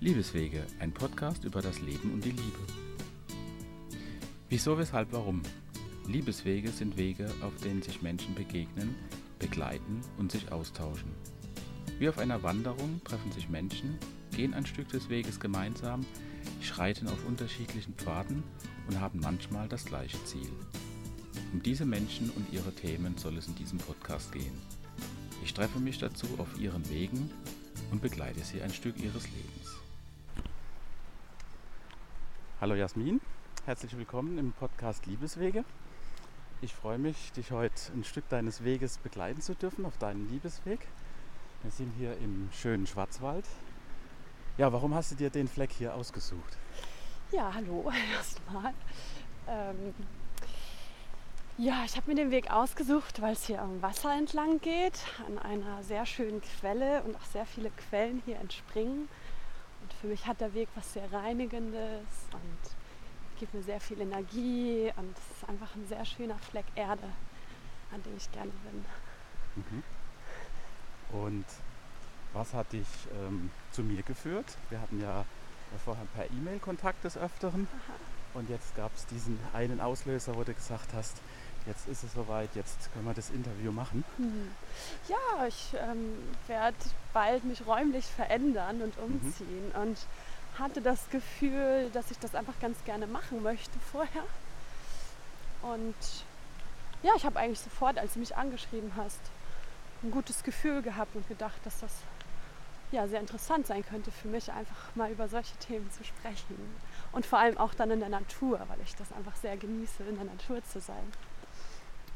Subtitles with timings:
[0.00, 2.58] Liebeswege, ein Podcast über das Leben und die Liebe.
[4.48, 5.42] Wieso, weshalb, warum?
[6.06, 8.94] Liebeswege sind Wege, auf denen sich Menschen begegnen,
[9.40, 11.10] begleiten und sich austauschen.
[11.98, 13.98] Wie auf einer Wanderung treffen sich Menschen,
[14.36, 16.06] gehen ein Stück des Weges gemeinsam,
[16.62, 18.44] schreiten auf unterschiedlichen Pfaden
[18.86, 20.52] und haben manchmal das gleiche Ziel.
[21.52, 24.62] Um diese Menschen und ihre Themen soll es in diesem Podcast gehen.
[25.42, 27.32] Ich treffe mich dazu auf ihren Wegen
[27.90, 29.87] und begleite sie ein Stück ihres Lebens.
[32.60, 33.20] Hallo Jasmin,
[33.66, 35.64] herzlich willkommen im Podcast Liebeswege.
[36.60, 40.80] Ich freue mich, dich heute ein Stück deines Weges begleiten zu dürfen auf deinem Liebesweg.
[41.62, 43.44] Wir sind hier im schönen Schwarzwald.
[44.56, 46.58] Ja, warum hast du dir den Fleck hier ausgesucht?
[47.30, 48.74] Ja, hallo erstmal.
[49.46, 49.94] Ähm,
[51.58, 55.38] ja, ich habe mir den Weg ausgesucht, weil es hier am Wasser entlang geht, an
[55.38, 59.08] einer sehr schönen Quelle und auch sehr viele Quellen hier entspringen.
[60.00, 65.16] Für mich hat der Weg was sehr Reinigendes und gibt mir sehr viel Energie und
[65.16, 67.08] es ist einfach ein sehr schöner Fleck Erde,
[67.92, 68.84] an dem ich gerne bin.
[69.56, 69.82] Mhm.
[71.10, 71.44] Und
[72.32, 72.86] was hat dich
[73.20, 74.46] ähm, zu mir geführt?
[74.70, 75.24] Wir hatten ja
[75.84, 77.66] vorher per E-Mail Kontakt des Öfteren.
[77.72, 77.94] Aha.
[78.34, 81.16] Und jetzt gab es diesen einen Auslöser, wo du gesagt hast,
[81.68, 84.04] jetzt ist es soweit, jetzt können wir das Interview machen.
[84.16, 84.50] Hm.
[85.08, 86.76] Ja, ich ähm, werde
[87.12, 89.98] bald mich räumlich verändern und umziehen und
[90.58, 94.24] hatte das Gefühl, dass ich das einfach ganz gerne machen möchte vorher.
[95.62, 95.94] Und
[97.02, 99.20] ja, ich habe eigentlich sofort, als du mich angeschrieben hast,
[100.02, 101.92] ein gutes Gefühl gehabt und gedacht, dass das
[102.90, 106.56] ja, sehr interessant sein könnte für mich, einfach mal über solche Themen zu sprechen.
[107.12, 110.16] Und vor allem auch dann in der Natur, weil ich das einfach sehr genieße, in
[110.16, 111.12] der Natur zu sein.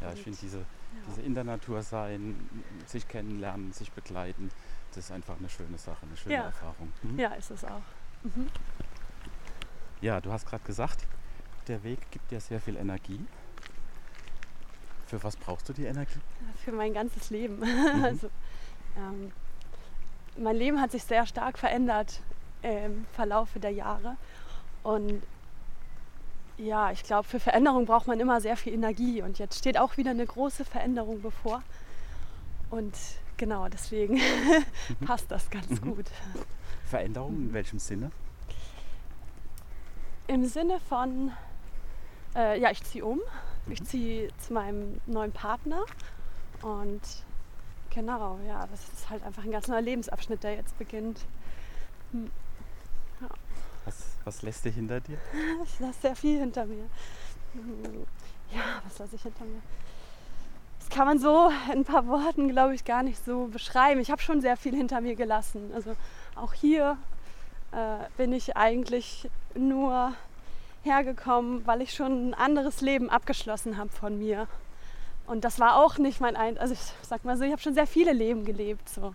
[0.02, 0.64] Ja, ich finde diese, ja.
[1.08, 2.48] diese in der Natur sein,
[2.86, 4.50] sich kennenlernen, sich begleiten,
[4.94, 6.42] das ist einfach eine schöne Sache, eine schöne Ja.
[6.42, 6.92] Erfahrung.
[7.02, 7.18] Mhm.
[7.18, 7.82] Ja, ist es auch.
[8.22, 8.48] Mhm.
[10.00, 11.06] Ja, du hast gerade gesagt,
[11.68, 13.24] der Weg gibt dir sehr viel Energie.
[15.06, 16.20] Für was brauchst du die Energie?
[16.64, 17.62] Für mein ganzes Leben.
[18.02, 18.30] Also,
[18.96, 19.30] ähm,
[20.36, 22.20] mein Leben hat sich sehr stark verändert
[22.62, 24.16] im Verlaufe der Jahre.
[24.82, 25.22] Und
[26.58, 29.22] ja, ich glaube, für Veränderung braucht man immer sehr viel Energie.
[29.22, 31.62] Und jetzt steht auch wieder eine große Veränderung bevor.
[32.70, 32.94] Und
[33.36, 34.20] genau deswegen
[35.06, 35.94] passt das ganz Mhm.
[35.96, 36.06] gut.
[36.86, 38.10] Veränderung in welchem Sinne?
[40.28, 41.32] Im Sinne von,
[42.34, 43.20] äh, ja, ich ziehe um.
[43.68, 43.84] Ich Mhm.
[43.86, 45.84] ziehe zu meinem neuen Partner.
[46.62, 47.00] Und
[47.90, 51.20] genau, ja, das ist halt einfach ein ganz neuer Lebensabschnitt, der jetzt beginnt.
[52.12, 52.30] Hm.
[53.84, 55.18] Was, was lässt dich hinter dir?
[55.64, 56.84] Ich lasse sehr viel hinter mir.
[58.52, 59.60] Ja, was lasse ich hinter mir?
[60.78, 64.00] Das kann man so in ein paar Worten, glaube ich, gar nicht so beschreiben.
[64.00, 65.70] Ich habe schon sehr viel hinter mir gelassen.
[65.74, 65.96] Also
[66.34, 66.96] auch hier
[67.72, 70.14] äh, bin ich eigentlich nur
[70.82, 74.48] hergekommen, weil ich schon ein anderes Leben abgeschlossen habe von mir.
[75.26, 77.74] Und das war auch nicht mein ein, also ich sag mal so, ich habe schon
[77.74, 79.14] sehr viele Leben gelebt so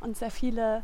[0.00, 0.82] und sehr viele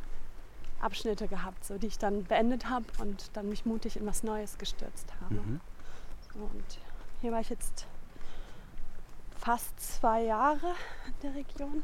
[0.85, 4.59] Abschnitte gehabt, so die ich dann beendet habe und dann mich mutig in was Neues
[4.59, 5.35] gestürzt habe.
[5.35, 5.61] Mhm.
[6.35, 6.79] Und
[7.21, 7.87] hier war ich jetzt
[9.39, 10.75] fast zwei Jahre
[11.07, 11.83] in der Region.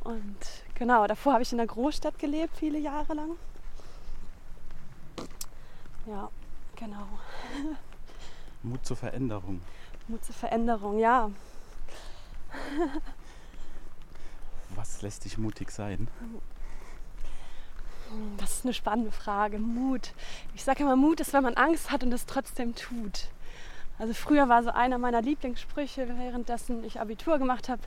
[0.00, 0.36] Und
[0.74, 3.36] genau, davor habe ich in der Großstadt gelebt, viele Jahre lang.
[6.06, 6.28] Ja,
[6.76, 7.06] genau.
[8.62, 9.60] Mut zur Veränderung.
[10.08, 11.30] Mut zur Veränderung, ja.
[14.74, 16.08] Was lässt dich mutig sein?
[18.38, 19.58] Das ist eine spannende Frage.
[19.58, 20.12] Mut.
[20.54, 23.28] Ich sage immer, Mut ist, wenn man Angst hat und es trotzdem tut.
[23.98, 27.82] Also früher war so einer meiner Lieblingssprüche, währenddessen ich Abitur gemacht habe,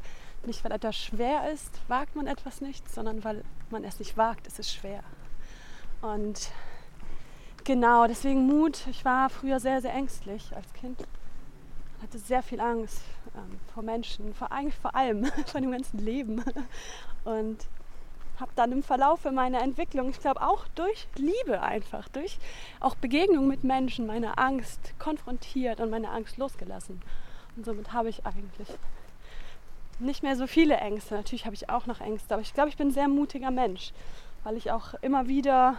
[0.46, 4.48] nicht weil etwas schwer ist, wagt man etwas nicht, sondern weil man es nicht wagt,
[4.48, 5.04] ist es schwer.
[6.02, 6.52] Und
[7.64, 8.86] genau, deswegen Mut.
[8.90, 11.04] Ich war früher sehr, sehr ängstlich als Kind.
[12.02, 13.02] Hatte sehr viel Angst
[13.36, 16.44] ähm, vor Menschen, vor, eigentlich vor allem, vor dem ganzen Leben.
[17.24, 17.66] Und
[18.40, 22.38] habe dann im Verlaufe meiner Entwicklung, ich glaube auch durch Liebe einfach, durch
[22.80, 27.02] auch Begegnung mit Menschen, meine Angst konfrontiert und meine Angst losgelassen.
[27.56, 28.68] Und somit habe ich eigentlich
[30.00, 31.16] nicht mehr so viele Ängste.
[31.16, 33.94] Natürlich habe ich auch noch Ängste, aber ich glaube, ich bin ein sehr mutiger Mensch,
[34.44, 35.78] weil ich auch immer wieder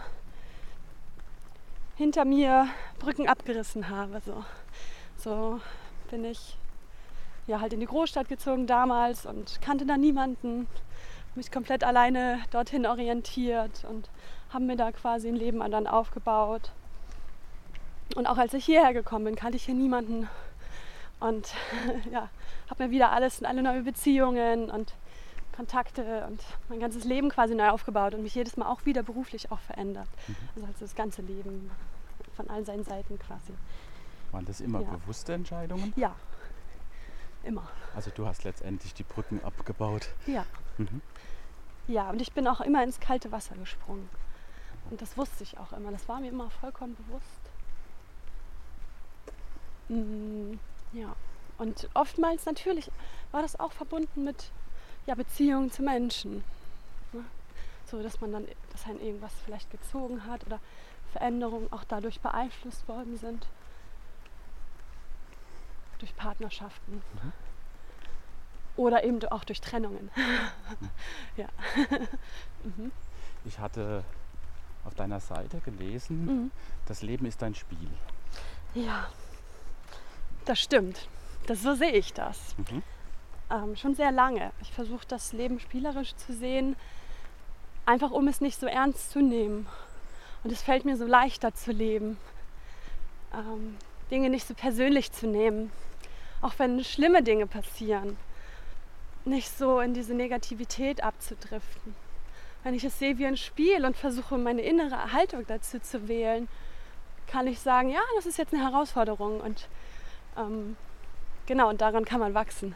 [1.95, 2.67] hinter mir
[2.99, 4.21] Brücken abgerissen habe.
[4.25, 4.43] So,
[5.17, 5.59] so
[6.09, 6.57] bin ich
[7.47, 10.67] ja halt in die Großstadt gezogen damals und kannte da niemanden
[11.37, 14.09] mich komplett alleine dorthin orientiert und
[14.49, 16.71] haben mir da quasi ein Leben dann aufgebaut.
[18.15, 20.27] Und auch als ich hierher gekommen bin, kannte ich hier niemanden.
[21.19, 21.53] Und
[22.11, 22.29] ja,
[22.69, 24.93] habe mir wieder alles, alle neue Beziehungen und
[25.55, 26.39] Kontakte und
[26.69, 30.07] mein ganzes Leben quasi neu aufgebaut und mich jedes Mal auch wieder beruflich auch verändert.
[30.27, 30.35] Mhm.
[30.55, 31.71] Also, also das ganze Leben
[32.35, 33.53] von all seinen Seiten quasi.
[34.31, 34.89] Waren das immer Ja.
[34.89, 35.93] bewusste Entscheidungen?
[35.95, 36.15] Ja,
[37.43, 37.67] immer.
[37.95, 40.09] Also du hast letztendlich die Brücken abgebaut.
[40.27, 40.45] Ja.
[40.77, 41.01] Mhm.
[41.87, 44.09] Ja, und ich bin auch immer ins kalte Wasser gesprungen.
[44.89, 45.91] Und das wusste ich auch immer.
[45.91, 47.41] Das war mir immer vollkommen bewusst.
[49.89, 50.59] Mm,
[50.93, 51.15] ja.
[51.57, 52.91] Und oftmals natürlich
[53.31, 54.51] war das auch verbunden mit
[55.05, 56.43] ja, Beziehungen zu Menschen.
[57.13, 57.23] Ne?
[57.85, 60.59] So, dass man dann, dass einen irgendwas vielleicht gezogen hat oder
[61.13, 63.47] Veränderungen auch dadurch beeinflusst worden sind.
[65.99, 67.01] Durch Partnerschaften.
[67.23, 67.46] Mhm.
[68.77, 70.09] Oder eben auch durch Trennungen.
[71.37, 71.47] ja.
[72.63, 72.91] mhm.
[73.43, 74.03] Ich hatte
[74.85, 76.51] auf deiner Seite gelesen, Mhm.
[76.85, 77.89] das Leben ist ein Spiel.
[78.73, 79.07] Ja,
[80.45, 81.07] das stimmt.
[81.47, 82.55] Das, so sehe ich das.
[82.57, 82.83] Mhm.
[83.49, 84.51] Ähm, schon sehr lange.
[84.61, 86.75] Ich versuche das Leben spielerisch zu sehen,
[87.85, 89.67] einfach um es nicht so ernst zu nehmen.
[90.43, 92.17] Und es fällt mir so leichter zu leben,
[93.33, 93.77] ähm,
[94.11, 95.71] Dinge nicht so persönlich zu nehmen.
[96.41, 98.17] Auch wenn schlimme Dinge passieren,
[99.27, 101.95] nicht so in diese Negativität abzudriften.
[102.63, 106.47] Wenn ich es sehe wie ein Spiel und versuche, meine innere Haltung dazu zu wählen,
[107.27, 109.67] kann ich sagen, ja, das ist jetzt eine Herausforderung und
[110.37, 110.75] ähm,
[111.45, 112.73] genau, und daran kann man wachsen.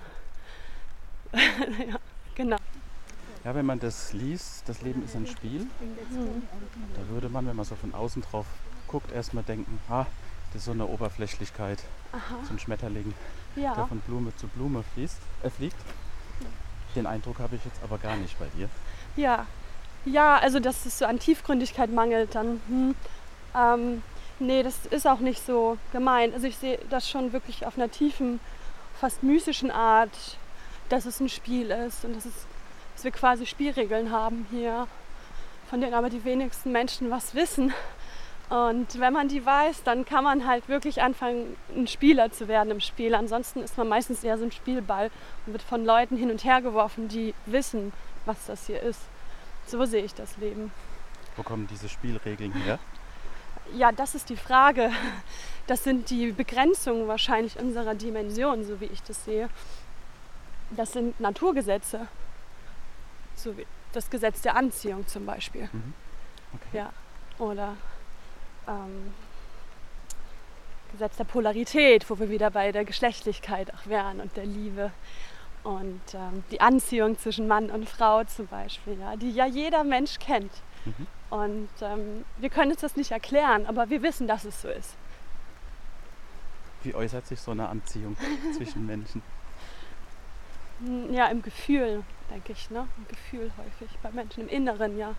[1.34, 1.96] ja,
[2.36, 2.58] genau.
[3.44, 5.68] Ja, wenn man das liest, das Leben ist ein Spiel,
[6.12, 6.44] Mhm.
[6.96, 8.46] da würde man, wenn man so von außen drauf
[8.88, 10.06] guckt, erstmal denken, ah,
[10.54, 11.82] das ist so eine Oberflächlichkeit,
[12.12, 13.14] Aha, so ein Schmetterling,
[13.56, 13.86] der ja.
[13.88, 15.78] von Blume zu Blume fließt, äh, fliegt.
[16.96, 18.70] Den Eindruck habe ich jetzt aber gar nicht bei dir.
[19.16, 19.46] Ja,
[20.06, 22.62] ja, also dass es so an Tiefgründigkeit mangelt, dann.
[22.68, 22.96] Hm,
[23.56, 24.04] ähm,
[24.40, 26.34] nee, das ist auch nicht so gemeint.
[26.34, 28.40] Also ich sehe das schon wirklich auf einer tiefen,
[29.00, 30.38] fast mystischen Art,
[30.90, 32.34] dass es ein Spiel ist und dass, es,
[32.96, 34.88] dass wir quasi Spielregeln haben hier,
[35.70, 37.74] von denen aber die wenigsten Menschen was wissen.
[38.52, 42.70] Und wenn man die weiß, dann kann man halt wirklich anfangen, ein Spieler zu werden
[42.70, 43.16] im Spiel.
[43.16, 45.10] Ansonsten ist man meistens eher so ein Spielball
[45.46, 47.94] und wird von Leuten hin und her geworfen, die wissen,
[48.26, 49.00] was das hier ist.
[49.68, 50.74] So sehe ich das Leben.
[51.38, 52.78] Wo kommen diese Spielregeln her?
[53.74, 54.92] Ja, das ist die Frage.
[55.68, 59.48] Das sind die Begrenzungen wahrscheinlich unserer Dimension, so wie ich das sehe.
[60.72, 62.10] Das sind Naturgesetze.
[63.34, 65.70] So wie das Gesetz der Anziehung zum Beispiel.
[65.72, 65.94] Mhm.
[66.54, 66.78] Okay.
[66.80, 66.90] Ja.
[67.40, 67.78] Oder
[68.72, 69.14] ähm,
[70.92, 74.92] Gesetz der Polarität, wo wir wieder bei der Geschlechtlichkeit auch wären und der Liebe.
[75.64, 80.18] Und ähm, die Anziehung zwischen Mann und Frau zum Beispiel, ja, die ja jeder Mensch
[80.20, 80.52] kennt.
[80.86, 81.08] Mhm.
[81.30, 84.96] Und ähm, wir können uns das nicht erklären, aber wir wissen, dass es so ist.
[86.84, 88.18] Wie äußert sich so eine Anziehung
[88.58, 89.22] zwischen Menschen?
[90.80, 92.88] Hm, Ja, im Gefühl, denke ich, ne?
[92.98, 95.14] Im Gefühl häufig, bei Menschen im Inneren, ja.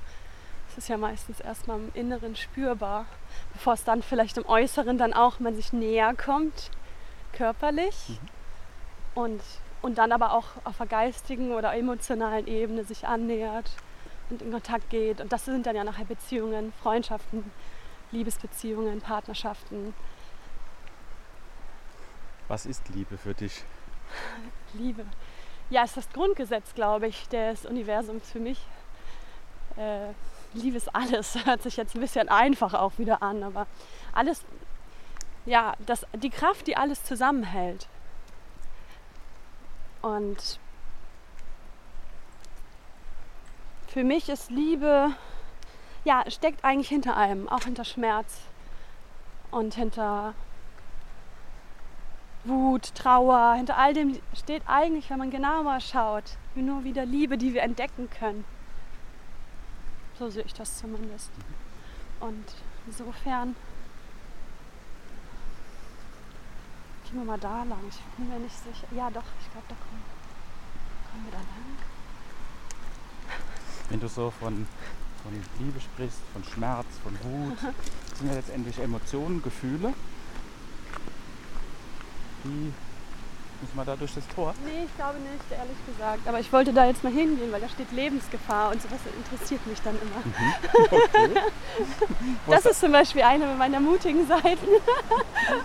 [0.73, 3.05] Es ist ja meistens erstmal im Inneren spürbar,
[3.53, 6.71] bevor es dann vielleicht im Äußeren dann auch man sich näher kommt,
[7.35, 8.09] körperlich.
[8.09, 9.23] Mhm.
[9.23, 9.43] Und,
[9.83, 13.71] und dann aber auch auf der geistigen oder emotionalen Ebene sich annähert
[14.31, 15.21] und in Kontakt geht.
[15.21, 17.51] Und das sind dann ja nachher Beziehungen, Freundschaften,
[18.11, 19.93] Liebesbeziehungen, Partnerschaften,
[22.49, 23.63] Was ist Liebe für dich?
[24.73, 25.05] Liebe.
[25.69, 28.59] Ja, ist das Grundgesetz, glaube ich, des Universums für mich.
[29.77, 30.13] Äh,
[30.55, 31.35] Liebe ist alles.
[31.47, 33.67] Hört sich jetzt ein bisschen einfach auch wieder an, aber
[34.13, 34.45] alles,
[35.47, 37.89] ja, das, die Kraft, die alles zusammenhält.
[40.03, 40.59] Und
[43.87, 45.11] für mich ist Liebe,
[46.05, 48.41] ja, steckt eigentlich hinter allem, auch hinter Schmerz
[49.51, 50.35] und hinter
[52.45, 56.25] Wut, Trauer, hinter all dem steht eigentlich, wenn man genauer schaut,
[56.57, 58.45] nur wieder Liebe, die wir entdecken können.
[60.19, 61.31] So sehe ich das zumindest.
[62.21, 62.45] Und
[62.87, 63.57] insofern
[67.05, 67.81] gehen wir mal da lang.
[67.89, 68.87] Ich bin mir nicht sicher.
[68.95, 70.03] Ja, doch, ich glaube, da kommen,
[71.11, 71.77] kommen wir da lang.
[73.89, 74.67] Wenn du so von,
[75.23, 79.93] von Liebe sprichst, von Schmerz, von Wut, das sind ja letztendlich Emotionen, Gefühle.
[82.45, 82.73] Wie
[83.63, 84.55] müssen wir da durch das Tor?
[84.65, 86.27] Nee, ich glaube nicht, ehrlich gesagt.
[86.27, 89.81] Aber ich wollte da jetzt mal hingehen, weil da steht Lebensgefahr und sowas interessiert mich
[89.83, 90.91] dann immer.
[90.91, 91.31] Okay.
[92.47, 94.67] Wo, Das ist, zum Beispiel eine meiner mutigen Seiten.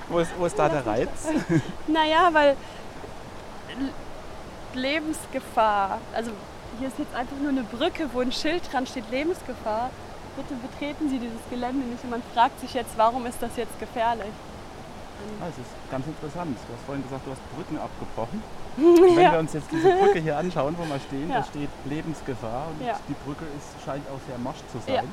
[0.10, 1.10] wo, ist, wo ist da der Reiz?
[1.88, 2.56] Naja, weil
[4.74, 6.32] Lebensgefahr, also
[6.80, 9.90] hier ist jetzt einfach nur eine Brücke, wo ein Schild dran steht, Lebensgefahr.
[10.36, 13.80] Bitte betreten Sie dieses Gelände nicht und man fragt sich jetzt, warum ist das jetzt
[13.80, 14.32] gefährlich?
[15.42, 16.58] Ah, es ist ganz interessant.
[16.68, 18.42] Du hast vorhin gesagt, du hast Brücken abgebrochen.
[18.78, 19.32] Wenn Ja.
[19.34, 21.40] wir uns jetzt diese Brücke hier anschauen, wo wir stehen, Ja.
[21.40, 23.00] da steht Lebensgefahr und Ja.
[23.08, 25.02] die Brücke ist, scheint auch sehr morsch zu Ja.
[25.02, 25.12] sein.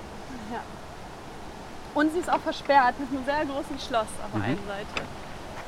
[1.94, 4.44] Und sie ist auch versperrt mit einem sehr großen Schloss auf der Mhm.
[4.44, 5.06] einen Seite.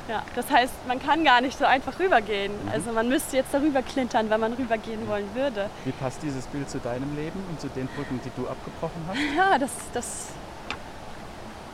[0.09, 2.51] Ja, das heißt, man kann gar nicht so einfach rübergehen.
[2.63, 2.69] Mhm.
[2.71, 5.69] Also man müsste jetzt darüber klintern, wenn man rübergehen wollen würde.
[5.85, 9.17] Wie passt dieses Bild zu deinem Leben und zu den Brücken, die du abgebrochen hast?
[9.35, 10.27] Ja, das, das,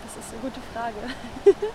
[0.06, 0.96] das ist eine gute Frage.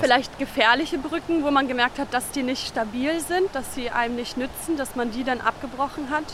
[0.00, 4.16] Vielleicht gefährliche Brücken, wo man gemerkt hat, dass die nicht stabil sind, dass sie einem
[4.16, 6.24] nicht nützen, dass man die dann abgebrochen hat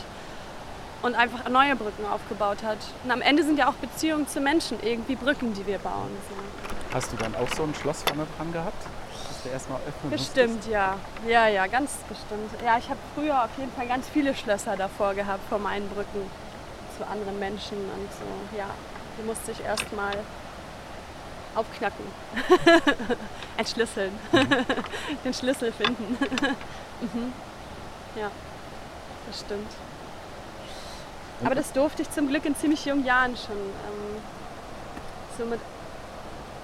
[1.03, 2.79] und einfach neue Brücken aufgebaut hat.
[3.05, 6.11] Und am Ende sind ja auch Beziehungen zu Menschen irgendwie Brücken, die wir bauen.
[6.93, 8.83] Hast du dann auch so ein Schloss vorne dran gehabt,
[9.29, 10.97] das du erstmal öffnen Bestimmt, ja.
[11.27, 12.51] Ja, ja, ganz bestimmt.
[12.65, 16.31] Ja, ich habe früher auf jeden Fall ganz viele Schlösser davor gehabt, vor meinen Brücken
[16.97, 18.57] zu anderen Menschen und so.
[18.57, 18.71] Ja,
[19.19, 20.13] die musste ich erstmal
[21.57, 22.05] aufknacken,
[23.57, 24.13] entschlüsseln,
[25.25, 26.17] den Schlüssel finden.
[27.01, 27.33] mhm.
[28.15, 28.31] Ja,
[29.27, 29.73] das stimmt.
[31.45, 33.57] Aber das durfte ich zum Glück in ziemlich jungen Jahren schon.
[33.57, 34.23] Ähm,
[35.37, 35.61] so mit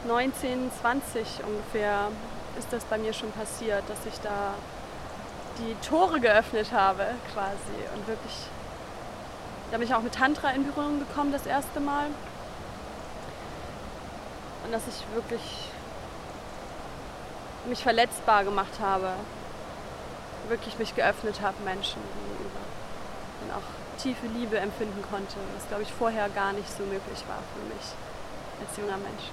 [0.06, 2.08] 19, 20 ungefähr
[2.58, 4.54] ist das bei mir schon passiert, dass ich da
[5.58, 8.32] die Tore geöffnet habe quasi und wirklich,
[9.70, 12.06] da bin ich auch mit Tantra in Berührung gekommen das erste Mal
[14.72, 15.68] und dass ich wirklich
[17.66, 19.12] mich verletzbar gemacht habe,
[20.48, 22.60] wirklich mich geöffnet habe Menschen gegenüber
[23.42, 23.60] und auch
[24.02, 27.84] tiefe Liebe empfinden konnte, was glaube ich vorher gar nicht so möglich war für mich
[28.66, 29.24] als junger Mensch.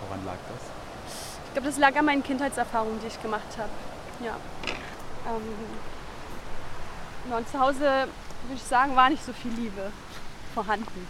[0.00, 0.62] Woran lag das?
[1.46, 3.70] Ich glaube, das lag an meinen Kindheitserfahrungen, die ich gemacht habe.
[4.24, 4.36] Ja.
[5.28, 5.42] Ähm,
[7.46, 9.92] zu Hause, würde ich sagen, war nicht so viel Liebe
[10.54, 11.06] vorhanden.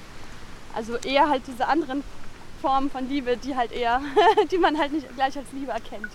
[0.74, 2.04] Also eher halt diese anderen
[2.60, 4.00] Formen von Liebe, die halt eher,
[4.50, 6.10] die man halt nicht gleich als Liebe erkennt.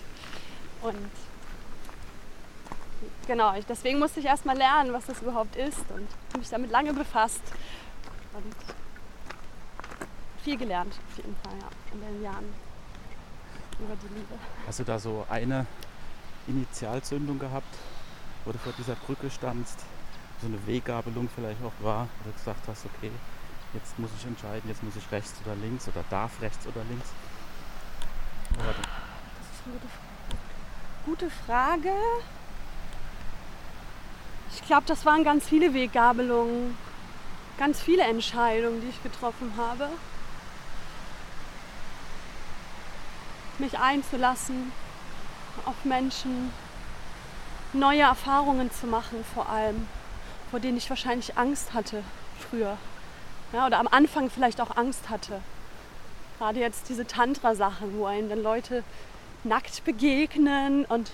[0.82, 1.10] Und
[3.26, 6.92] genau, deswegen musste ich erstmal lernen, was das überhaupt ist und habe mich damit lange
[6.92, 7.42] befasst.
[8.32, 8.54] Und
[10.44, 12.54] viel gelernt, auf jeden Fall, ja, in den Jahren
[13.80, 14.34] über die Liebe.
[14.66, 15.66] Hast du da so eine
[16.46, 17.74] Initialzündung gehabt,
[18.44, 19.80] wo du vor dieser Brücke standst,
[20.40, 23.10] so eine Weggabelung vielleicht auch war, wo du gesagt hast, okay,
[23.76, 27.08] jetzt muss ich entscheiden, jetzt muss ich rechts oder links oder darf rechts oder links?
[28.54, 31.92] Oder Das ist eine gute, gute Frage.
[34.54, 36.76] Ich glaube, das waren ganz viele Weggabelungen,
[37.58, 39.88] ganz viele Entscheidungen, die ich getroffen habe.
[43.58, 44.72] Mich einzulassen
[45.64, 46.50] auf Menschen,
[47.72, 49.86] neue Erfahrungen zu machen vor allem,
[50.50, 52.02] vor denen ich wahrscheinlich Angst hatte
[52.48, 52.78] früher.
[53.56, 55.40] Ja, oder am Anfang vielleicht auch Angst hatte.
[56.36, 58.84] Gerade jetzt diese Tantra-Sachen, wo einem dann Leute
[59.44, 61.12] nackt begegnen und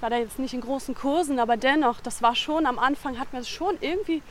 [0.00, 3.32] war da jetzt nicht in großen Kursen, aber dennoch, das war schon am Anfang, hat
[3.32, 4.22] mir das schon irgendwie,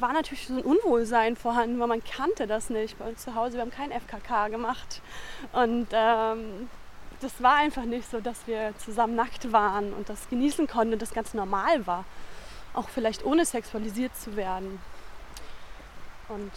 [0.00, 3.56] war natürlich so ein Unwohlsein vorhanden, weil man kannte das nicht bei uns zu Hause.
[3.56, 5.02] Wir haben kein FKK gemacht
[5.52, 6.70] und ähm,
[7.20, 11.02] das war einfach nicht so, dass wir zusammen nackt waren und das genießen konnten und
[11.02, 12.06] das ganz normal war.
[12.78, 14.80] Auch vielleicht ohne sexualisiert zu werden.
[16.28, 16.52] Und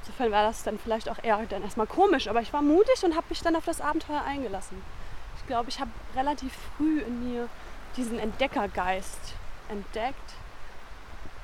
[0.00, 3.14] insofern war das dann vielleicht auch eher dann erstmal komisch, aber ich war mutig und
[3.14, 4.80] habe mich dann auf das Abenteuer eingelassen.
[5.36, 7.50] Ich glaube, ich habe relativ früh in mir
[7.98, 9.34] diesen Entdeckergeist
[9.68, 10.32] entdeckt.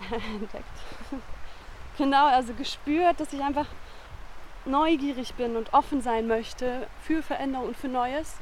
[0.41, 0.65] entdeckt.
[1.99, 3.67] genau, also gespürt, dass ich einfach
[4.65, 8.37] neugierig bin und offen sein möchte für Veränderung und für Neues.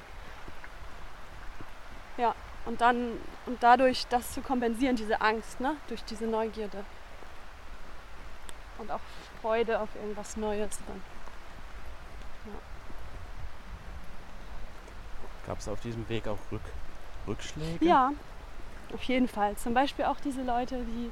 [2.19, 3.19] Ja, und dann
[3.49, 5.77] und dadurch das zu kompensieren, diese Angst, ne?
[5.89, 6.85] durch diese Neugierde.
[8.77, 9.01] Und auch
[9.41, 10.79] Freude auf irgendwas Neues.
[10.87, 11.03] Dann.
[15.47, 16.61] Gab es auf diesem Weg auch Rück
[17.27, 17.85] Rückschläge?
[17.85, 18.13] Ja,
[18.93, 19.57] auf jeden Fall.
[19.57, 21.11] Zum Beispiel auch diese Leute, die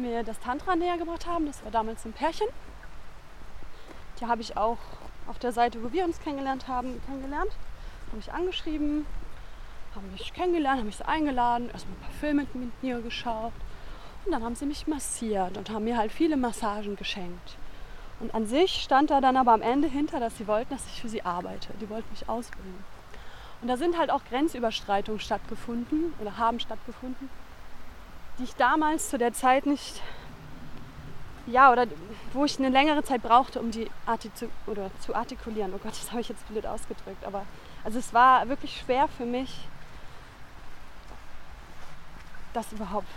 [0.00, 1.44] mir das Tantra näher gebracht haben.
[1.44, 2.48] Das war damals ein Pärchen.
[4.18, 4.78] Die habe ich auch
[5.26, 7.52] auf der Seite, wo wir uns kennengelernt haben, kennengelernt.
[8.08, 9.04] Habe ich angeschrieben,
[9.96, 13.52] haben mich kennengelernt, haben mich so eingeladen, erstmal ein paar Filme mit mir geschaut.
[14.24, 17.56] Und dann haben sie mich massiert und haben mir halt viele Massagen geschenkt.
[18.18, 21.00] Und an sich stand da dann aber am Ende hinter, dass sie wollten, dass ich
[21.00, 21.68] für sie arbeite.
[21.80, 22.84] Die wollten mich ausbilden.
[23.62, 27.28] Und da sind halt auch Grenzüberschreitungen stattgefunden oder haben stattgefunden,
[28.38, 30.02] die ich damals zu der Zeit nicht,
[31.46, 31.86] ja, oder
[32.32, 35.72] wo ich eine längere Zeit brauchte, um die artizu oder zu artikulieren.
[35.74, 37.46] Oh Gott, das habe ich jetzt blöd ausgedrückt, aber
[37.84, 39.68] also es war wirklich schwer für mich,
[42.56, 43.08] das überhaupt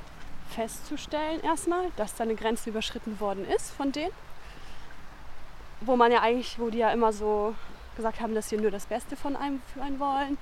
[0.50, 4.12] festzustellen erstmal, dass da eine Grenze überschritten worden ist von denen,
[5.82, 7.56] wo man ja eigentlich, wo die ja immer so
[7.96, 10.38] gesagt haben, dass sie nur das Beste von einem für wollen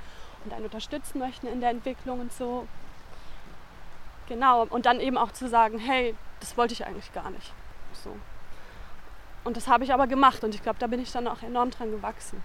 [0.45, 2.67] und einen unterstützen möchten in der Entwicklung und so.
[4.27, 7.53] Genau, und dann eben auch zu sagen, hey, das wollte ich eigentlich gar nicht.
[7.93, 8.15] So.
[9.43, 11.71] Und das habe ich aber gemacht und ich glaube, da bin ich dann auch enorm
[11.71, 12.43] dran gewachsen.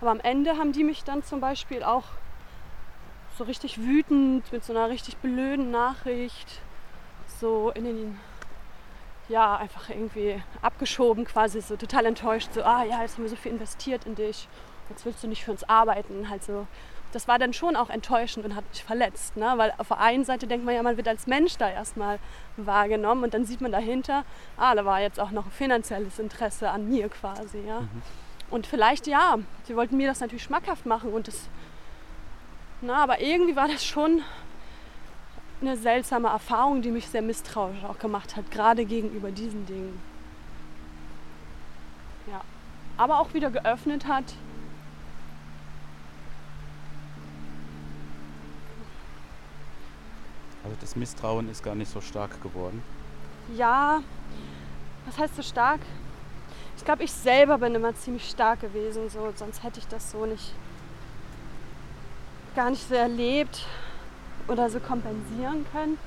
[0.00, 2.04] Aber am Ende haben die mich dann zum Beispiel auch
[3.36, 6.60] so richtig wütend mit so einer richtig blöden Nachricht
[7.40, 8.20] so in den
[9.28, 13.36] ja einfach irgendwie abgeschoben quasi so total enttäuscht so ah ja jetzt haben wir so
[13.36, 14.48] viel investiert in dich
[14.88, 16.66] jetzt willst du nicht für uns arbeiten halt so
[17.12, 19.52] das war dann schon auch enttäuschend und hat mich verletzt ne?
[19.56, 22.18] weil auf der einen Seite denkt man ja man wird als Mensch da erstmal
[22.56, 24.24] wahrgenommen und dann sieht man dahinter
[24.56, 28.02] ah da war jetzt auch noch finanzielles Interesse an mir quasi ja mhm.
[28.50, 31.48] und vielleicht ja sie wollten mir das natürlich schmackhaft machen und das
[32.80, 34.22] na, aber irgendwie war das schon
[35.60, 39.98] eine seltsame Erfahrung, die mich sehr misstrauisch auch gemacht hat, gerade gegenüber diesen Dingen.
[42.30, 42.42] Ja.
[42.96, 44.24] Aber auch wieder geöffnet hat.
[50.64, 52.82] Also das Misstrauen ist gar nicht so stark geworden.
[53.56, 54.02] Ja,
[55.06, 55.80] was heißt so stark?
[56.76, 60.26] Ich glaube, ich selber bin immer ziemlich stark gewesen, so, sonst hätte ich das so
[60.26, 60.52] nicht
[62.56, 63.66] gar nicht so erlebt
[64.48, 65.98] oder so kompensieren können.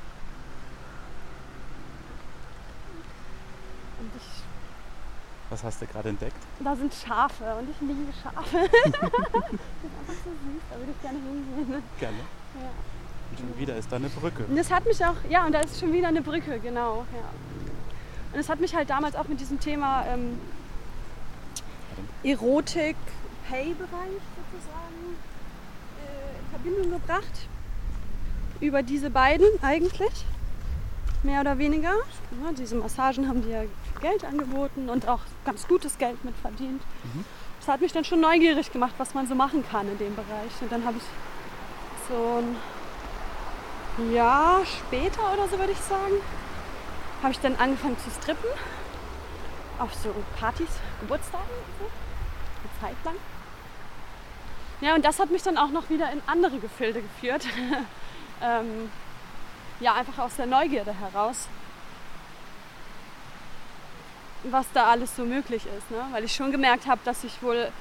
[3.99, 4.43] Und ich
[5.51, 6.37] Was hast du gerade entdeckt?
[6.59, 8.69] Da sind Schafe und ich liebe Schafe.
[8.71, 11.83] das ist einfach so süß, da würde ich gerne hingehen.
[11.99, 12.17] Gerne.
[12.17, 12.69] Ja.
[13.29, 14.45] Und schon wieder ist da eine Brücke.
[14.45, 17.05] Und das hat mich auch, ja, und da ist schon wieder eine Brücke, genau.
[17.13, 17.29] Ja.
[18.33, 20.39] Und es hat mich halt damals auch mit diesem Thema ähm,
[22.23, 22.95] Erotik,
[23.47, 25.15] Pay-Bereich sozusagen
[26.49, 27.47] Verbindung gebracht.
[28.59, 30.25] Über diese beiden eigentlich.
[31.23, 31.93] Mehr oder weniger.
[32.43, 33.63] Ja, diese Massagen haben die ja
[34.01, 36.81] Geld angeboten und auch ganz gutes Geld mit verdient.
[37.03, 37.25] Mhm.
[37.59, 40.51] Das hat mich dann schon neugierig gemacht, was man so machen kann in dem Bereich.
[40.61, 41.03] Und dann habe ich
[42.07, 42.41] so
[43.97, 46.15] ein Jahr später oder so würde ich sagen,
[47.21, 48.49] habe ich dann angefangen zu strippen.
[49.77, 50.69] Auf so Partys,
[51.01, 51.45] Geburtstagen,
[51.79, 51.85] so.
[51.85, 53.15] eine Zeit lang.
[54.81, 57.45] Ja, und das hat mich dann auch noch wieder in andere Gefilde geführt.
[58.41, 58.89] ähm,
[59.79, 61.47] ja, einfach aus der Neugierde heraus,
[64.43, 65.91] was da alles so möglich ist.
[65.91, 66.05] Ne?
[66.11, 67.71] Weil ich schon gemerkt habe, dass ich wohl,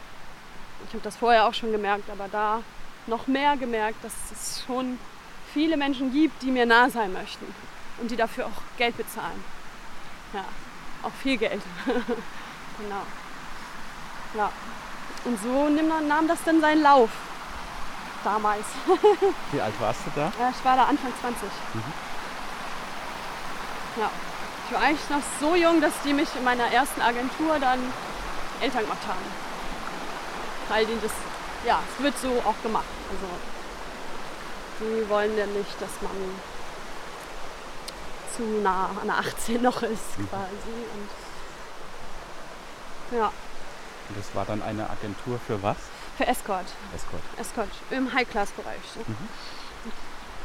[0.87, 2.63] ich habe das vorher auch schon gemerkt, aber da
[3.07, 4.99] noch mehr gemerkt, dass es schon
[5.55, 7.47] viele Menschen gibt, die mir nah sein möchten
[8.01, 9.43] und die dafür auch Geld bezahlen.
[10.33, 10.45] Ja,
[11.03, 11.63] auch viel Geld.
[11.87, 13.03] genau.
[14.35, 14.53] Ja.
[15.29, 17.11] Und so nahm das dann seinen Lauf.
[18.25, 18.64] Damals.
[19.53, 20.33] Wie alt warst du da?
[20.41, 21.43] Ja, ich war da Anfang 20.
[21.75, 21.83] Mhm.
[23.99, 24.11] Ja.
[24.67, 27.79] Ich war eigentlich noch so jung, dass die mich in meiner ersten Agentur dann
[28.62, 29.21] Eltern gemacht haben.
[30.71, 31.12] Weil die das,
[31.67, 32.87] ja, es wird so auch gemacht.
[33.11, 33.27] Also
[34.81, 36.41] die wollen ja nicht, dass man
[38.35, 40.29] zu nah an 18 noch ist mhm.
[40.31, 40.87] quasi.
[43.11, 43.31] Und, ja.
[44.09, 45.77] Und das war dann eine Agentur für was?
[46.16, 46.66] Für Escort.
[46.94, 47.23] Escort.
[47.38, 48.81] Escort, im High-Class-Bereich.
[48.94, 49.01] So.
[49.01, 49.29] Mhm.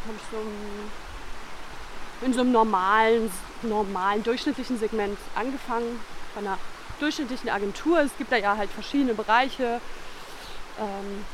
[0.06, 6.00] Habe ich so in so einem normalen, normalen, durchschnittlichen Segment angefangen.
[6.36, 6.58] Bei einer
[7.00, 8.00] durchschnittlichen Agentur.
[8.02, 9.82] Es gibt da ja halt verschiedene Bereiche,
[10.80, 11.26] ähm,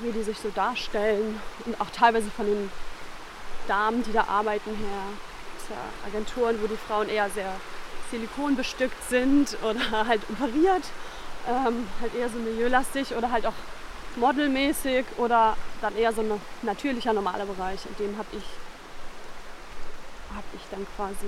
[0.00, 1.40] wie die sich so darstellen.
[1.64, 2.70] Und auch teilweise von den
[3.66, 4.88] Damen, die da arbeiten, her.
[5.70, 7.52] Ja Agenturen, wo die Frauen eher sehr
[8.10, 10.84] Silikon bestückt sind oder halt operiert,
[11.48, 13.54] ähm, halt eher so milieulastig oder halt auch
[14.16, 17.80] modelmäßig oder dann eher so ein natürlicher normaler Bereich.
[17.86, 18.44] In dem habe ich,
[20.34, 21.26] hab ich dann quasi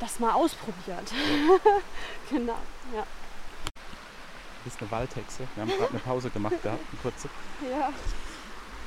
[0.00, 1.12] das mal ausprobiert.
[2.30, 2.58] genau,
[2.94, 3.02] ja.
[3.64, 5.48] Du bist eine Waldhexe.
[5.54, 7.28] Wir haben gerade eine Pause gemacht gehabt, eine kurze.
[7.70, 7.92] Ja.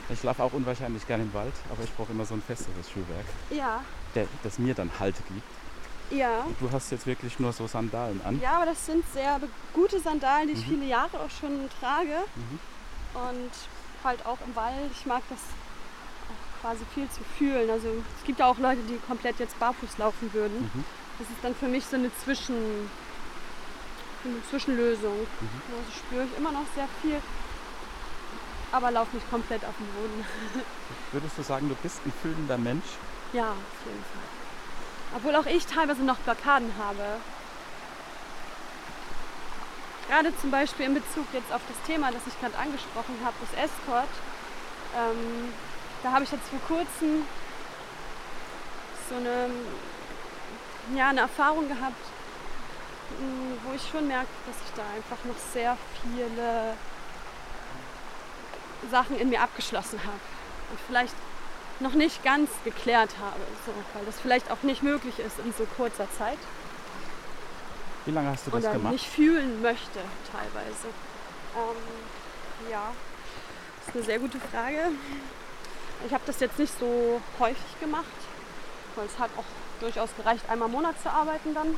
[0.09, 3.25] Ich laufe auch unwahrscheinlich gerne im Wald, aber ich brauche immer so ein festeres Schuhwerk.
[3.49, 3.83] Ja.
[4.15, 5.60] Der, das mir dann Halt gibt.
[6.11, 6.45] Ja.
[6.59, 8.39] Du hast jetzt wirklich nur so Sandalen an.
[8.41, 9.39] Ja, aber das sind sehr
[9.73, 10.71] gute Sandalen, die ich mhm.
[10.71, 12.17] viele Jahre auch schon trage.
[12.35, 12.59] Mhm.
[13.13, 13.51] Und
[14.03, 14.91] halt auch im Wald.
[14.91, 17.69] Ich mag das auch quasi viel zu fühlen.
[17.69, 20.69] Also es gibt ja auch Leute, die komplett jetzt barfuß laufen würden.
[20.73, 20.83] Mhm.
[21.19, 22.55] Das ist dann für mich so eine, Zwischen,
[24.25, 25.13] eine Zwischenlösung.
[25.13, 27.21] Also spüre ich immer noch sehr viel,
[28.71, 30.25] aber laufe nicht komplett auf dem Boden.
[31.11, 32.85] Würdest du sagen, du bist ein fühlender Mensch?
[33.33, 34.40] Ja, auf jeden Fall.
[35.15, 37.03] Obwohl auch ich teilweise noch Blockaden habe.
[40.07, 43.65] Gerade zum Beispiel in Bezug jetzt auf das Thema, das ich gerade angesprochen habe, das
[43.65, 44.09] Escort.
[44.97, 45.53] Ähm,
[46.03, 47.25] da habe ich jetzt vor kurzem
[49.09, 49.49] so eine,
[50.97, 52.03] ja, eine Erfahrung gehabt,
[53.63, 56.75] wo ich schon merke, dass ich da einfach noch sehr viele
[58.89, 60.19] Sachen in mir abgeschlossen habe
[60.71, 61.13] und vielleicht
[61.81, 65.65] noch nicht ganz geklärt habe, so, weil das vielleicht auch nicht möglich ist in so
[65.77, 66.37] kurzer Zeit.
[68.05, 68.93] Wie lange hast du das Oder gemacht?
[68.93, 69.99] nicht fühlen möchte
[70.31, 70.87] teilweise.
[71.55, 72.91] Ähm, ja,
[73.79, 74.91] das ist eine sehr gute Frage.
[76.05, 78.05] Ich habe das jetzt nicht so häufig gemacht,
[78.95, 79.45] weil es hat auch
[79.79, 81.75] durchaus gereicht, einmal im Monat zu arbeiten dann.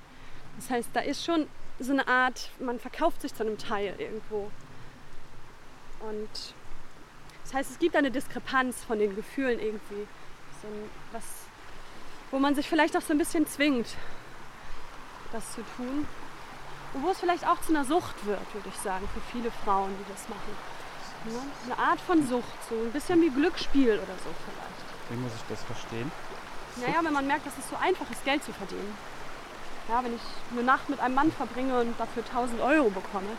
[0.55, 1.47] Das heißt, da ist schon
[1.79, 4.51] so eine Art, man verkauft sich zu einem Teil irgendwo.
[5.99, 6.53] Und
[7.43, 10.07] das heißt, es gibt eine Diskrepanz von den Gefühlen irgendwie.
[10.61, 11.23] So ein, was,
[12.31, 13.87] wo man sich vielleicht auch so ein bisschen zwingt,
[15.31, 16.07] das zu tun.
[16.93, 19.89] Und wo es vielleicht auch zu einer Sucht wird, würde ich sagen, für viele Frauen,
[19.99, 20.55] die das machen.
[21.25, 25.09] Ja, eine Art von Sucht, so ein bisschen wie Glücksspiel oder so vielleicht.
[25.09, 26.11] Wie muss ich das verstehen?
[26.77, 28.95] Naja, wenn man merkt, dass es so einfach ist, Geld zu verdienen.
[29.89, 33.29] Ja, wenn ich eine Nacht mit einem Mann verbringe und dafür 1000 Euro bekomme,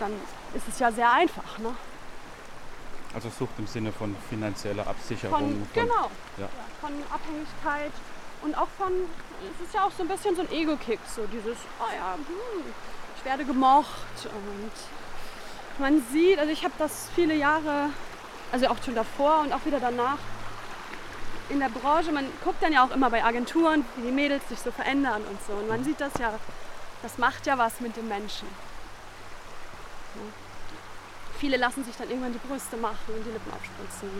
[0.00, 0.12] dann
[0.54, 1.58] ist es ja sehr einfach.
[1.58, 1.74] Ne?
[3.14, 5.38] Also Sucht im Sinne von finanzieller Absicherung.
[5.38, 6.44] Von, genau, ja.
[6.44, 6.48] ja,
[6.80, 7.92] von Abhängigkeit
[8.42, 8.92] und auch von,
[9.42, 12.64] es ist ja auch so ein bisschen so ein Ego-Kick, so dieses, oh ja, hm,
[13.16, 14.72] ich werde gemocht und
[15.78, 17.90] man sieht, also ich habe das viele Jahre,
[18.52, 20.18] also auch schon davor und auch wieder danach
[21.48, 24.58] in der Branche, man guckt dann ja auch immer bei Agenturen, wie die Mädels sich
[24.58, 25.54] so verändern und so.
[25.54, 26.38] Und man sieht das ja,
[27.02, 28.48] das macht ja was mit dem Menschen.
[30.14, 30.20] Ja.
[31.38, 34.10] Viele lassen sich dann irgendwann die Brüste machen und die Lippen aufspritzen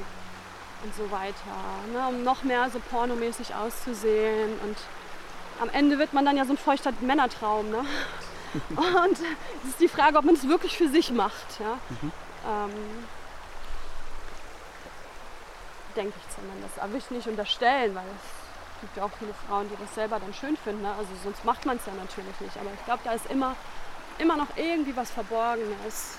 [0.85, 1.35] und so weiter,
[1.93, 4.59] ne, um noch mehr so pornomäßig auszusehen.
[4.65, 4.77] Und
[5.61, 7.71] am Ende wird man dann ja so ein feuchter Männertraum.
[7.71, 7.79] Ne?
[9.05, 11.61] Und es ist die Frage, ob man es wirklich für sich macht.
[11.61, 11.79] Ja?
[11.89, 12.13] Mhm.
[12.47, 12.71] Ähm,
[15.97, 16.79] denke ich zumindest.
[16.79, 20.21] Aber will ich nicht unterstellen, weil es gibt ja auch viele Frauen, die das selber
[20.21, 20.83] dann schön finden.
[20.83, 20.91] Ne?
[20.91, 22.57] Also sonst macht man es ja natürlich nicht.
[22.57, 23.57] Aber ich glaube, da ist immer,
[24.19, 26.19] immer noch irgendwie was Verborgenes,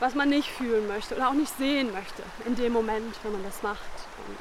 [0.00, 3.44] was man nicht fühlen möchte oder auch nicht sehen möchte in dem Moment, wenn man
[3.44, 3.80] das macht.
[4.26, 4.38] Und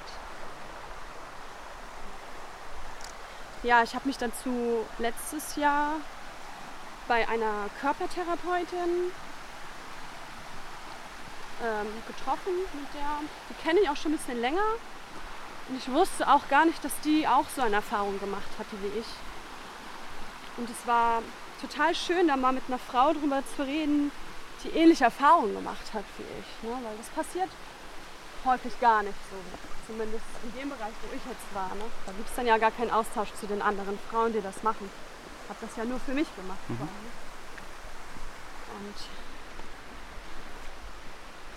[3.64, 5.96] ja, ich habe mich dazu letztes Jahr
[7.08, 9.12] bei einer Körpertherapeutin
[11.64, 14.66] ähm, getroffen, mit der, die kenne ich auch schon ein bisschen länger.
[15.70, 19.00] Und ich wusste auch gar nicht, dass die auch so eine Erfahrung gemacht hatte wie
[19.00, 19.06] ich.
[20.58, 21.22] Und es war
[21.62, 24.12] total schön, da mal mit einer Frau drüber zu reden,
[24.64, 26.70] die ähnliche Erfahrungen gemacht hat wie ich.
[26.70, 26.78] Ne?
[26.84, 27.50] Weil das passiert
[28.46, 29.38] häufig gar nicht so.
[29.88, 31.76] Zumindest in dem Bereich, wo ich jetzt war.
[31.76, 31.84] Ne?
[32.06, 34.90] Da gibt es dann ja gar keinen Austausch zu den anderen Frauen, die das machen.
[35.44, 36.70] Ich habe das ja nur für mich gemacht.
[36.70, 36.88] Mhm.
[38.80, 38.96] Und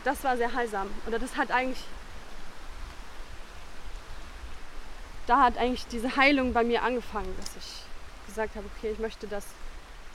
[0.05, 0.89] das war sehr heilsam.
[1.07, 1.85] Oder das hat eigentlich.
[5.27, 7.83] Da hat eigentlich diese Heilung bei mir angefangen, dass ich
[8.29, 9.45] gesagt habe, okay, ich möchte das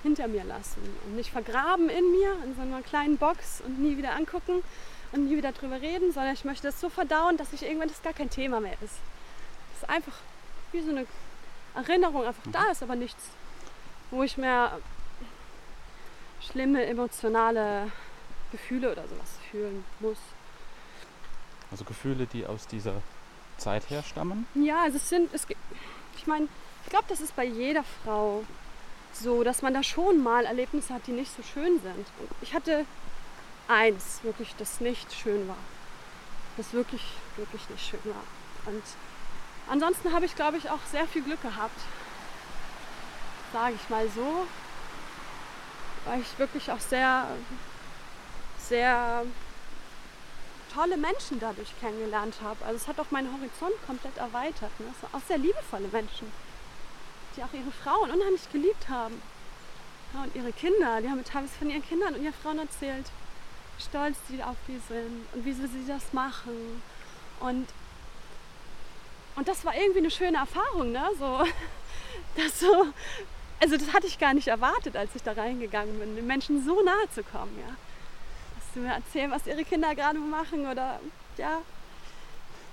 [0.04, 3.98] hinter mir lassen und nicht vergraben in mir, in so einer kleinen Box und nie
[3.98, 4.64] wieder angucken
[5.12, 8.02] und nie wieder drüber reden, sondern ich möchte das so verdauen, dass ich irgendwann das
[8.02, 9.00] gar kein Thema mehr ist.
[9.74, 10.14] Das ist einfach
[10.72, 11.06] wie so eine
[11.76, 13.30] Erinnerung einfach da ist, aber nichts,
[14.10, 14.80] wo ich mehr
[16.42, 17.92] schlimme emotionale
[18.52, 20.18] Gefühle oder sowas fühlen muss.
[21.70, 23.02] Also Gefühle, die aus dieser
[23.58, 24.48] Zeit herstammen.
[24.56, 25.48] Ja, also es sind, es,
[26.18, 26.48] ich meine,
[26.84, 28.44] ich glaube, das ist bei jeder Frau
[29.14, 32.06] so, dass man da schon mal Erlebnisse hat, die nicht so schön sind.
[32.20, 32.86] Und ich hatte
[33.68, 35.58] eins wirklich das nicht schön war.
[36.58, 37.04] Das wirklich,
[37.38, 38.24] wirklich nicht schön war.
[38.66, 38.84] Und
[39.70, 41.80] ansonsten habe ich, glaube ich, auch sehr viel Glück gehabt.
[43.54, 44.48] Sage ich mal so.
[46.06, 47.28] Weil ich wirklich auch sehr,
[48.58, 49.24] sehr
[50.74, 52.64] tolle Menschen dadurch kennengelernt habe.
[52.66, 54.72] Also es hat auch meinen Horizont komplett erweitert.
[54.80, 54.88] Ne?
[55.12, 56.32] auch sehr liebevolle Menschen,
[57.36, 59.22] die auch ihre Frauen unheimlich geliebt haben.
[60.14, 63.06] Ja, und ihre Kinder, die haben teilweise von ihren Kindern und ihren Frauen erzählt,
[63.78, 66.82] wie stolz sie auf die sind und wie sie das machen.
[67.40, 67.68] Und,
[69.36, 71.10] und das war irgendwie eine schöne Erfahrung, ne?
[71.18, 71.44] So,
[72.36, 72.88] das so,
[73.62, 76.82] also das hatte ich gar nicht erwartet, als ich da reingegangen bin, den Menschen so
[76.82, 77.76] nahe zu kommen, ja.
[78.56, 81.00] Dass sie mir erzählen, was ihre Kinder gerade machen oder
[81.38, 81.62] ja.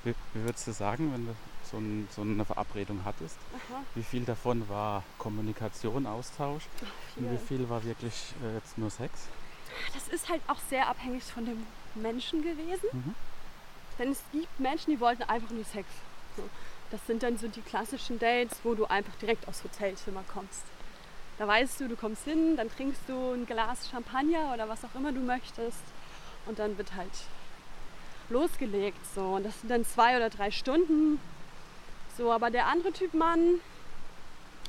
[0.03, 1.35] Wie, wie würdest du sagen, wenn du
[1.71, 3.37] so, ein, so eine Verabredung hattest.
[3.55, 3.83] Aha.
[3.95, 8.91] Wie viel davon war Kommunikation, Austausch Ach, und wie viel war wirklich äh, jetzt nur
[8.91, 9.29] Sex?
[9.95, 12.89] Das ist halt auch sehr abhängig von dem Menschen gewesen.
[12.93, 13.15] Mhm.
[13.99, 15.89] Denn es gibt Menschen, die wollten einfach nur Sex.
[16.37, 16.43] So.
[16.91, 20.63] Das sind dann so die klassischen Dates, wo du einfach direkt aufs Hotelzimmer kommst.
[21.39, 24.95] Da weißt du, du kommst hin, dann trinkst du ein Glas Champagner oder was auch
[24.95, 25.83] immer du möchtest
[26.47, 27.13] und dann wird halt
[28.31, 28.99] losgelegt.
[29.15, 29.23] So.
[29.23, 31.21] Und das sind dann zwei oder drei Stunden
[32.19, 33.61] so, aber der andere Typ Mann,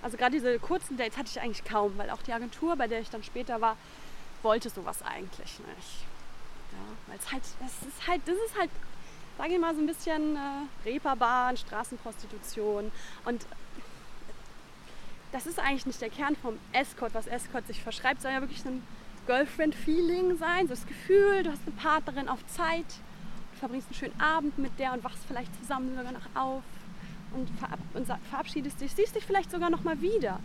[0.04, 3.02] also gerade diese kurzen Dates hatte ich eigentlich kaum, weil auch die Agentur, bei der
[3.02, 3.76] ich dann später war,
[4.44, 6.06] wollte sowas eigentlich nicht.
[6.72, 8.70] Ja, weil es halt, das ist halt, das ist halt,
[9.38, 12.92] sage ich mal, so ein bisschen äh, Reeperbahn, Straßenprostitution.
[13.26, 13.46] Und
[15.32, 18.64] das ist eigentlich nicht der Kern vom Escort, was Escort sich verschreibt, soll ja wirklich
[18.66, 18.84] ein
[19.26, 22.86] Girlfriend-Feeling sein, so das Gefühl, du hast eine Partnerin auf Zeit,
[23.54, 26.64] du verbringst einen schönen Abend mit der und wachst vielleicht zusammen sogar noch auf
[27.34, 30.40] und, verab und verabschiedest dich, siehst dich vielleicht sogar noch mal wieder.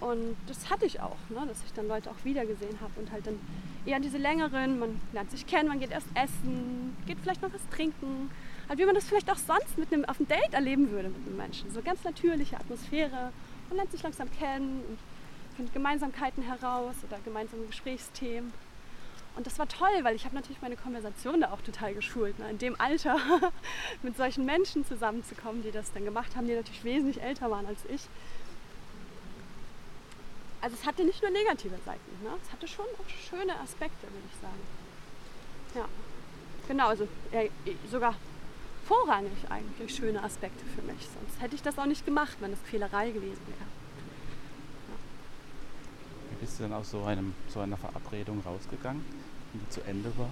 [0.00, 1.46] Und das hatte ich auch, ne?
[1.46, 3.38] dass ich dann Leute auch wieder gesehen habe und halt dann
[3.86, 7.66] eher diese längeren, man lernt sich kennen, man geht erst essen, geht vielleicht noch was
[7.70, 8.30] trinken.
[8.68, 11.26] Halt wie man das vielleicht auch sonst mit einem, auf einem Date erleben würde mit
[11.26, 11.70] einem Menschen.
[11.72, 13.32] So ganz natürliche Atmosphäre.
[13.68, 14.98] Man lernt sich langsam kennen und
[15.56, 18.52] findet Gemeinsamkeiten heraus oder gemeinsame Gesprächsthemen.
[19.36, 22.38] Und das war toll, weil ich habe natürlich meine Konversation da auch total geschult.
[22.38, 22.50] Ne?
[22.50, 23.18] In dem Alter
[24.02, 27.80] mit solchen Menschen zusammenzukommen, die das dann gemacht haben, die natürlich wesentlich älter waren als
[27.88, 28.02] ich.
[30.60, 32.30] Also es hatte nicht nur negative Seiten, ne?
[32.42, 34.60] es hatte schon auch schöne Aspekte, würde ich sagen.
[35.74, 35.84] Ja,
[36.68, 37.42] genau, also ja,
[37.90, 38.14] sogar
[38.86, 41.00] vorrangig eigentlich schöne Aspekte für mich.
[41.00, 43.68] Sonst hätte ich das auch nicht gemacht, wenn es Quälerei gewesen wäre.
[46.30, 49.04] Wie bist du denn aus so, einem, so einer Verabredung rausgegangen?
[49.60, 50.30] Die zu Ende war?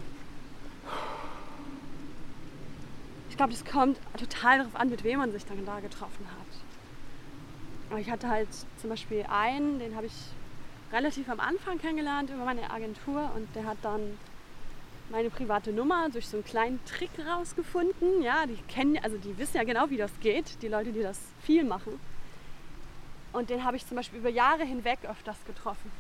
[3.31, 7.99] Ich glaube, das kommt total darauf an, mit wem man sich dann da getroffen hat.
[7.99, 10.13] Ich hatte halt zum Beispiel einen, den habe ich
[10.93, 14.19] relativ am Anfang kennengelernt über meine Agentur und der hat dann
[15.11, 18.23] meine private Nummer durch so einen kleinen Trick rausgefunden.
[18.23, 21.19] Ja, die kennen, also die wissen ja genau, wie das geht, die Leute, die das
[21.43, 21.99] viel machen.
[23.33, 25.91] Und den habe ich zum Beispiel über Jahre hinweg öfters getroffen.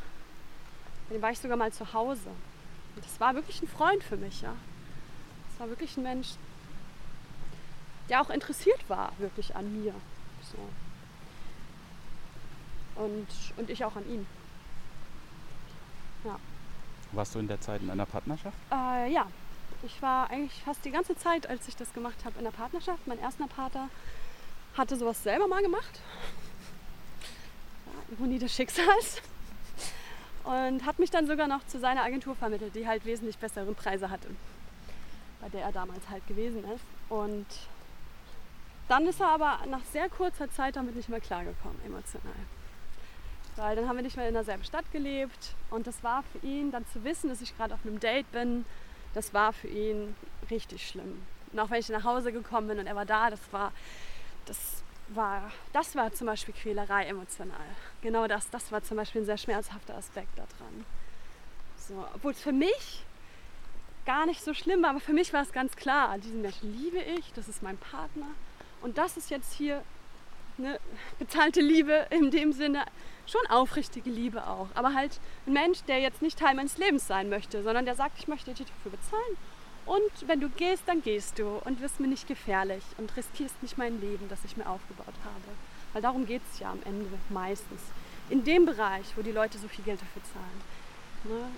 [1.11, 2.29] Den war ich sogar mal zu Hause.
[2.96, 4.55] Das war wirklich ein Freund für mich, ja.
[5.50, 6.28] Das war wirklich ein Mensch,
[8.09, 9.94] der auch interessiert war, wirklich an mir.
[10.52, 10.59] So.
[13.02, 13.26] Und,
[13.57, 14.26] und ich auch an ihm.
[16.24, 16.38] Ja.
[17.12, 18.57] Warst du in der Zeit in einer Partnerschaft?
[18.70, 19.26] Äh, ja.
[19.85, 23.07] Ich war eigentlich fast die ganze Zeit, als ich das gemacht habe, in der Partnerschaft.
[23.07, 23.88] Mein erster Partner
[24.76, 26.00] hatte sowas selber mal gemacht.
[27.87, 29.20] Ja, Ironie des Schicksals
[30.44, 34.11] und hat mich dann sogar noch zu seiner Agentur vermittelt, die halt wesentlich bessere Preise
[34.11, 34.28] hatte,
[35.40, 36.85] bei der er damals halt gewesen ist.
[37.09, 37.46] Und
[38.88, 42.35] dann ist er aber nach sehr kurzer Zeit damit nicht mehr klargekommen, emotional.
[43.57, 46.72] Weil dann haben wir nicht mehr in derselben Stadt gelebt und das war für ihn,
[46.72, 48.64] dann zu wissen, dass ich gerade auf einem Date bin,
[49.14, 50.16] das war für ihn
[50.50, 51.22] richtig schlimm.
[51.52, 53.72] Und auch wenn ich nach Hause gekommen bin und er war da, das war,
[54.46, 54.82] das
[55.16, 57.57] war, das war zum Beispiel Quälerei emotional.
[58.03, 60.85] Genau das, das war zum Beispiel ein sehr schmerzhafter Aspekt daran.
[61.77, 63.05] So, obwohl es für mich
[64.05, 66.98] gar nicht so schlimm war, aber für mich war es ganz klar, diesen Menschen liebe
[66.98, 68.27] ich, das ist mein Partner
[68.81, 69.83] und das ist jetzt hier
[70.59, 70.79] eine
[71.18, 72.85] bezahlte Liebe in dem Sinne,
[73.27, 77.29] schon aufrichtige Liebe auch, aber halt ein Mensch, der jetzt nicht Teil meines Lebens sein
[77.29, 79.37] möchte, sondern der sagt, ich möchte dich dafür bezahlen
[79.87, 83.79] und wenn du gehst, dann gehst du und wirst mir nicht gefährlich und riskierst nicht
[83.79, 85.57] mein Leben, das ich mir aufgebaut habe.
[85.92, 87.81] Weil darum geht es ja am Ende meistens.
[88.31, 90.62] In dem Bereich, wo die Leute so viel Geld dafür zahlen.
[91.25, 91.49] Ne?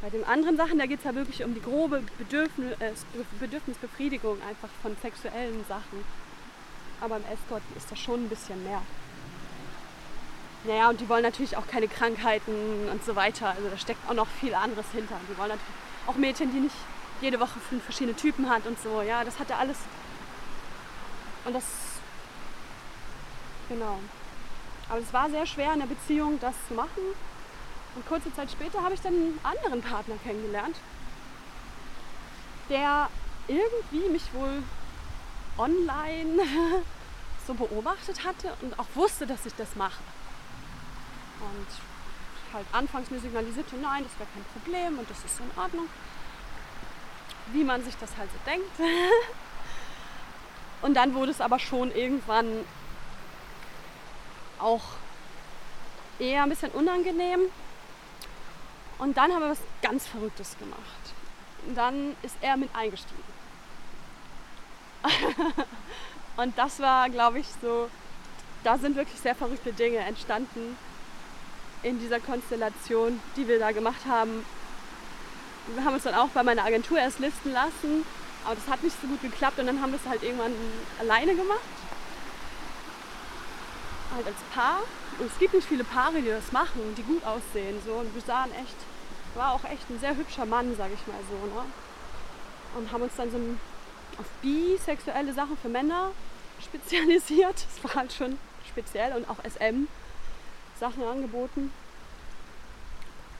[0.00, 2.92] Bei den anderen Sachen, da geht es ja wirklich um die grobe Bedürfnis, äh,
[3.38, 6.04] Bedürfnisbefriedigung einfach von sexuellen Sachen.
[7.00, 8.82] Aber im Escort ist das schon ein bisschen mehr.
[10.64, 13.50] Naja, und die wollen natürlich auch keine Krankheiten und so weiter.
[13.50, 15.18] Also da steckt auch noch viel anderes hinter.
[15.28, 16.76] Die wollen natürlich auch Mädchen, die nicht
[17.20, 19.02] jede Woche fünf verschiedene Typen hat und so.
[19.02, 19.78] Ja, das hat er alles.
[21.44, 21.64] Und das.
[23.68, 23.98] Genau.
[24.88, 27.02] Aber es war sehr schwer in der Beziehung, das zu machen.
[27.94, 30.76] Und kurze Zeit später habe ich dann einen anderen Partner kennengelernt,
[32.68, 33.08] der
[33.48, 34.62] irgendwie mich wohl
[35.58, 36.42] online
[37.46, 40.02] so beobachtet hatte und auch wusste, dass ich das mache.
[41.40, 41.91] Und
[42.52, 45.88] halt anfangs mir signalisierte, nein, das wäre kein Problem und das ist in Ordnung.
[47.52, 48.70] Wie man sich das halt so denkt.
[50.82, 52.64] und dann wurde es aber schon irgendwann
[54.58, 54.82] auch
[56.18, 57.40] eher ein bisschen unangenehm.
[58.98, 60.80] Und dann haben wir was ganz Verrücktes gemacht.
[61.66, 63.22] Und dann ist er mit eingestiegen.
[66.36, 67.90] und das war, glaube ich, so,
[68.62, 70.76] da sind wirklich sehr verrückte Dinge entstanden
[71.82, 74.44] in dieser Konstellation, die wir da gemacht haben.
[75.74, 78.04] Wir haben uns dann auch bei meiner Agentur erst listen lassen,
[78.44, 80.52] aber das hat nicht so gut geklappt und dann haben wir es halt irgendwann
[80.98, 81.60] alleine gemacht.
[84.14, 84.80] Halt als Paar.
[85.18, 87.80] Und es gibt nicht viele Paare, die das machen, die gut aussehen.
[87.84, 87.94] So.
[87.94, 88.76] Und wir sahen echt,
[89.34, 91.46] war auch echt ein sehr hübscher Mann, sag ich mal so.
[91.46, 91.64] Ne?
[92.76, 93.38] Und haben uns dann so
[94.18, 96.10] auf bisexuelle Sachen für Männer
[96.62, 97.54] spezialisiert.
[97.54, 99.86] Das war halt schon speziell und auch SM.
[100.82, 101.72] Sachen angeboten.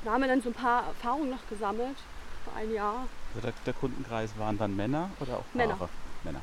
[0.05, 1.96] Da haben wir dann so ein paar Erfahrungen noch gesammelt,
[2.44, 3.09] vor ein Jahr.
[3.35, 5.74] Also der, der Kundenkreis waren dann Männer oder auch Männer.
[5.74, 5.88] Paare?
[6.22, 6.40] Männer.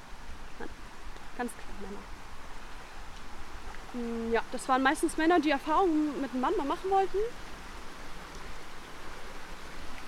[1.38, 2.02] Ganz klar Männer.
[3.94, 7.18] Hm, Ja, das waren meistens Männer, die Erfahrungen mit einem Mann mal machen wollten.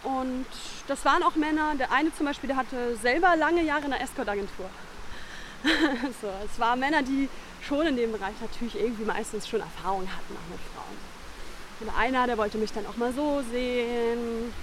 [0.03, 0.47] Und
[0.87, 4.03] das waren auch Männer, der eine zum Beispiel, der hatte selber lange Jahre in einer
[4.03, 4.69] Escort-Agentur.
[6.21, 7.29] so, es waren Männer, die
[7.61, 10.80] schon in dem Bereich natürlich irgendwie meistens schon Erfahrung hatten, auch mit Frauen.
[11.81, 14.53] Und einer, der wollte mich dann auch mal so sehen.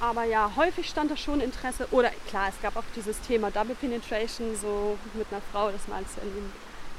[0.00, 1.86] Aber ja, häufig stand da schon Interesse.
[1.90, 6.04] Oder klar, es gab auch dieses Thema Double Penetration, so mit einer Frau, das mal
[6.06, 6.52] zu erleben.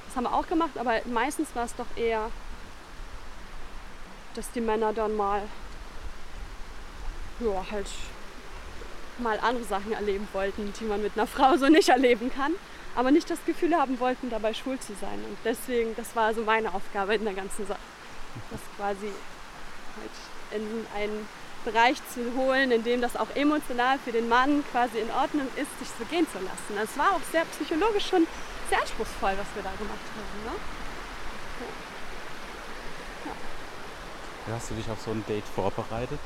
[0.08, 2.32] Das haben wir auch gemacht, aber meistens war es doch eher,
[4.34, 5.42] dass die Männer dann mal,
[7.40, 7.88] ja, halt
[9.20, 12.54] mal andere Sachen erleben wollten, die man mit einer Frau so nicht erleben kann
[12.96, 15.24] aber nicht das Gefühl haben wollten, dabei schwul zu sein.
[15.24, 17.80] Und deswegen, das war so meine Aufgabe in der ganzen Sache.
[18.52, 21.28] Das quasi halt in einen
[21.66, 25.80] Bereich zu holen, in dem das auch emotional für den Mann quasi in Ordnung ist,
[25.80, 26.82] sich so gehen zu lassen.
[26.82, 28.26] Es war auch sehr psychologisch schon
[28.70, 30.46] sehr anspruchsvoll, was wir da gemacht haben.
[30.46, 30.60] Ne?
[34.46, 36.20] Wie hast du dich auf so ein Date vorbereitet?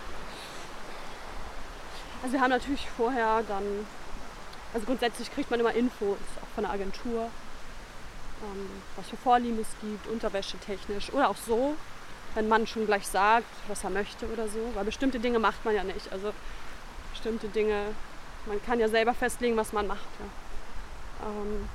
[2.22, 3.86] Also wir haben natürlich vorher dann,
[4.74, 7.24] also grundsätzlich kriegt man immer Infos, auch von der Agentur,
[8.44, 11.76] ähm, was für Vorlieben es gibt, Unterwäsche technisch oder auch so,
[12.36, 14.72] wenn man schon gleich sagt, was er möchte oder so.
[14.74, 16.12] Weil bestimmte Dinge macht man ja nicht.
[16.12, 16.34] Also
[17.12, 17.88] bestimmte Dinge,
[18.46, 20.08] man kann ja selber festlegen, was man macht.
[20.20, 21.28] Ja.
[21.28, 21.70] Ähm,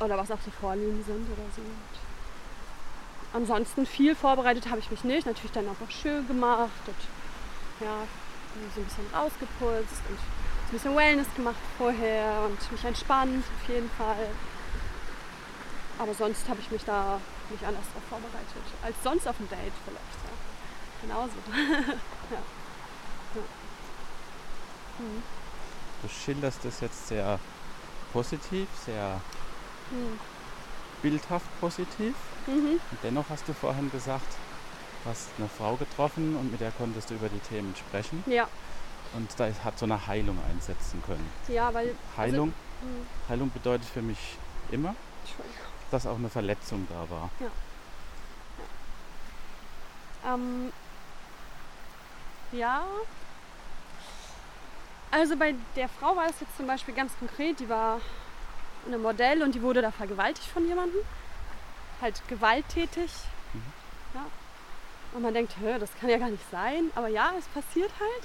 [0.00, 1.62] oder was auch die Vorlieben sind oder so.
[3.32, 5.26] Und ansonsten viel vorbereitet habe ich mich nicht.
[5.26, 8.06] Natürlich dann auch noch schön gemacht und ja,
[8.74, 13.90] so ein bisschen rausgeputzt und ein bisschen Wellness gemacht vorher und mich entspannt auf jeden
[13.90, 14.28] Fall.
[15.98, 18.62] Aber sonst habe ich mich da nicht anders drauf vorbereitet.
[18.82, 20.18] Als sonst auf dem Date vielleicht.
[20.26, 20.34] Ja.
[21.02, 21.34] Genauso.
[22.30, 22.36] ja.
[23.34, 23.42] Ja.
[24.98, 25.22] Hm.
[26.02, 27.38] Du schilderst das jetzt sehr
[28.12, 29.20] positiv, sehr
[29.90, 30.18] Hm.
[31.02, 32.14] bildhaft positiv.
[32.46, 32.80] Mhm.
[32.90, 34.26] Und dennoch hast du vorhin gesagt,
[35.04, 38.22] du hast eine Frau getroffen und mit der konntest du über die Themen sprechen.
[38.26, 38.48] Ja,
[39.14, 41.28] Und da hat so eine Heilung einsetzen können.
[41.48, 41.94] ja, weil.
[42.16, 44.18] Heilung, Also, Heilung bedeutet für mich
[44.70, 45.75] immer, Entschuldigung.
[45.90, 47.30] Dass auch eine Verletzung da war.
[50.26, 50.72] Ähm,
[52.52, 52.84] ja.
[55.10, 58.00] Also bei der Frau war es jetzt zum Beispiel ganz konkret, die war
[58.86, 61.00] eine Modell und die wurde da vergewaltigt von jemandem.
[62.00, 63.10] Halt gewalttätig.
[63.52, 63.72] Mhm.
[64.14, 64.26] Ja.
[65.12, 66.90] Und man denkt, das kann ja gar nicht sein.
[66.94, 68.24] Aber ja, es passiert halt.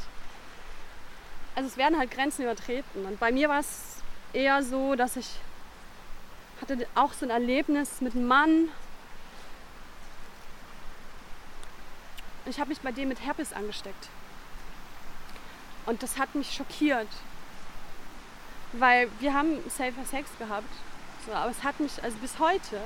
[1.55, 3.05] Also es werden halt Grenzen übertreten.
[3.05, 4.01] Und bei mir war es
[4.33, 5.27] eher so, dass ich
[6.61, 8.69] hatte auch so ein Erlebnis mit einem Mann,
[12.45, 14.09] Ich habe mich bei dem mit Herpes angesteckt.
[15.85, 17.07] Und das hat mich schockiert.
[18.73, 20.73] Weil wir haben safer Sex gehabt.
[21.25, 22.81] So, aber es hat mich, also bis heute,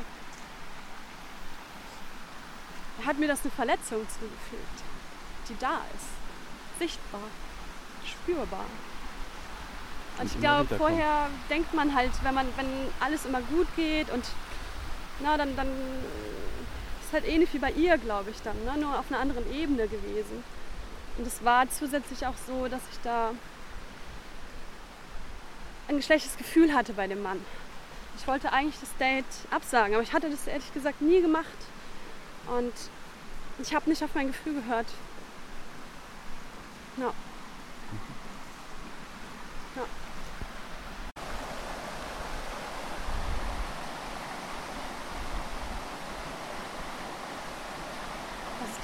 [3.06, 4.84] hat mir das eine Verletzung zugefügt,
[5.48, 6.80] die da ist.
[6.80, 7.22] Sichtbar,
[8.06, 8.66] spürbar.
[10.20, 12.68] Und ich glaube, vorher denkt man halt, wenn man, wenn
[13.00, 14.24] alles immer gut geht und
[15.20, 15.68] na, dann, dann
[17.16, 18.78] halt ähnlich wie bei ihr, glaube ich dann, ne?
[18.78, 20.44] nur auf einer anderen Ebene gewesen.
[21.18, 23.32] Und es war zusätzlich auch so, dass ich da
[25.88, 27.44] ein schlechtes Gefühl hatte bei dem Mann.
[28.18, 31.48] Ich wollte eigentlich das Date absagen, aber ich hatte das ehrlich gesagt nie gemacht.
[32.48, 32.74] Und
[33.60, 34.88] ich habe nicht auf mein Gefühl gehört.
[36.98, 37.14] Ja.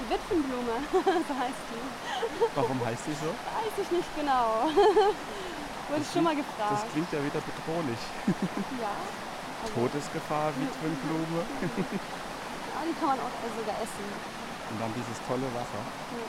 [0.02, 0.76] Die Witwenblume,
[1.28, 1.84] so heißt die.
[2.56, 3.30] Warum heißt die so?
[3.30, 4.66] Weiß ich nicht genau.
[5.90, 6.82] Wurde ich schon mal gefragt.
[6.82, 8.02] Das klingt ja wieder bedrohlich.
[8.82, 8.96] ja.
[9.62, 11.42] Also, Todesgefahr, Witwenblume.
[11.46, 14.08] ja, die kann man auch sogar essen.
[14.74, 15.82] Und dann dieses tolle Wasser.
[16.18, 16.26] Ja.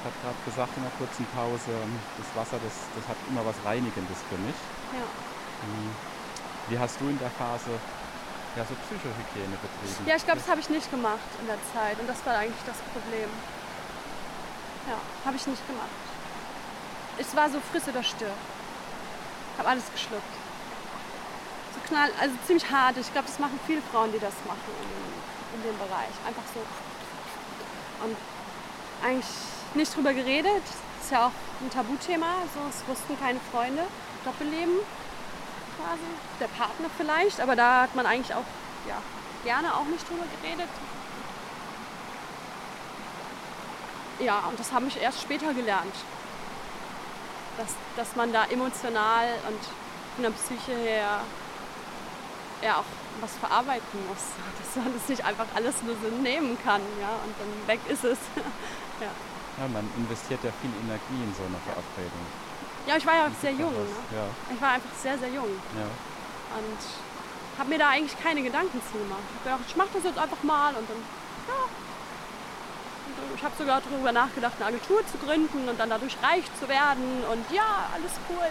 [0.00, 1.76] Ich habe gerade gesagt in einer kurzen Pause,
[2.16, 4.56] das Wasser, das, das hat immer was Reinigendes für mich.
[4.96, 5.04] Ja.
[5.04, 5.92] Hm.
[6.72, 7.76] Wie hast du in der Phase
[8.56, 10.06] ja, so Psychohygiene betrieben?
[10.06, 11.98] Ja, ich glaube, das habe ich nicht gemacht in der Zeit.
[12.00, 13.30] Und das war eigentlich das Problem.
[14.88, 15.94] Ja, habe ich nicht gemacht.
[17.18, 18.38] Es war so friss oder stirb.
[19.58, 20.34] Habe alles geschluckt.
[21.74, 22.96] So knall, also ziemlich hart.
[22.96, 26.14] Ich glaube, das machen viele Frauen, die das machen in, in dem Bereich.
[26.26, 26.60] Einfach so.
[28.04, 28.16] Und
[29.04, 29.30] eigentlich
[29.74, 30.64] nicht drüber geredet.
[30.64, 32.42] Das ist ja auch ein Tabuthema.
[32.54, 33.84] So, es wussten keine Freunde.
[34.24, 34.80] Doppelleben
[35.80, 36.10] quasi.
[36.38, 38.44] Der Partner vielleicht, aber da hat man eigentlich auch
[38.88, 38.96] ja,
[39.44, 40.68] gerne auch nicht drüber geredet.
[44.20, 45.94] Ja, und das habe ich erst später gelernt.
[47.56, 49.60] Dass, dass man da emotional und
[50.14, 51.20] von der Psyche her
[52.62, 52.84] ja auch
[53.20, 54.36] was verarbeiten muss.
[54.60, 58.04] Dass man das nicht einfach alles nur so nehmen kann, ja, und dann weg ist
[58.04, 58.18] es.
[59.00, 59.10] ja.
[59.58, 62.49] Ja, man investiert ja viel Energie in so eine Verabredung.
[62.90, 63.70] Ja, ich war ja auch sehr jung.
[63.70, 63.86] Ne?
[64.10, 65.46] Ja, Ich war einfach sehr, sehr jung.
[65.78, 65.86] ja.
[66.58, 66.80] Und
[67.56, 69.22] habe mir da eigentlich keine Gedanken zu gemacht.
[69.22, 70.98] Ich habe gedacht, ich mache das jetzt einfach mal und dann,
[71.46, 71.62] ja.
[73.30, 76.68] Und ich habe sogar darüber nachgedacht, eine Agentur zu gründen und dann dadurch reich zu
[76.68, 78.50] werden und ja, alles cool.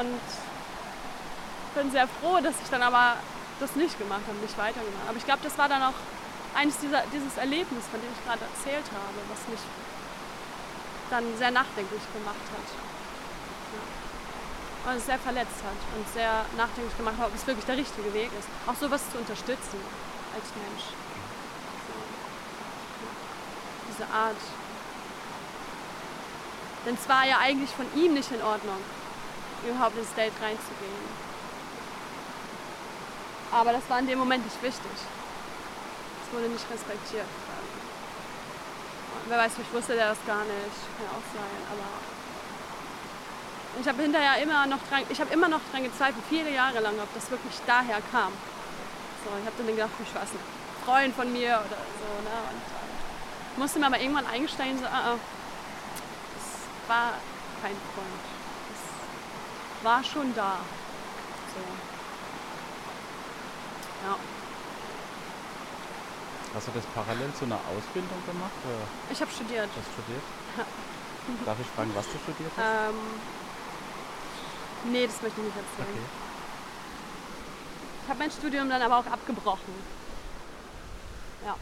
[0.00, 0.20] Und
[1.74, 3.16] bin sehr froh, dass ich dann aber
[3.60, 5.04] das nicht gemacht habe, nicht weitergemacht.
[5.08, 5.98] Aber ich glaube, das war dann auch
[6.54, 9.60] eines dieser, dieses Erlebnis, von dem ich gerade erzählt habe, was mich
[11.10, 12.68] dann sehr nachdenklich gemacht hat.
[14.86, 18.12] Und es sehr verletzt hat und sehr nachdenklich gemacht hat, ob es wirklich der richtige
[18.14, 18.48] Weg ist.
[18.66, 19.80] Auch sowas zu unterstützen
[20.34, 20.84] als Mensch.
[21.86, 21.94] So.
[23.90, 24.36] Diese Art.
[26.86, 28.78] Denn es war ja eigentlich von ihm nicht in Ordnung,
[29.66, 31.28] überhaupt ins Date reinzugehen.
[33.50, 34.92] Aber das war in dem Moment nicht wichtig.
[36.24, 37.26] Es wurde nicht respektiert.
[39.14, 40.76] Und wer weiß, vielleicht wusste der das gar nicht.
[40.96, 42.07] Kann ja auch sein, aber.
[43.80, 46.94] Ich habe hinterher immer noch dran, ich habe immer noch dran gezweifelt, viele Jahre lang,
[47.00, 48.32] ob das wirklich daher kam.
[49.24, 50.44] So, ich habe dann gedacht, ich weiß nicht,
[50.84, 52.36] Freund von mir oder so, ne?
[52.50, 55.18] Und äh, musste mir aber irgendwann eingestehen, so, ah, ah,
[56.34, 57.12] das war
[57.62, 58.24] kein Freund.
[58.72, 60.56] Das war schon da.
[61.54, 61.60] So.
[64.08, 64.16] Ja.
[66.54, 68.50] Hast du das parallel zu einer Ausbildung gemacht?
[68.64, 69.68] Oder Ich habe studiert.
[69.68, 70.22] hast du studiert?
[71.46, 72.64] Darf ich fragen, was du studiert hast?
[72.88, 72.96] Ähm,
[74.84, 75.88] nee, das möchte ich nicht erzählen.
[75.88, 76.28] Okay.
[78.02, 79.74] Ich habe mein Studium dann aber auch abgebrochen.
[81.44, 81.56] Ja.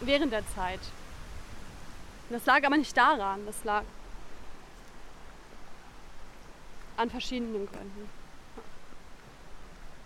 [0.00, 0.80] Während der Zeit.
[2.30, 3.82] Das lag aber nicht daran, das lag
[6.96, 8.08] an verschiedenen Gründen.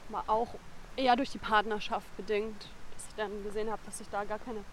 [0.09, 0.55] War auch
[0.97, 4.65] eher durch die Partnerschaft bedingt, dass ich dann gesehen habe, dass ich da gar keine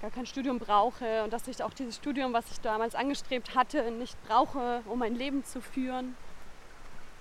[0.00, 3.88] gar kein Studium brauche und dass ich auch dieses Studium, was ich damals angestrebt hatte,
[3.92, 6.16] nicht brauche, um mein Leben zu führen.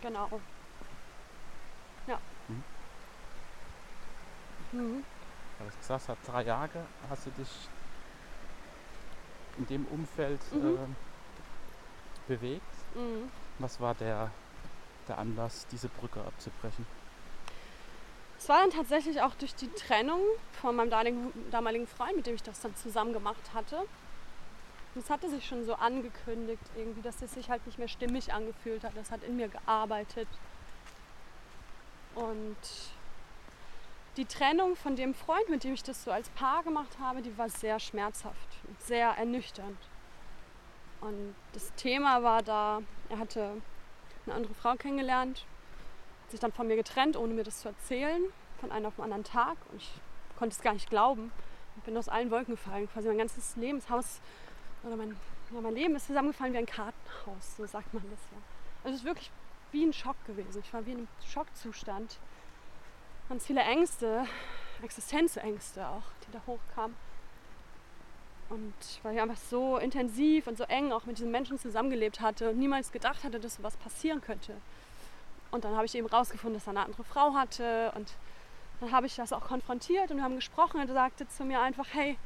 [0.02, 0.42] Genau.
[2.08, 2.20] Ja.
[4.72, 5.04] Mhm.
[5.60, 7.50] Du hast gesagt, seit drei Jahre hast du dich
[9.58, 10.78] in dem Umfeld Mhm.
[10.78, 10.96] ähm,
[12.28, 12.62] bewegt.
[12.96, 13.30] Mhm.
[13.60, 14.32] Was war der,
[15.08, 16.86] der Anlass, diese Brücke abzubrechen?
[18.40, 20.22] Es war dann tatsächlich auch durch die Trennung
[20.62, 23.84] von meinem damaligen, damaligen Freund, mit dem ich das dann zusammen gemacht hatte.
[24.96, 28.84] Es hatte sich schon so angekündigt, irgendwie, dass es sich halt nicht mehr stimmig angefühlt
[28.84, 28.96] hat.
[28.96, 30.28] Das hat in mir gearbeitet.
[32.14, 32.58] Und
[34.18, 37.38] die Trennung von dem Freund, mit dem ich das so als Paar gemacht habe, die
[37.38, 38.48] war sehr schmerzhaft,
[38.80, 39.78] sehr ernüchternd.
[41.00, 43.62] Und das Thema war da, er hatte
[44.26, 45.46] eine andere Frau kennengelernt,
[46.24, 48.22] hat sich dann von mir getrennt, ohne mir das zu erzählen,
[48.60, 49.58] von einem auf den anderen Tag.
[49.72, 49.90] Und ich
[50.38, 51.32] konnte es gar nicht glauben.
[51.78, 52.90] Ich bin aus allen Wolken gefallen.
[52.92, 54.20] Quasi mein ganzes Lebenshaus
[54.84, 55.18] oder mein,
[55.54, 58.38] ja, mein Leben ist zusammengefallen wie ein Kartenhaus, so sagt man das ja.
[58.84, 59.32] Also es ist wirklich
[59.72, 60.62] wie ein Schock gewesen.
[60.64, 62.18] Ich war wie in einem Schockzustand.
[63.30, 64.26] Ganz viele Ängste,
[64.82, 66.96] Existenzängste auch, die da hochkamen.
[68.50, 68.74] Und
[69.04, 72.60] weil ich einfach so intensiv und so eng auch mit diesen Menschen zusammengelebt hatte und
[72.60, 74.54] niemals gedacht hatte, dass sowas passieren könnte.
[75.52, 77.94] Und dann habe ich eben rausgefunden, dass er eine andere Frau hatte.
[77.96, 78.12] Und
[78.82, 80.82] dann habe ich das auch konfrontiert und wir haben gesprochen.
[80.82, 82.18] Und er sagte zu mir einfach, hey,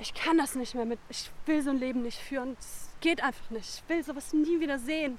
[0.00, 2.56] ich kann das nicht mehr mit, ich will so ein Leben nicht führen.
[2.58, 3.82] Es geht einfach nicht.
[3.82, 5.18] Ich will sowas nie wieder sehen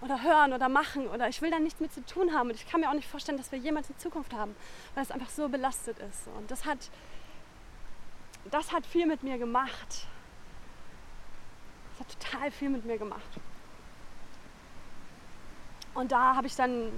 [0.00, 2.50] oder hören oder machen oder ich will da nichts mit zu tun haben.
[2.50, 4.54] Und ich kann mir auch nicht vorstellen, dass wir jemals eine Zukunft haben,
[4.94, 6.28] weil es einfach so belastet ist.
[6.36, 6.90] Und das hat
[8.50, 10.06] das hat viel mit mir gemacht.
[11.90, 13.22] Das hat total viel mit mir gemacht.
[15.94, 16.92] Und da habe ich dann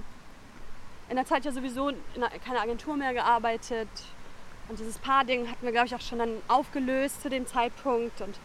[1.09, 1.99] in der Zeit ja sowieso in
[2.45, 3.89] keiner Agentur mehr gearbeitet.
[4.71, 8.21] Und dieses Paar-Ding hatten wir, glaube ich, auch schon dann aufgelöst zu dem Zeitpunkt.
[8.21, 8.39] Und,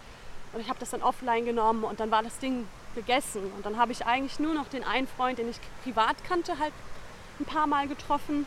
[0.53, 2.67] und ich habe das dann offline genommen und dann war das Ding
[2.97, 3.45] gegessen.
[3.57, 6.73] Und dann habe ich eigentlich nur noch den einen Freund, den ich privat kannte, halt
[7.39, 8.45] ein paar Mal getroffen.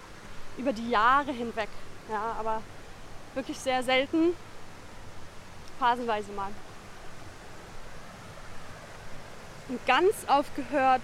[0.58, 1.70] Über die Jahre hinweg.
[2.12, 2.62] Ja, aber
[3.34, 4.36] wirklich sehr selten
[5.80, 6.52] phasenweise mal.
[9.70, 11.04] Und ganz aufgehört,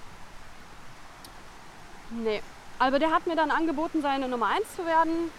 [2.11, 2.43] Nee.
[2.79, 5.31] Aber der hat mir dann angeboten, seine Nummer 1 zu werden.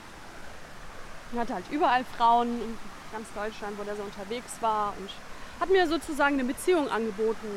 [1.32, 2.78] Er hatte halt überall Frauen in
[3.12, 5.10] ganz Deutschland, wo der so unterwegs war und
[5.58, 7.48] hat mir sozusagen eine Beziehung angeboten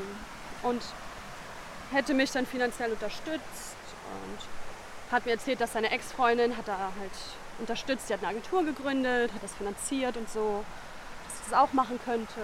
[0.64, 0.82] und
[1.94, 3.76] hätte mich dann finanziell unterstützt
[4.14, 7.12] und hat mir erzählt, dass seine Ex-Freundin hat da halt
[7.60, 10.66] unterstützt, die hat eine Agentur gegründet, hat das finanziert und so,
[11.26, 12.42] dass ich das auch machen könnte.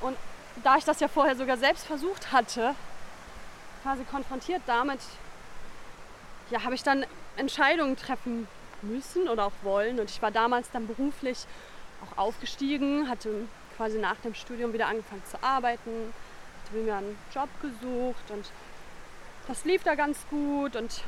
[0.00, 0.16] Und
[0.62, 2.74] da ich das ja vorher sogar selbst versucht hatte,
[3.82, 5.00] quasi konfrontiert damit,
[6.50, 7.06] ja, habe ich dann
[7.36, 8.48] Entscheidungen treffen
[8.82, 10.00] müssen oder auch wollen.
[10.00, 11.46] Und ich war damals dann beruflich
[12.02, 13.46] auch aufgestiegen, hatte
[13.76, 16.12] quasi nach dem Studium wieder angefangen zu arbeiten,
[16.66, 18.50] hatte mir einen Job gesucht und
[19.46, 21.02] das lief da ganz gut und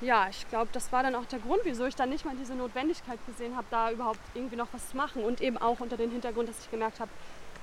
[0.00, 2.54] ja, ich glaube, das war dann auch der Grund, wieso ich dann nicht mal diese
[2.54, 6.10] Notwendigkeit gesehen habe, da überhaupt irgendwie noch was zu machen und eben auch unter dem
[6.10, 7.10] Hintergrund, dass ich gemerkt habe,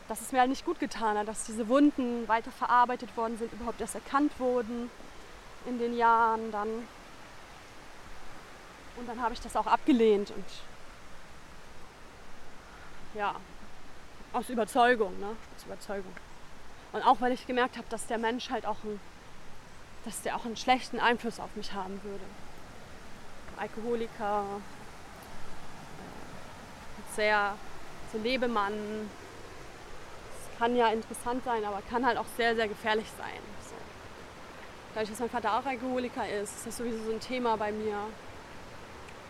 [0.08, 3.54] dass es mir halt nicht gut getan hat, dass diese Wunden weiter verarbeitet worden sind,
[3.54, 4.90] überhaupt erst erkannt wurden
[5.66, 6.70] in den Jahren dann.
[8.98, 10.46] Und dann habe ich das auch abgelehnt und
[13.14, 13.36] ja,
[14.34, 15.36] aus Überzeugung, ne?
[15.56, 16.14] Aus Überzeugung.
[16.92, 19.00] Und auch weil ich gemerkt habe, dass der Mensch halt auch ein,
[20.06, 22.24] dass der auch einen schlechten Einfluss auf mich haben würde.
[23.58, 24.44] Alkoholiker,
[26.00, 27.56] äh, sehr
[28.12, 29.10] so Lebemann,
[30.58, 33.42] kann ja interessant sein, aber kann halt auch sehr, sehr gefährlich sein.
[33.68, 33.76] So.
[34.94, 37.98] Dadurch, dass mein Vater auch Alkoholiker ist, ist das sowieso so ein Thema bei mir.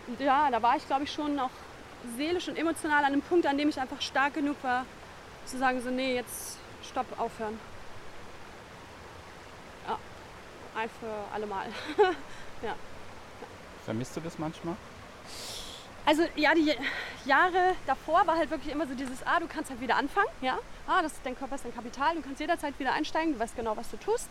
[0.06, 1.50] Und ja, da war ich, glaube ich, schon auch
[2.16, 4.86] seelisch und emotional an einem Punkt, an dem ich einfach stark genug war,
[5.46, 7.58] zu sagen, so, nee, jetzt stopp, aufhören.
[9.86, 9.98] Ja,
[10.76, 11.66] ein für alle Mal.
[12.62, 12.74] ja.
[13.84, 14.76] Vermisst du das manchmal?
[16.06, 16.74] Also ja, die
[17.24, 20.58] Jahre davor war halt wirklich immer so dieses, ah, du kannst halt wieder anfangen, ja,
[20.86, 23.56] ah, das ist dein Körper ist dein Kapital, du kannst jederzeit wieder einsteigen, du weißt
[23.56, 24.28] genau, was du tust.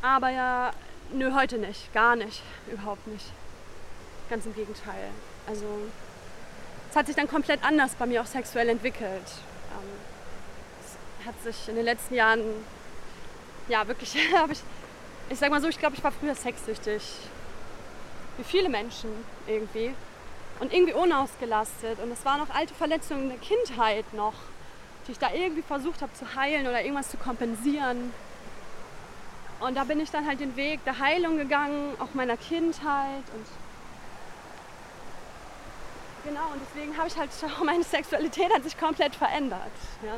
[0.00, 0.70] Aber ja,
[1.12, 3.26] nö, heute nicht, gar nicht, überhaupt nicht.
[4.30, 5.10] Ganz im Gegenteil.
[5.48, 5.66] Also
[6.90, 9.26] es hat sich dann komplett anders bei mir auch sexuell entwickelt.
[9.72, 9.88] Ähm,
[10.80, 12.42] es hat sich in den letzten Jahren,
[13.68, 14.60] ja wirklich, habe ich,
[15.30, 17.02] ich sag mal so, ich glaube, ich war früher sexsüchtig
[18.38, 19.10] wie viele Menschen
[19.46, 19.94] irgendwie.
[20.60, 22.00] Und irgendwie unausgelastet.
[22.00, 24.34] Und es waren noch alte Verletzungen der Kindheit noch,
[25.06, 28.12] die ich da irgendwie versucht habe zu heilen oder irgendwas zu kompensieren.
[29.60, 33.24] Und da bin ich dann halt den Weg der Heilung gegangen, auch meiner Kindheit.
[33.34, 33.46] Und
[36.28, 39.72] genau, und deswegen habe ich halt auch meine Sexualität hat sich komplett verändert.
[40.04, 40.16] Ja?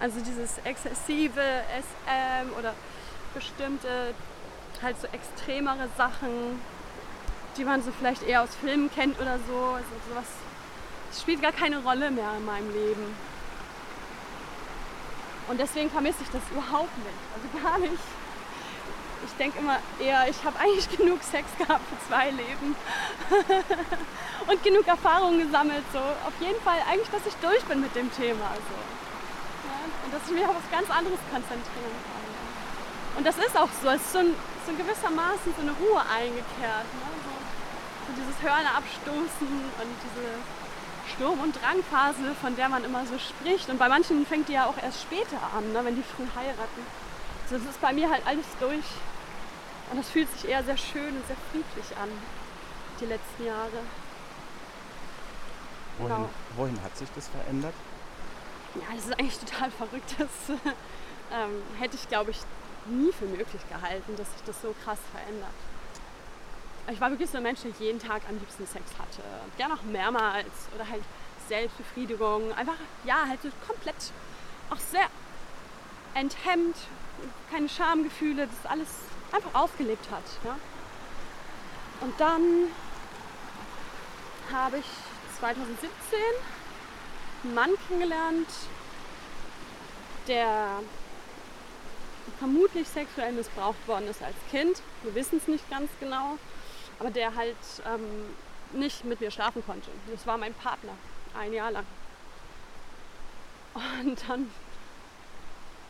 [0.00, 2.74] Also dieses exzessive SM oder
[3.34, 4.14] bestimmte
[4.80, 6.60] halt so extremere Sachen,
[7.56, 9.58] die man so vielleicht eher aus Filmen kennt oder so.
[9.74, 10.26] Also sowas
[11.20, 13.16] spielt gar keine Rolle mehr in meinem Leben.
[15.48, 17.08] Und deswegen vermisse ich das überhaupt nicht.
[17.34, 18.02] Also gar nicht.
[19.24, 22.76] Ich denke immer eher, ich habe eigentlich genug Sex gehabt für zwei Leben.
[24.48, 25.84] und genug Erfahrungen gesammelt.
[25.92, 25.98] So.
[25.98, 28.54] Auf jeden Fall eigentlich, dass ich durch bin mit dem Thema.
[28.54, 28.78] So.
[29.68, 29.78] Ja?
[30.04, 33.18] Und dass ich mich auf was ganz anderes konzentrieren kann.
[33.18, 33.88] Und das ist auch so.
[33.88, 36.86] Es ist so, ein, so in gewissermaßen so eine Ruhe eingekehrt.
[36.94, 37.08] Ne?
[37.24, 37.38] So
[38.08, 40.26] so dieses Hörner abstoßen und diese
[41.14, 43.68] Sturm- und Drangphase, von der man immer so spricht.
[43.68, 46.82] Und bei manchen fängt die ja auch erst später an, ne, wenn die früh heiraten.
[47.50, 48.84] Also das ist bei mir halt alles durch.
[49.90, 52.10] Und das fühlt sich eher sehr schön und sehr friedlich an,
[53.00, 53.80] die letzten Jahre.
[55.96, 56.28] Wohin, Genau.
[56.56, 57.72] wohin hat sich das verändert?
[58.74, 60.14] Ja, das ist eigentlich total verrückt.
[60.18, 60.28] Das
[61.32, 62.38] ähm, hätte ich, glaube ich,
[62.84, 65.48] nie für möglich gehalten, dass sich das so krass verändert.
[66.90, 69.22] Ich war wirklich so ein Mensch, der jeden Tag am liebsten Sex hatte.
[69.56, 71.02] Gerne auch mehrmals oder halt
[71.48, 72.52] Selbstbefriedigung.
[72.52, 74.12] Einfach, ja, halt so komplett
[74.70, 75.06] auch sehr
[76.14, 76.76] enthemmt,
[77.50, 78.88] keine Schamgefühle, das alles
[79.32, 80.22] einfach ausgelebt hat.
[80.44, 80.56] Ja?
[82.00, 82.68] Und dann
[84.52, 84.86] habe ich
[85.40, 85.88] 2017
[87.44, 88.48] einen Mann kennengelernt,
[90.26, 90.80] der
[92.38, 94.82] vermutlich sexuell missbraucht worden ist als Kind.
[95.02, 96.38] Wir wissen es nicht ganz genau,
[96.98, 97.56] aber der halt
[97.86, 98.34] ähm,
[98.72, 99.90] nicht mit mir schlafen konnte.
[100.10, 100.92] Das war mein Partner,
[101.38, 101.86] ein Jahr lang.
[103.74, 104.50] Und dann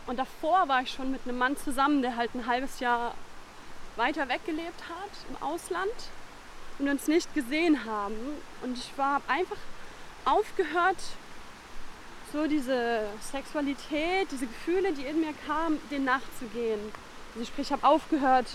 [0.08, 3.14] und davor war ich schon mit einem Mann zusammen, der halt ein halbes Jahr
[3.96, 5.92] weiter weg gelebt hat im Ausland
[6.78, 8.16] und uns nicht gesehen haben.
[8.62, 9.58] Und ich war einfach
[10.24, 10.96] aufgehört,
[12.32, 16.80] so diese Sexualität, diese Gefühle, die in mir kamen, denen nachzugehen.
[17.34, 18.46] Also sprich, ich habe aufgehört,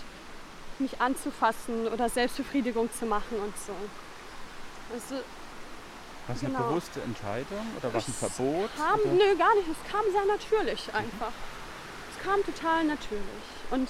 [0.80, 3.74] mich anzufassen oder Selbstbefriedigung zu machen und so.
[4.92, 5.22] Also,
[6.26, 6.68] War es eine Genau.
[6.68, 8.70] bewusste Entscheidung oder war es ein Verbot?
[8.76, 9.12] kam, oder?
[9.12, 9.68] nö, gar nicht.
[9.68, 11.32] Es kam sehr natürlich einfach.
[12.16, 13.44] Es kam total natürlich.
[13.70, 13.88] Und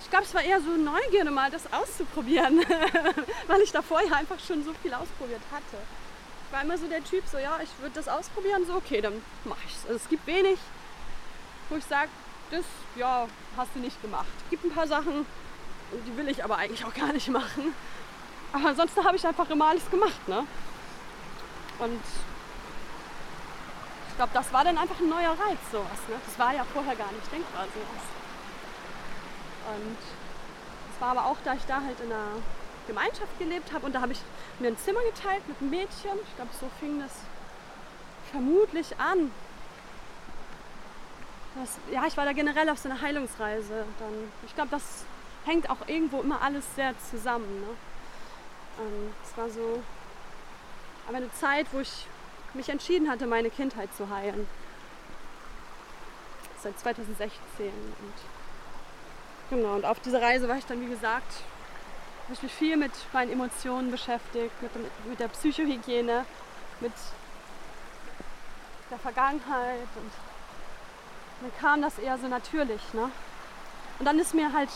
[0.00, 2.58] ich glaube, es war eher so Neugierde, mal das auszuprobieren,
[3.46, 5.76] weil ich davor ja einfach schon so viel ausprobiert hatte.
[6.46, 9.20] Ich war immer so der Typ, so ja, ich würde das ausprobieren, so okay, dann
[9.44, 9.82] mache ich es.
[9.86, 10.58] Also es gibt wenig,
[11.68, 12.08] wo ich sage,
[12.50, 12.64] das,
[12.94, 14.26] ja, hast du nicht gemacht.
[14.44, 15.26] Es gibt ein paar Sachen,
[16.06, 17.74] die will ich aber eigentlich auch gar nicht machen.
[18.52, 20.46] Aber ansonsten habe ich einfach immer alles gemacht, ne?
[21.78, 22.00] Und
[24.08, 26.00] ich glaube, das war dann einfach ein neuer Reiz, sowas.
[26.08, 26.16] Ne?
[26.24, 28.04] Das war ja vorher gar nicht denkbar, sowas.
[29.76, 29.98] Und
[30.94, 32.40] es war aber auch, da ich da halt in einer
[32.86, 34.20] Gemeinschaft gelebt habe und da habe ich
[34.58, 36.18] mir ein Zimmer geteilt mit einem Mädchen.
[36.26, 37.12] Ich glaube, so fing das
[38.30, 39.30] vermutlich an.
[41.56, 43.84] Das, ja, ich war da generell auf so einer Heilungsreise.
[43.98, 45.04] Dann, ich glaube, das
[45.44, 47.60] hängt auch irgendwo immer alles sehr zusammen.
[47.60, 47.68] Ne?
[48.78, 49.82] Ähm, es war so
[51.08, 52.06] aber eine Zeit, wo ich
[52.54, 54.48] mich entschieden hatte, meine Kindheit zu heilen.
[56.60, 57.38] Seit 2016.
[57.58, 58.14] Und,
[59.50, 61.32] genau, und auf dieser Reise war ich dann, wie gesagt,
[62.24, 64.72] habe ich mich viel mit meinen Emotionen beschäftigt, mit,
[65.06, 66.24] mit der Psychohygiene,
[66.80, 66.92] mit
[68.90, 69.88] der Vergangenheit.
[69.94, 70.10] Und
[71.42, 72.82] dann kam das eher so natürlich.
[72.94, 73.10] Ne?
[73.98, 74.70] Und dann ist mir halt,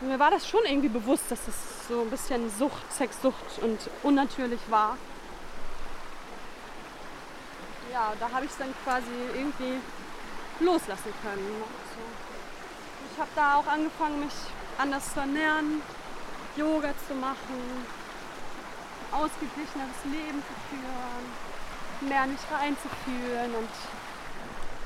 [0.00, 4.60] mir war das schon irgendwie bewusst, dass es so ein bisschen Sucht, Sexsucht und unnatürlich
[4.68, 4.96] war.
[7.92, 9.80] Ja, da habe ich es dann quasi irgendwie
[10.60, 11.44] loslassen können.
[11.44, 11.64] ne?
[11.94, 13.12] So.
[13.12, 14.34] Ich habe da auch angefangen, mich
[14.78, 15.80] anders zu ernähren,
[16.56, 17.86] Yoga zu machen,
[19.12, 23.70] ausgeglicheneres Leben zu führen, mehr nicht reinzufühlen und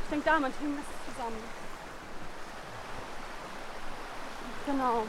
[0.05, 1.60] ich denke, damit hing das zusammen.
[4.71, 5.03] Genau.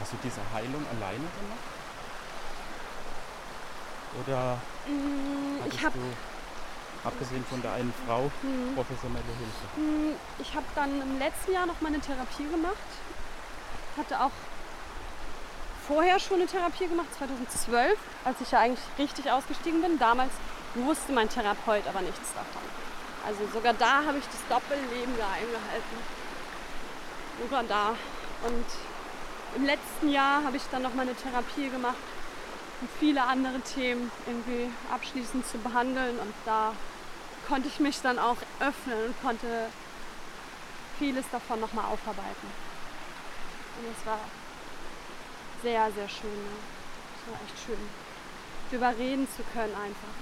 [0.00, 1.68] Hast du diese Heilung alleine gemacht?
[4.24, 4.58] Oder
[4.88, 5.98] Mm, Ich habe
[7.04, 8.74] abgesehen von der einen Frau, Hm.
[8.74, 9.64] professionelle Hilfe?
[9.76, 12.88] Hm, Ich habe dann im letzten Jahr noch mal eine Therapie gemacht.
[13.98, 14.30] Hatte auch
[15.86, 19.98] vorher schon eine Therapie gemacht, 2012, als ich ja eigentlich richtig ausgestiegen bin.
[19.98, 20.32] Damals
[20.74, 22.62] wusste mein Therapeut aber nichts davon.
[23.26, 26.19] Also sogar da habe ich das Doppelleben geheim gehalten.
[27.68, 27.96] Da.
[28.46, 28.66] Und
[29.56, 31.96] im letzten Jahr habe ich dann noch mal eine Therapie gemacht,
[32.80, 36.18] um viele andere Themen irgendwie abschließend zu behandeln.
[36.18, 36.74] Und da
[37.48, 39.66] konnte ich mich dann auch öffnen und konnte
[40.98, 42.48] vieles davon nochmal aufarbeiten.
[43.78, 44.20] Und es war
[45.62, 46.46] sehr, sehr schön.
[47.16, 47.78] Es war echt schön,
[48.70, 50.14] darüber reden zu können einfach.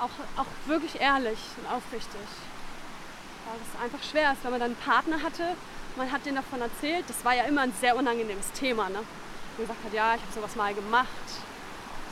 [0.00, 2.20] Auch, auch wirklich ehrlich und aufrichtig.
[3.46, 5.56] Weil es einfach schwer ist, wenn man dann einen Partner hatte,
[5.96, 8.88] man hat denen davon erzählt, das war ja immer ein sehr unangenehmes Thema.
[8.88, 8.98] Ne?
[9.56, 11.08] Man gesagt hat, ja, ich habe sowas mal gemacht.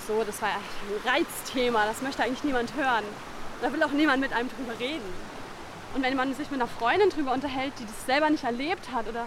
[0.07, 3.05] So, das war ja ein Reizthema, das möchte eigentlich niemand hören.
[3.61, 5.13] Da will auch niemand mit einem drüber reden.
[5.95, 9.09] Und wenn man sich mit einer Freundin drüber unterhält, die das selber nicht erlebt hat,
[9.09, 9.27] oder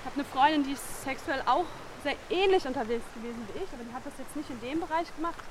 [0.00, 1.66] ich habe eine Freundin, die ist sexuell auch
[2.02, 5.14] sehr ähnlich unterwegs gewesen wie ich, aber die hat das jetzt nicht in dem Bereich
[5.16, 5.42] gemacht.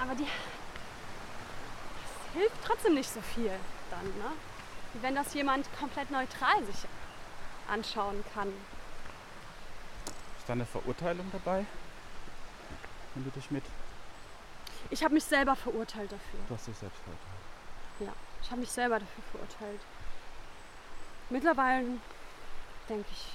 [0.00, 0.26] Aber die
[2.34, 3.50] das hilft trotzdem nicht so viel
[4.02, 4.36] dann, ne?
[4.92, 6.88] Wie wenn das jemand komplett neutral sich
[7.68, 8.48] anschauen kann.
[10.38, 11.64] Ist da eine Verurteilung dabei?
[13.14, 13.64] Wenn du dich mit.
[14.90, 16.40] Ich habe mich selber verurteilt dafür.
[16.48, 17.28] Du hast dich selbst verurteilt.
[18.00, 19.80] Ja, ich habe mich selber dafür verurteilt.
[21.30, 21.86] Mittlerweile
[22.88, 23.26] denke ich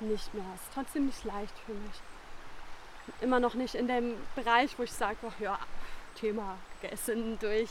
[0.00, 0.44] nicht mehr.
[0.54, 2.00] Es ist trotzdem nicht leicht für mich.
[3.20, 5.58] Immer noch nicht in dem Bereich, wo ich sage, ach ja,
[6.14, 7.70] Thema gegessen durch.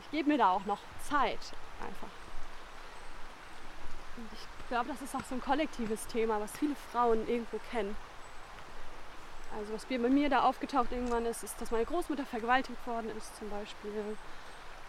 [0.00, 1.38] Ich gebe mir da auch noch Zeit
[1.80, 2.08] einfach.
[4.16, 7.96] Und ich glaube, das ist auch so ein kollektives Thema, was viele Frauen irgendwo kennen.
[9.58, 13.36] Also was bei mir da aufgetaucht irgendwann ist, ist, dass meine Großmutter vergewaltigt worden ist
[13.36, 13.90] zum Beispiel.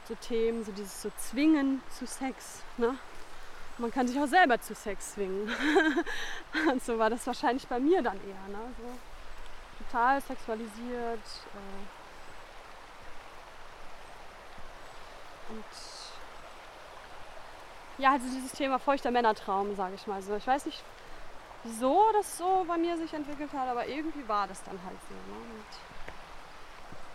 [0.07, 2.61] So Themen, so dieses so Zwingen zu Sex.
[2.77, 2.97] Ne?
[3.77, 5.49] Man kann sich auch selber zu Sex zwingen.
[6.71, 8.47] Und so war das wahrscheinlich bei mir dann eher.
[8.49, 8.73] Ne?
[8.77, 11.19] So total sexualisiert.
[11.19, 12.02] Äh
[15.53, 15.63] und
[17.99, 20.35] ja, also dieses Thema feuchter Männertraum, sage ich mal so.
[20.35, 20.83] Ich weiß nicht,
[21.63, 25.13] wieso das so bei mir sich entwickelt hat, aber irgendwie war das dann halt so.
[25.13, 25.63] Ne?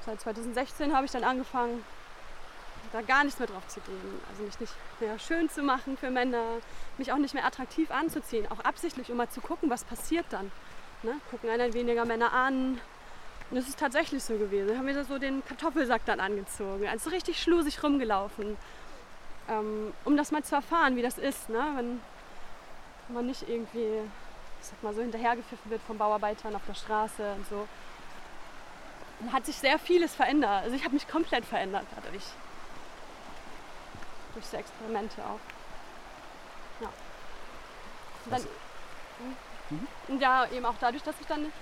[0.08, 1.84] seit 2016 habe ich dann angefangen,
[2.92, 4.20] da gar nichts mehr drauf zu geben.
[4.30, 6.42] Also mich nicht mehr schön zu machen für Männer,
[6.96, 10.50] mich auch nicht mehr attraktiv anzuziehen, auch absichtlich, um mal zu gucken, was passiert dann.
[11.02, 11.14] Ne?
[11.30, 12.80] Gucken einer weniger Männer an.
[13.50, 14.70] Und es ist tatsächlich so gewesen.
[14.70, 18.56] Ich habe mir so den Kartoffelsack dann angezogen, also richtig schlusig rumgelaufen,
[19.48, 21.64] ähm, um das mal zu erfahren, wie das ist, ne?
[21.76, 22.00] wenn
[23.08, 24.02] man nicht irgendwie
[24.60, 27.68] ich sag mal so, hinterhergepfiffen wird von Bauarbeitern auf der Straße und so.
[29.20, 30.64] Dann hat sich sehr vieles verändert.
[30.64, 32.24] Also ich habe mich komplett verändert dadurch.
[34.34, 35.40] Durch diese Experimente auch.
[36.80, 36.88] Ja.
[38.24, 38.46] Und dann,
[40.08, 40.20] mhm.
[40.20, 41.52] ja, eben auch dadurch, dass ich dann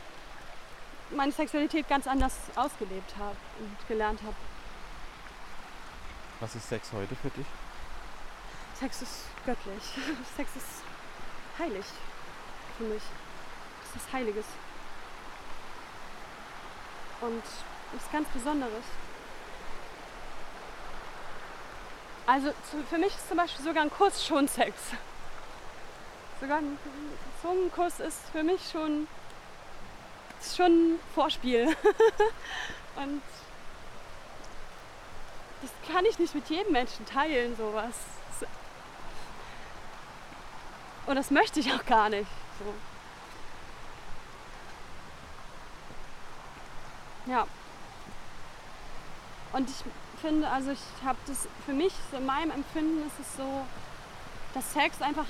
[1.11, 4.37] meine Sexualität ganz anders ausgelebt habe und gelernt habe.
[6.41, 7.47] Was ist Sex heute für dich?
[8.79, 9.83] Sex ist göttlich.
[10.37, 10.83] Sex ist
[11.59, 11.85] heilig
[12.77, 13.03] für mich.
[13.81, 14.47] Das ist was Heiliges.
[17.21, 17.43] Und
[17.93, 18.85] was ganz Besonderes.
[22.27, 22.53] Also
[22.91, 24.75] für mich ist zum Beispiel sogar ein Kuss schon Sex.
[26.41, 26.77] Sogar ein
[27.41, 29.07] Zungenkuss ist für mich schon,
[30.41, 31.67] ist schon Vorspiel.
[32.97, 33.23] Und
[35.63, 37.95] das kann ich nicht mit jedem Menschen teilen, sowas.
[41.07, 42.29] Und das möchte ich auch gar nicht.
[42.59, 42.75] So.
[47.31, 47.47] Ja.
[49.53, 49.77] Und ich
[50.21, 53.65] finde, also ich habe das für mich, so in meinem Empfinden ist es so,
[54.55, 55.27] dass Sex einfach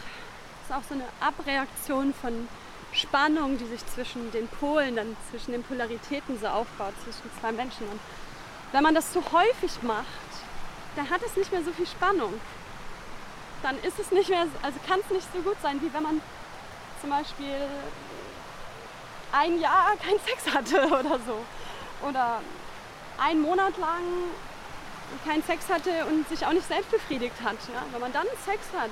[0.66, 2.48] ist auch so eine Abreaktion von
[2.96, 7.88] Spannung, die sich zwischen den Polen, dann zwischen den Polaritäten so aufbaut, zwischen zwei Menschen.
[7.88, 8.00] Und
[8.72, 10.06] wenn man das zu häufig macht,
[10.96, 12.40] dann hat es nicht mehr so viel Spannung.
[13.62, 16.20] Dann ist es nicht mehr, also kann es nicht so gut sein, wie wenn man
[17.00, 17.68] zum Beispiel
[19.32, 22.06] ein Jahr keinen Sex hatte oder so.
[22.06, 22.40] Oder
[23.18, 24.02] einen Monat lang
[25.24, 27.56] keinen Sex hatte und sich auch nicht selbst befriedigt hat.
[27.72, 27.82] Ja?
[27.92, 28.90] Wenn man dann Sex hat,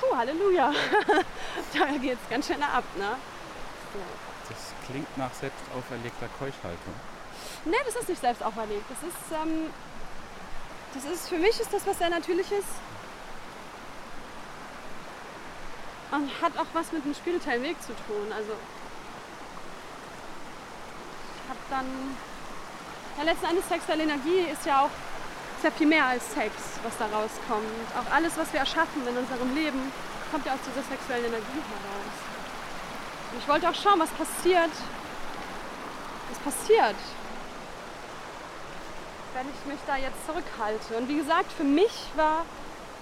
[0.00, 0.72] puh, Halleluja,
[1.74, 2.84] da geht es ganz schön ab.
[2.96, 3.16] Ne?
[3.92, 3.98] So.
[4.48, 6.94] Das klingt nach selbst auferlegter Keuschhaltung.
[7.64, 8.84] Nee, das ist nicht selbst auferlegt.
[8.88, 9.70] Das ist, ähm,
[10.94, 12.64] das ist, für mich ist das was sehr Natürliches.
[16.12, 18.32] Und hat auch was mit dem spirituellen Weg zu tun.
[18.34, 18.52] Also
[21.42, 22.16] ich habe dann
[23.18, 24.90] ja, letzten Endes sexuelle Energie ist ja auch
[25.66, 26.54] sehr viel mehr als Sex,
[26.84, 27.66] was da rauskommt.
[27.98, 29.92] Auch alles, was wir erschaffen in unserem Leben,
[30.30, 32.16] kommt ja aus dieser sexuellen Energie heraus.
[33.32, 34.70] Und ich wollte auch schauen, was passiert.
[36.30, 36.94] Was passiert,
[39.34, 40.98] wenn ich mich da jetzt zurückhalte.
[40.98, 42.44] Und wie gesagt, für mich war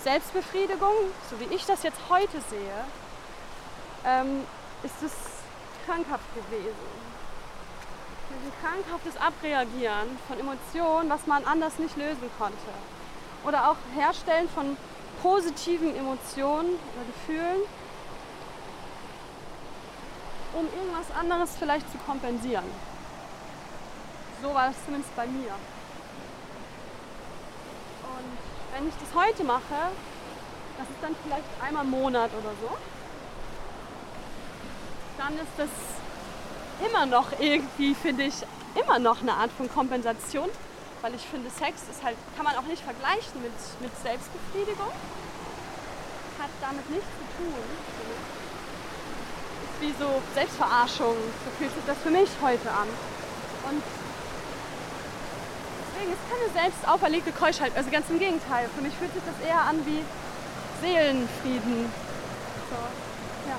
[0.03, 0.95] Selbstbefriedigung,
[1.31, 2.85] so wie ich das jetzt heute sehe,
[4.07, 4.47] ähm,
[4.83, 5.13] ist es
[5.85, 6.94] krankhaft gewesen.
[8.45, 12.59] Ein krankhaftes Abreagieren von Emotionen, was man anders nicht lösen konnte.
[13.43, 14.77] Oder auch Herstellen von
[15.23, 17.63] positiven Emotionen oder Gefühlen,
[20.53, 22.65] um irgendwas anderes vielleicht zu kompensieren.
[24.43, 25.55] So war es zumindest bei mir.
[28.03, 28.39] Und
[28.75, 29.89] wenn ich das heute mache,
[30.77, 32.77] das ist dann vielleicht einmal im Monat oder so,
[35.17, 35.71] dann ist das
[36.87, 38.35] immer noch irgendwie, finde ich,
[38.75, 40.49] immer noch eine Art von Kompensation.
[41.03, 44.89] Weil ich finde, Sex ist halt, kann man auch nicht vergleichen mit, mit Selbstbefriedigung.
[46.41, 47.61] Hat damit nichts zu tun.
[49.69, 51.15] Ist wie so Selbstverarschung.
[51.45, 52.89] So fühlt sich das für mich heute an.
[53.69, 53.83] Und
[55.93, 57.73] deswegen ist keine selbst auferlegte Keuschheit.
[57.77, 58.69] Also ganz im Gegenteil.
[58.75, 60.01] Für mich fühlt sich das eher an wie
[60.81, 61.93] Seelenfrieden.
[62.71, 62.81] So,
[63.45, 63.59] ja.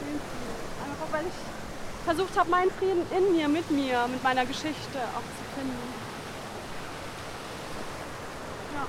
[0.00, 0.44] Seelenfrieden.
[1.14, 1.53] weil ich
[2.04, 5.76] versucht habe, meinen Frieden in mir, mit mir, mit meiner Geschichte auch zu finden.
[8.74, 8.86] Ja.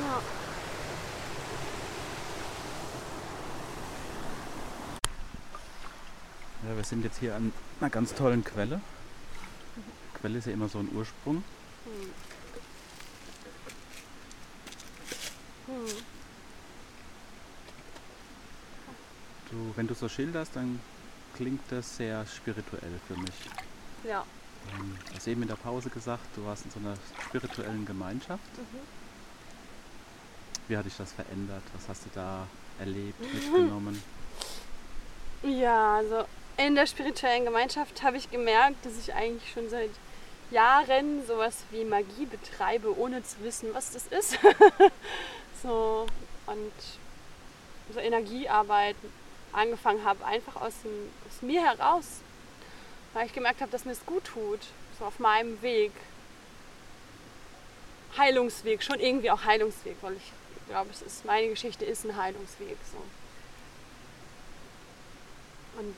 [0.00, 0.22] Ja.
[6.68, 8.80] Ja, wir sind jetzt hier an einer ganz tollen Quelle.
[10.20, 11.36] Quelle ist ja immer so ein Ursprung.
[11.84, 12.19] Hm.
[19.50, 20.80] Du, wenn du so schilderst, dann
[21.34, 23.34] klingt das sehr spirituell für mich.
[24.04, 24.24] Ja.
[24.72, 26.96] Ähm, du hast eben in der Pause gesagt, du warst in so einer
[27.26, 28.58] spirituellen Gemeinschaft.
[28.58, 28.78] Mhm.
[30.68, 31.62] Wie hat dich das verändert?
[31.74, 32.46] Was hast du da
[32.78, 34.00] erlebt, mitgenommen?
[35.42, 36.24] Ja, also
[36.56, 39.90] in der spirituellen Gemeinschaft habe ich gemerkt, dass ich eigentlich schon seit
[40.50, 44.38] Jahren sowas wie Magie betreibe, ohne zu wissen, was das ist.
[45.62, 46.06] so
[46.46, 46.72] und
[47.92, 48.96] so Energiearbeit
[49.52, 52.20] angefangen habe, einfach aus, dem, aus mir heraus,
[53.12, 54.60] weil ich gemerkt habe, dass mir es gut tut,
[54.98, 55.92] so auf meinem Weg.
[58.16, 60.32] Heilungsweg, schon irgendwie auch Heilungsweg, weil ich
[60.68, 62.76] glaube, es ist meine Geschichte ist ein Heilungsweg.
[62.90, 62.98] So.
[65.78, 65.94] Und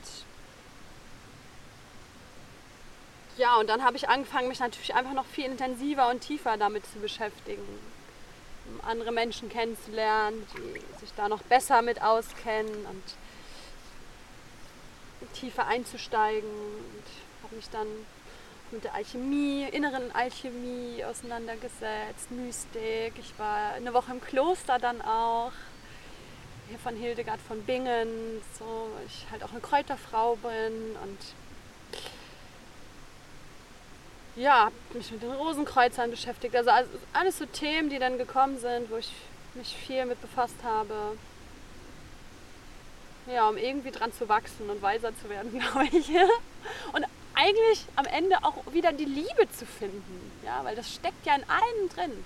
[3.37, 6.85] ja, und dann habe ich angefangen, mich natürlich einfach noch viel intensiver und tiefer damit
[6.85, 7.63] zu beschäftigen.
[8.85, 13.03] Andere Menschen kennenzulernen, die sich da noch besser mit auskennen und
[15.33, 16.49] tiefer einzusteigen.
[16.49, 17.87] Und habe mich dann
[18.71, 23.13] mit der Alchemie, inneren Alchemie auseinandergesetzt, Mystik.
[23.19, 25.51] Ich war eine Woche im Kloster dann auch,
[26.69, 31.17] hier von Hildegard von Bingen, so ich halt auch eine Kräuterfrau bin und
[34.35, 36.55] ja, habe mich mit den Rosenkreuzern beschäftigt.
[36.55, 36.71] Also
[37.13, 39.11] alles so Themen, die dann gekommen sind, wo ich
[39.53, 40.93] mich viel mit befasst habe.
[43.27, 46.09] Ja, um irgendwie dran zu wachsen und weiser zu werden, glaube ich.
[46.93, 47.05] Und
[47.35, 50.31] eigentlich am Ende auch wieder die Liebe zu finden.
[50.45, 52.23] Ja, weil das steckt ja in allen drin.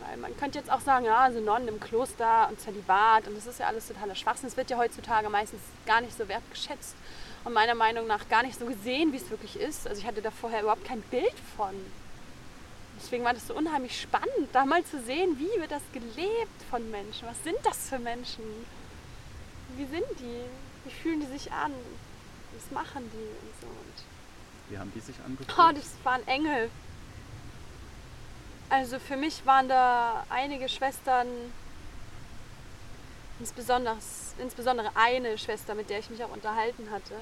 [0.00, 3.46] Weil man könnte jetzt auch sagen, ja, also Nonnen im Kloster und Zölibat und das
[3.46, 4.48] ist ja alles totaler Schwachsinn.
[4.48, 6.94] Es wird ja heutzutage meistens gar nicht so wertgeschätzt
[7.44, 9.86] und meiner Meinung nach gar nicht so gesehen, wie es wirklich ist.
[9.86, 11.74] Also ich hatte da vorher überhaupt kein Bild von.
[13.00, 16.90] Deswegen war das so unheimlich spannend, da mal zu sehen, wie wird das gelebt von
[16.90, 17.28] Menschen.
[17.28, 18.42] Was sind das für Menschen?
[19.76, 20.42] Wie sind die?
[20.84, 21.72] Wie fühlen die sich an?
[22.54, 23.66] Was machen die und so?
[23.66, 24.04] Und
[24.68, 25.58] wie haben die sich angefühlt?
[25.58, 26.70] Oh, das waren Engel.
[28.70, 31.28] Also für mich waren da einige Schwestern,
[33.40, 33.96] insbesondere,
[34.38, 37.14] insbesondere eine Schwester, mit der ich mich auch unterhalten hatte.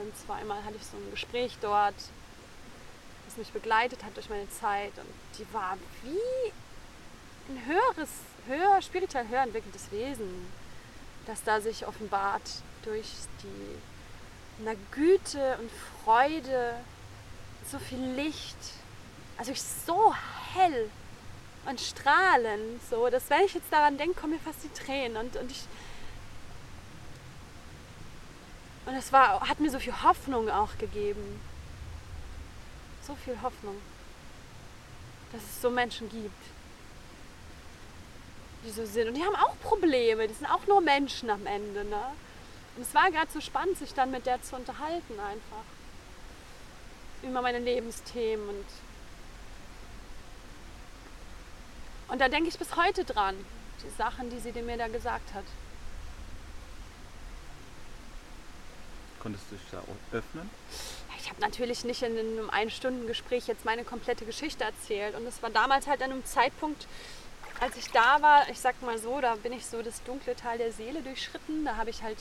[0.00, 1.94] Und zweimal hatte ich so ein Gespräch dort,
[3.26, 4.92] das mich begleitet hat durch meine Zeit.
[4.96, 6.52] Und die war wie
[7.48, 8.10] ein höheres,
[8.46, 10.46] höher, spirituell höher entwickeltes Wesen,
[11.26, 13.06] das da sich offenbart durch
[13.42, 15.70] die einer Güte und
[16.04, 16.74] Freude,
[17.70, 18.56] so viel Licht,
[19.36, 20.14] also ich so
[20.54, 20.88] hell
[21.68, 25.36] und strahlend, so dass wenn ich jetzt daran denke, kommen mir fast die Tränen und,
[25.36, 25.64] und ich
[28.86, 31.40] und es war, hat mir so viel Hoffnung auch gegeben.
[33.02, 33.76] So viel Hoffnung,
[35.32, 36.42] dass es so Menschen gibt,
[38.64, 39.08] die so sind.
[39.08, 41.84] Und die haben auch Probleme, die sind auch nur Menschen am Ende.
[41.84, 42.02] Ne?
[42.76, 45.64] Und es war gerade so spannend, sich dann mit der zu unterhalten einfach.
[47.22, 48.64] Über meine Lebensthemen und
[52.08, 53.34] Und da denke ich bis heute dran,
[53.82, 55.44] die Sachen, die sie mir da gesagt hat.
[59.20, 59.82] Konntest du dich da
[60.16, 60.48] öffnen?
[61.18, 65.16] Ich habe natürlich nicht in einem Ein-Stunden-Gespräch jetzt meine komplette Geschichte erzählt.
[65.16, 66.86] Und es war damals halt an einem Zeitpunkt,
[67.58, 70.58] als ich da war, ich sag mal so, da bin ich so das dunkle Tal
[70.58, 71.64] der Seele durchschritten.
[71.64, 72.18] Da habe ich halt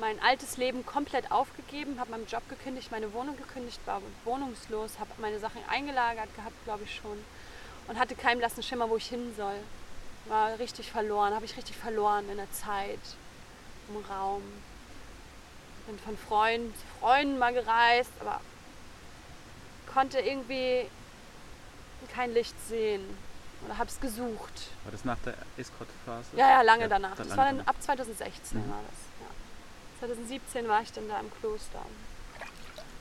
[0.00, 5.10] mein altes Leben komplett aufgegeben, habe meinen Job gekündigt, meine Wohnung gekündigt, war wohnungslos, habe
[5.18, 7.18] meine Sachen eingelagert gehabt, glaube ich schon
[7.88, 9.56] und hatte keinen blassen Schimmer, wo ich hin soll.
[10.26, 12.98] War richtig verloren, habe ich richtig verloren in der Zeit,
[13.88, 14.42] im Raum.
[15.86, 18.40] Bin von Freunden zu Freunden mal gereist, aber
[19.92, 20.90] konnte irgendwie
[22.12, 23.02] kein Licht sehen
[23.64, 24.68] oder habe es gesucht.
[24.84, 26.36] War das nach der Escort-Phase?
[26.36, 27.16] Ja, ja, lange ja, danach.
[27.16, 28.70] Das lange war dann ab 2016 mhm.
[28.70, 28.98] war das.
[29.20, 30.06] Ja.
[30.06, 31.80] 2017 war ich dann da im Kloster.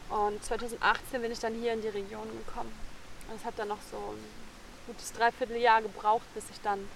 [0.09, 2.71] Und 2018 bin ich dann hier in die Region gekommen.
[3.27, 4.15] Und es hat dann noch so
[4.87, 6.87] gutes Dreivierteljahr gebraucht, bis ich dann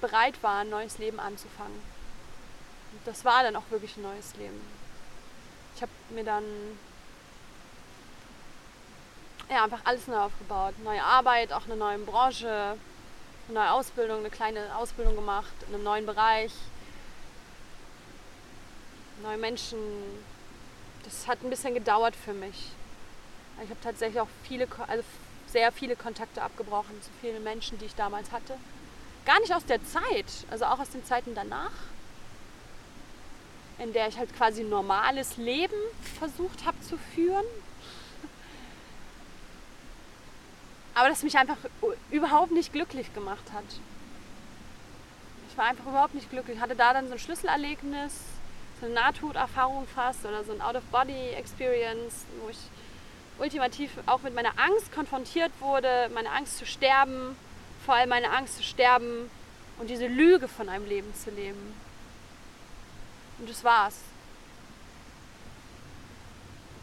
[0.00, 1.80] bereit war, ein neues Leben anzufangen.
[2.92, 4.60] Und das war dann auch wirklich ein neues Leben.
[5.74, 6.44] Ich habe mir dann.
[9.50, 10.74] ja, einfach alles neu aufgebaut.
[10.82, 12.76] Neue Arbeit, auch eine neue Branche,
[13.48, 16.52] eine neue Ausbildung, eine kleine Ausbildung gemacht in einem neuen Bereich.
[19.22, 19.78] Neue Menschen.
[21.04, 22.70] Das hat ein bisschen gedauert für mich.
[23.62, 25.04] Ich habe tatsächlich auch viele, also
[25.56, 28.58] sehr viele Kontakte abgebrochen zu vielen Menschen, die ich damals hatte.
[29.24, 31.72] Gar nicht aus der Zeit, also auch aus den Zeiten danach,
[33.78, 35.78] in der ich halt quasi ein normales Leben
[36.18, 37.46] versucht habe zu führen.
[40.94, 41.56] Aber das mich einfach
[42.10, 43.64] überhaupt nicht glücklich gemacht hat.
[45.48, 46.56] Ich war einfach überhaupt nicht glücklich.
[46.58, 48.12] Ich hatte da dann so ein Schlüsselerlebnis,
[48.80, 52.58] so eine Nahtoderfahrung fast oder so ein Out-of-Body-Experience, wo ich
[53.38, 57.36] ultimativ auch mit meiner Angst konfrontiert wurde, meine Angst zu sterben,
[57.84, 59.30] vor allem meine Angst zu sterben
[59.78, 61.74] und diese Lüge von einem Leben zu leben.
[63.38, 63.96] Und das war's.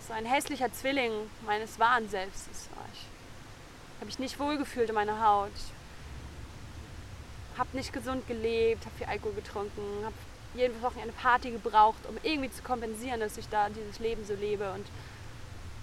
[0.07, 1.11] So ein hässlicher Zwilling
[1.45, 2.99] meines wahren Selbstes war ich.
[3.99, 5.51] Habe ich nicht wohlgefühlt in meiner Haut.
[7.57, 10.15] Habe nicht gesund gelebt, habe viel Alkohol getrunken, habe
[10.55, 14.33] jede Woche eine Party gebraucht, um irgendwie zu kompensieren, dass ich da dieses Leben so
[14.33, 14.85] lebe und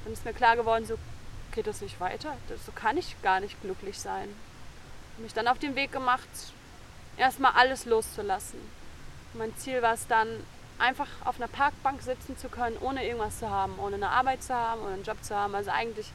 [0.04, 0.98] dann ist mir klar geworden, so
[1.52, 2.36] geht das nicht weiter.
[2.64, 4.34] So kann ich gar nicht glücklich sein.
[5.14, 6.28] Habe mich dann auf den Weg gemacht,
[7.16, 8.60] erstmal alles loszulassen.
[9.34, 10.28] mein Ziel war es dann,
[10.78, 14.54] einfach auf einer Parkbank sitzen zu können, ohne irgendwas zu haben, ohne eine Arbeit zu
[14.54, 15.54] haben, ohne einen Job zu haben.
[15.54, 16.10] Also eigentlich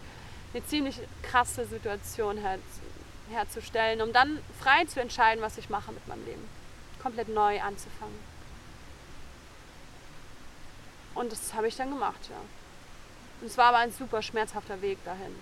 [0.53, 2.57] eine ziemlich krasse Situation her
[3.31, 6.47] herzustellen, um dann frei zu entscheiden, was ich mache mit meinem Leben.
[7.01, 8.19] Komplett neu anzufangen.
[11.15, 12.36] Und das habe ich dann gemacht, ja.
[13.41, 15.36] Und es war aber ein super schmerzhafter Weg dahin,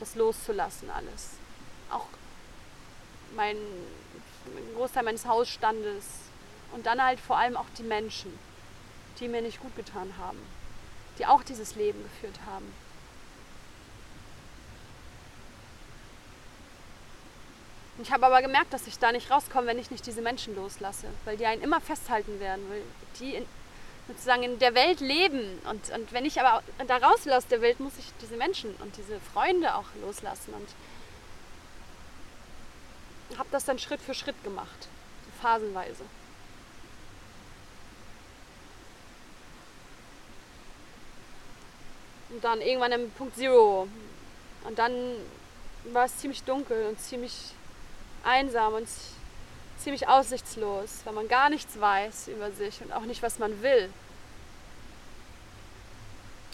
[0.00, 1.30] das loszulassen alles.
[1.90, 2.06] Auch
[3.34, 6.04] mein, ein Großteil meines Hausstandes
[6.72, 8.36] und dann halt vor allem auch die Menschen,
[9.18, 10.38] die mir nicht gut getan haben,
[11.18, 12.72] die auch dieses Leben geführt haben.
[18.02, 21.06] Ich habe aber gemerkt, dass ich da nicht rauskomme, wenn ich nicht diese Menschen loslasse,
[21.24, 22.82] weil die einen immer festhalten werden, weil
[23.20, 23.46] die in,
[24.08, 25.58] sozusagen in der Welt leben.
[25.68, 28.74] Und, und wenn ich aber da raus will aus der Welt, muss ich diese Menschen
[28.76, 30.54] und diese Freunde auch loslassen.
[30.54, 30.68] Und
[33.38, 34.88] habe das dann Schritt für Schritt gemacht,
[35.24, 36.04] so phasenweise.
[42.30, 43.88] Und dann irgendwann im Punkt Zero.
[44.64, 45.16] Und dann
[45.84, 47.52] war es ziemlich dunkel und ziemlich
[48.24, 48.88] einsam und
[49.82, 53.92] ziemlich aussichtslos, weil man gar nichts weiß über sich und auch nicht, was man will.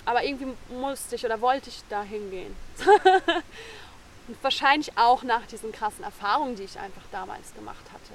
[0.04, 2.56] Aber irgendwie musste ich oder wollte ich da hingehen.
[4.28, 8.14] und wahrscheinlich auch nach diesen krassen Erfahrungen, die ich einfach damals gemacht hatte.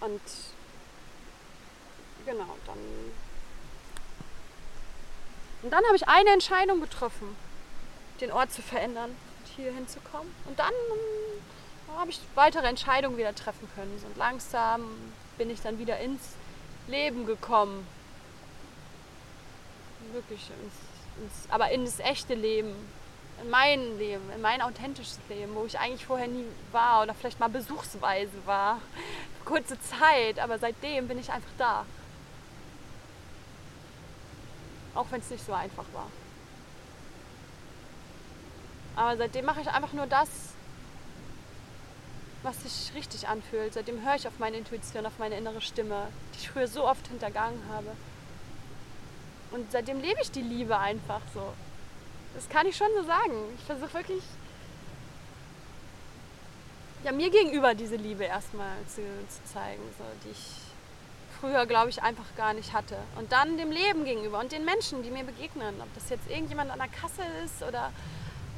[0.00, 0.20] Und
[2.26, 2.78] genau, dann.
[5.62, 7.36] Und dann habe ich eine Entscheidung getroffen,
[8.20, 9.16] den Ort zu verändern,
[9.56, 10.32] hier hinzukommen.
[10.44, 10.72] Und dann
[11.98, 14.02] habe ich weitere Entscheidungen wieder treffen können.
[14.06, 14.82] Und langsam
[15.38, 16.20] bin ich dann wieder ins
[16.88, 17.86] Leben gekommen.
[20.12, 20.74] Wirklich ins,
[21.22, 22.74] ins, aber ins echte Leben,
[23.42, 27.40] in mein Leben, in mein authentisches Leben, wo ich eigentlich vorher nie war oder vielleicht
[27.40, 28.80] mal besuchsweise war.
[29.44, 31.84] Kurze Zeit, aber seitdem bin ich einfach da.
[34.94, 36.06] Auch wenn es nicht so einfach war.
[38.96, 40.28] Aber seitdem mache ich einfach nur das,
[42.44, 43.74] was sich richtig anfühlt.
[43.74, 47.08] Seitdem höre ich auf meine Intuition, auf meine innere Stimme, die ich früher so oft
[47.08, 47.90] hintergangen habe.
[49.50, 51.52] Und seitdem lebe ich die Liebe einfach so.
[52.34, 53.34] Das kann ich schon so sagen.
[53.58, 54.22] Ich versuche wirklich,
[57.02, 60.50] ja, mir gegenüber diese Liebe erstmal zu, zu zeigen, so, die ich
[61.40, 62.96] früher, glaube ich, einfach gar nicht hatte.
[63.16, 65.74] Und dann dem Leben gegenüber und den Menschen, die mir begegnen.
[65.80, 67.92] Ob das jetzt irgendjemand an der Kasse ist oder,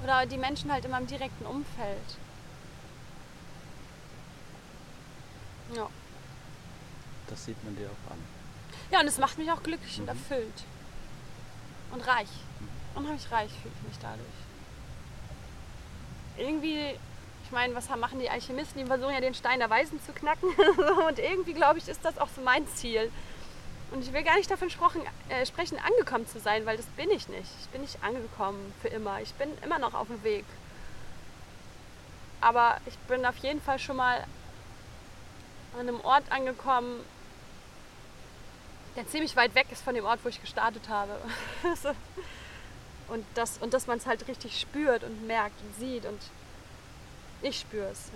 [0.02, 2.18] oder die Menschen halt in meinem direkten Umfeld.
[5.74, 5.88] Ja.
[7.28, 8.18] Das sieht man dir auch an.
[8.90, 10.02] Ja, und es macht mich auch glücklich mhm.
[10.02, 10.64] und erfüllt.
[11.92, 12.28] Und reich.
[12.60, 12.68] Mhm.
[12.96, 14.26] Unheimlich reich fühle ich mich dadurch.
[16.38, 16.98] Irgendwie,
[17.44, 18.80] ich meine, was machen die Alchemisten?
[18.80, 20.48] Die versuchen ja den Stein der Weisen zu knacken.
[21.08, 23.10] und irgendwie, glaube ich, ist das auch so mein Ziel.
[23.92, 27.10] Und ich will gar nicht davon sprechen, äh, sprechen, angekommen zu sein, weil das bin
[27.10, 27.50] ich nicht.
[27.60, 29.20] Ich bin nicht angekommen für immer.
[29.20, 30.44] Ich bin immer noch auf dem Weg.
[32.40, 34.24] Aber ich bin auf jeden Fall schon mal
[35.76, 37.04] an einem Ort angekommen,
[38.96, 41.20] der ziemlich weit weg ist von dem Ort, wo ich gestartet habe.
[43.08, 46.20] und, das, und dass man es halt richtig spürt und merkt und sieht und
[47.42, 48.10] ich spüre es.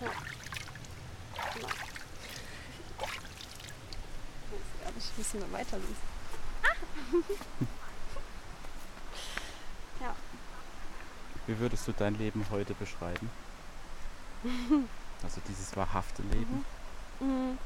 [0.00, 0.06] Ja.
[0.06, 0.12] Ja.
[1.54, 1.68] Genau.
[4.52, 5.96] Jetzt, glaube ich, müssen wir weiterlesen.
[6.62, 6.74] Ah.
[10.04, 10.14] ja.
[11.46, 13.30] Wie würdest du dein Leben heute beschreiben?
[15.22, 16.64] also dieses wahrhafte Leben.
[17.20, 17.58] Mhm.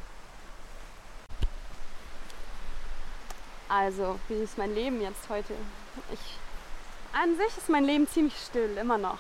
[3.68, 5.54] Also, wie ist mein Leben jetzt heute?
[6.12, 6.38] Ich,
[7.12, 9.18] an sich ist mein Leben ziemlich still, immer noch.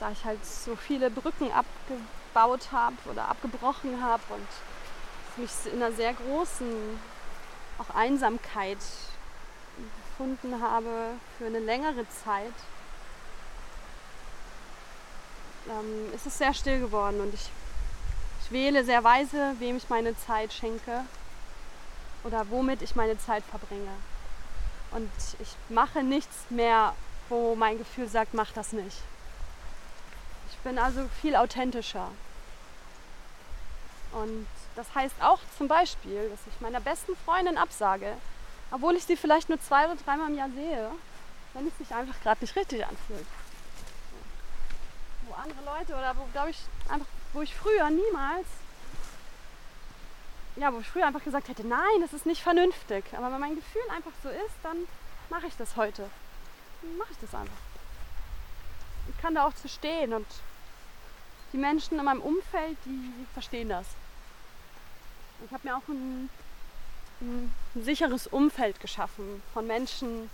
[0.00, 5.92] Da ich halt so viele Brücken abgebaut habe oder abgebrochen habe und mich in einer
[5.92, 6.98] sehr großen
[7.78, 8.78] auch Einsamkeit
[10.10, 12.52] gefunden habe für eine längere Zeit,
[15.68, 17.50] ähm, ist es sehr still geworden und ich,
[18.44, 21.04] ich wähle sehr weise, wem ich meine Zeit schenke
[22.24, 23.92] oder womit ich meine Zeit verbringe.
[24.92, 25.10] Und
[25.40, 26.94] ich mache nichts mehr,
[27.28, 28.98] wo mein Gefühl sagt, mach das nicht.
[30.50, 32.08] Ich bin also viel authentischer.
[34.12, 34.46] Und
[34.76, 38.12] das heißt auch zum Beispiel, dass ich meiner besten Freundin absage,
[38.70, 40.90] obwohl ich sie vielleicht nur zwei oder dreimal im Jahr sehe,
[41.54, 43.26] wenn es sich einfach gerade nicht richtig anfühlt.
[45.32, 46.58] Wo andere Leute oder wo, glaube ich,
[46.88, 48.46] einfach, wo ich früher niemals,
[50.56, 53.04] ja, wo ich früher einfach gesagt hätte, nein, das ist nicht vernünftig.
[53.16, 54.76] Aber wenn mein Gefühl einfach so ist, dann
[55.30, 56.10] mache ich das heute.
[56.98, 57.56] Mache ich das einfach.
[59.08, 60.26] Ich kann da auch zu stehen und
[61.54, 63.86] die Menschen in meinem Umfeld, die, die verstehen das.
[65.46, 66.28] Ich habe mir auch ein,
[67.22, 70.30] ein, sicheres Umfeld geschaffen von Menschen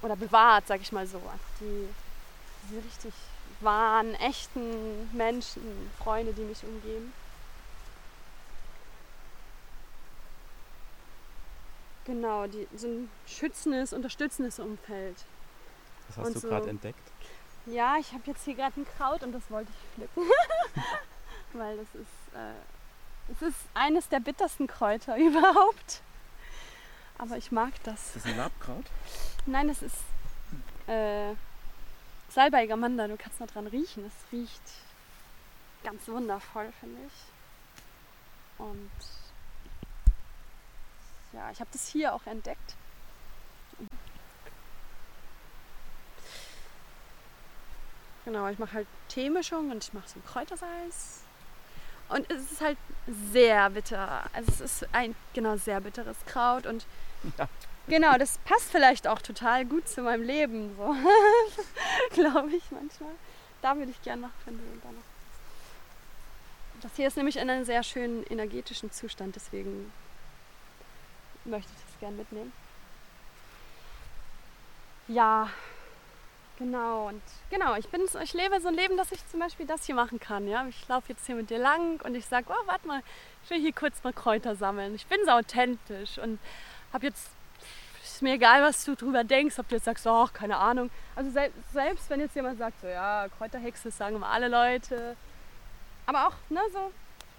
[0.00, 1.20] oder bewahrt, sag ich mal so,
[1.60, 1.88] die,
[2.70, 3.12] die richtig
[3.62, 5.62] wahren, echten Menschen,
[5.98, 7.12] Freunde, die mich umgeben.
[12.04, 15.16] Genau, die, so ein schützendes, unterstützendes Umfeld.
[16.08, 16.98] Was hast und du so, gerade entdeckt?
[17.66, 20.30] Ja, ich habe jetzt hier gerade ein Kraut und das wollte ich pflücken.
[21.52, 22.54] Weil das ist äh,
[23.28, 26.02] es ist eines der bittersten Kräuter überhaupt.
[27.18, 28.16] Aber ich mag das.
[28.16, 28.84] Ist das ein Labkraut?
[29.46, 29.96] Nein, es ist
[30.86, 31.34] äh,
[32.32, 33.08] Salbeigamander.
[33.08, 34.04] Du kannst noch dran riechen.
[34.06, 34.62] Es riecht
[35.84, 38.58] ganz wundervoll, finde ich.
[38.58, 38.90] Und
[41.32, 42.76] ja, ich habe das hier auch entdeckt.
[48.24, 51.22] Genau, ich mache halt Teemischung und ich mache so ein Kräutersalz
[52.08, 52.78] und es ist halt
[53.32, 54.24] sehr bitter.
[54.32, 56.86] Also es ist ein genau sehr bitteres Kraut und
[57.38, 57.48] ja.
[57.88, 60.94] Genau, das passt vielleicht auch total gut zu meinem Leben, so
[62.14, 63.12] glaube ich manchmal.
[63.60, 64.80] Da würde ich gerne noch finden.
[66.80, 69.92] Das hier ist nämlich in einem sehr schönen energetischen Zustand, deswegen
[71.44, 72.52] möchte ich das gerne mitnehmen.
[75.06, 75.48] Ja,
[76.62, 79.84] Genau, und genau, ich, bin, ich lebe so ein Leben, dass ich zum Beispiel das
[79.84, 80.46] hier machen kann.
[80.46, 80.64] Ja?
[80.68, 83.02] Ich laufe jetzt hier mit dir lang und ich sage, oh, warte mal,
[83.42, 84.94] ich will hier kurz mal Kräuter sammeln.
[84.94, 86.38] Ich bin so authentisch und
[86.92, 87.30] habe jetzt,
[88.22, 90.90] mir egal, was du drüber denkst, ob du jetzt sagst, oh, keine Ahnung.
[91.14, 95.16] Also selbst, selbst wenn jetzt jemand sagt, so, ja, Kräuterhexe, sagen immer alle Leute.
[96.06, 96.92] Aber auch, ne, so,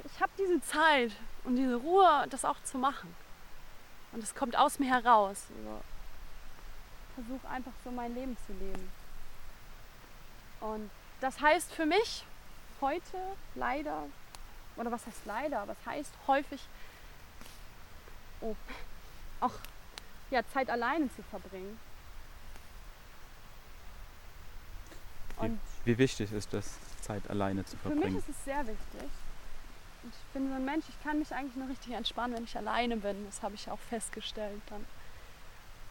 [0.06, 1.12] ich habe diese Zeit
[1.44, 3.16] und diese Ruhe, das auch zu machen.
[4.12, 5.48] Und es kommt aus mir heraus.
[5.58, 5.82] Also,
[7.16, 8.92] versuche einfach so mein Leben zu leben.
[10.62, 10.90] Und
[11.22, 12.26] das heißt für mich
[12.82, 13.18] heute
[13.56, 14.04] leider,
[14.76, 16.62] oder was heißt leider, was heißt häufig,
[18.42, 18.56] oh,
[19.40, 19.54] auch
[20.34, 21.80] ja, Zeit alleine zu verbringen.
[25.38, 28.04] Und wie, wie wichtig ist das, Zeit alleine zu verbringen?
[28.04, 29.10] Für mich ist es sehr wichtig.
[30.04, 32.98] Ich bin so ein Mensch, ich kann mich eigentlich nur richtig entspannen, wenn ich alleine
[32.98, 33.26] bin.
[33.26, 34.86] Das habe ich auch festgestellt dann.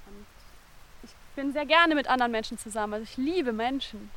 [0.06, 0.26] Und
[1.02, 2.94] ich bin sehr gerne mit anderen Menschen zusammen.
[2.94, 4.10] Also ich liebe Menschen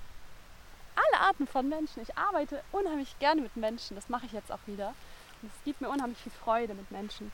[0.95, 2.02] alle Arten von Menschen.
[2.02, 3.95] Ich arbeite unheimlich gerne mit Menschen.
[3.95, 4.94] Das mache ich jetzt auch wieder.
[5.41, 7.32] Und es gibt mir unheimlich viel Freude, mit Menschen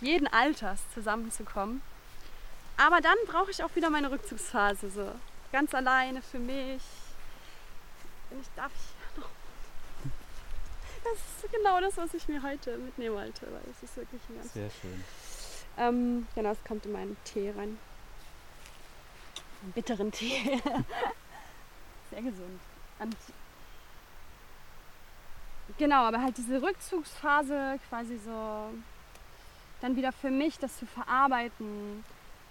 [0.00, 1.82] jeden Alters zusammenzukommen.
[2.78, 5.12] Aber dann brauche ich auch wieder meine Rückzugsphase, so
[5.50, 6.82] ganz alleine für mich.
[8.30, 9.28] Wenn ich darf ich noch.
[11.02, 14.36] Das ist genau das, was ich mir heute mitnehmen wollte, weil es ist wirklich ein
[14.36, 14.52] ganz.
[14.52, 15.04] Sehr schön.
[15.76, 17.78] Ähm, genau, es kommt in meinen Tee rein.
[19.62, 20.60] Einen bitteren Tee.
[22.10, 22.60] Sehr gesund.
[23.00, 23.16] Und
[25.78, 28.70] genau, aber halt diese Rückzugsphase quasi so
[29.80, 32.04] dann wieder für mich das zu verarbeiten,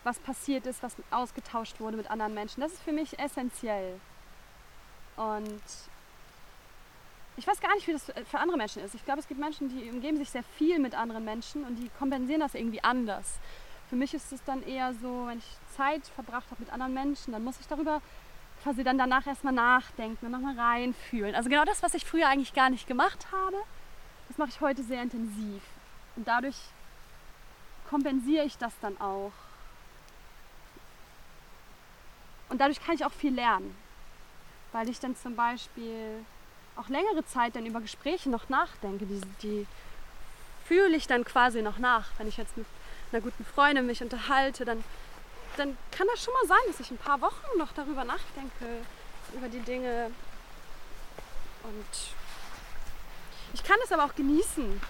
[0.08, 4.00] was passiert ist, was ausgetauscht wurde mit anderen Menschen, das ist für mich essentiell.
[5.18, 5.62] Und
[7.36, 8.96] ich weiß gar nicht, wie das für andere Menschen ist.
[8.96, 11.90] Ich glaube, es gibt Menschen, die umgeben sich sehr viel mit anderen Menschen und die
[12.00, 13.34] kompensieren das irgendwie anders.
[13.90, 17.34] Für mich ist es dann eher so, wenn ich Zeit verbracht habe mit anderen Menschen,
[17.34, 18.02] dann muss ich darüber
[18.64, 21.36] quasi dann danach erstmal nachdenken und nochmal reinfühlen.
[21.36, 23.58] Also genau das, was ich früher eigentlich gar nicht gemacht habe,
[24.30, 25.62] das mache ich heute sehr intensiv.
[26.16, 26.58] Und dadurch
[27.90, 29.32] kompensiere ich das dann auch.
[32.50, 33.76] Und dadurch kann ich auch viel lernen.
[34.72, 36.26] Weil ich dann zum Beispiel
[36.76, 39.06] auch längere Zeit dann über Gespräche noch nachdenke.
[39.06, 39.68] Die, die
[40.66, 42.08] fühle ich dann quasi noch nach.
[42.18, 42.66] Wenn ich jetzt mit
[43.12, 44.84] einer guten Freundin mich unterhalte, dann,
[45.56, 48.66] dann kann das schon mal sein, dass ich ein paar Wochen noch darüber nachdenke,
[49.34, 50.12] über die Dinge.
[51.64, 51.98] Und
[53.54, 54.82] ich kann es aber auch genießen,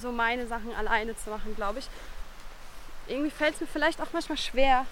[0.00, 1.88] so meine Sachen alleine zu machen, glaube ich.
[3.08, 4.86] Irgendwie fällt es mir vielleicht auch manchmal schwer,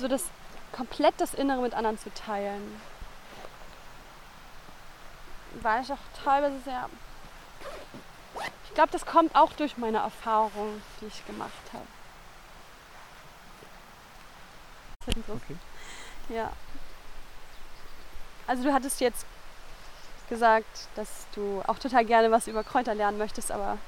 [0.00, 0.24] so das
[0.72, 2.80] komplett das Innere mit anderen zu teilen.
[5.62, 6.88] Weil ich auch teilweise sehr.
[8.64, 11.86] Ich glaube, das kommt auch durch meine Erfahrung, die ich gemacht habe.
[15.28, 15.56] Okay.
[16.28, 16.52] Ja.
[18.46, 19.26] Also du hattest jetzt
[20.28, 23.78] gesagt, dass du auch total gerne was über Kräuter lernen möchtest, aber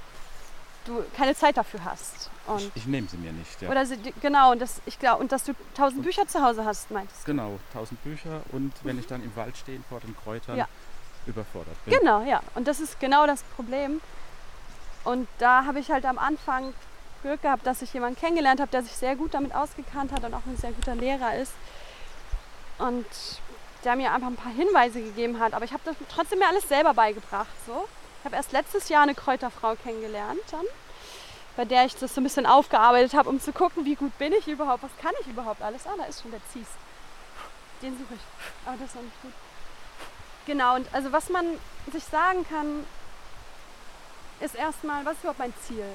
[0.84, 2.30] du keine Zeit dafür hast.
[2.46, 3.60] Und ich, ich nehme sie mir nicht.
[3.62, 3.70] Ja.
[3.70, 6.90] Oder sie, genau, und, das, ich glaub, und dass du tausend Bücher zu Hause hast,
[6.90, 7.32] meintest du?
[7.32, 10.68] Genau, tausend Bücher und wenn ich dann im Wald stehe vor den Kräutern, ja.
[11.26, 11.98] überfordert bin.
[11.98, 12.42] Genau, ja.
[12.54, 14.00] Und das ist genau das Problem.
[15.04, 16.72] Und da habe ich halt am Anfang
[17.22, 20.34] Glück gehabt, dass ich jemanden kennengelernt habe, der sich sehr gut damit ausgekannt hat und
[20.34, 21.52] auch ein sehr guter Lehrer ist.
[22.78, 23.06] Und
[23.84, 25.54] der mir einfach ein paar Hinweise gegeben hat.
[25.54, 27.50] Aber ich habe trotzdem mir alles selber beigebracht.
[27.66, 27.88] So.
[28.22, 30.64] Ich habe erst letztes Jahr eine Kräuterfrau kennengelernt, dann,
[31.56, 34.32] bei der ich das so ein bisschen aufgearbeitet habe, um zu gucken, wie gut bin
[34.32, 35.88] ich überhaupt, was kann ich überhaupt alles.
[35.88, 36.68] Ah, da ist schon der Zies.
[37.82, 38.20] Den suche ich.
[38.64, 39.32] Aber das ist noch nicht gut.
[40.46, 41.44] Genau, und also was man
[41.92, 42.86] sich sagen kann,
[44.38, 45.86] ist erstmal, was ist überhaupt mein Ziel?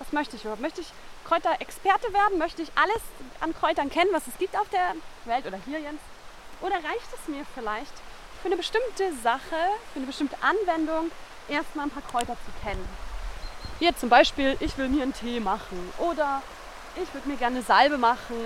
[0.00, 0.62] Was möchte ich überhaupt?
[0.62, 0.92] Möchte ich
[1.24, 2.38] Kräuterexperte werden?
[2.38, 3.00] Möchte ich alles
[3.40, 4.94] an Kräutern kennen, was es gibt auf der
[5.24, 6.00] Welt oder hier, Jens?
[6.62, 7.94] Oder reicht es mir vielleicht
[8.42, 9.56] für eine bestimmte Sache,
[9.92, 11.12] für eine bestimmte Anwendung,
[11.48, 12.88] erstmal ein paar Kräuter zu kennen?
[13.78, 16.42] Hier zum Beispiel, ich will mir einen Tee machen oder
[16.96, 18.36] ich würde mir gerne Salbe machen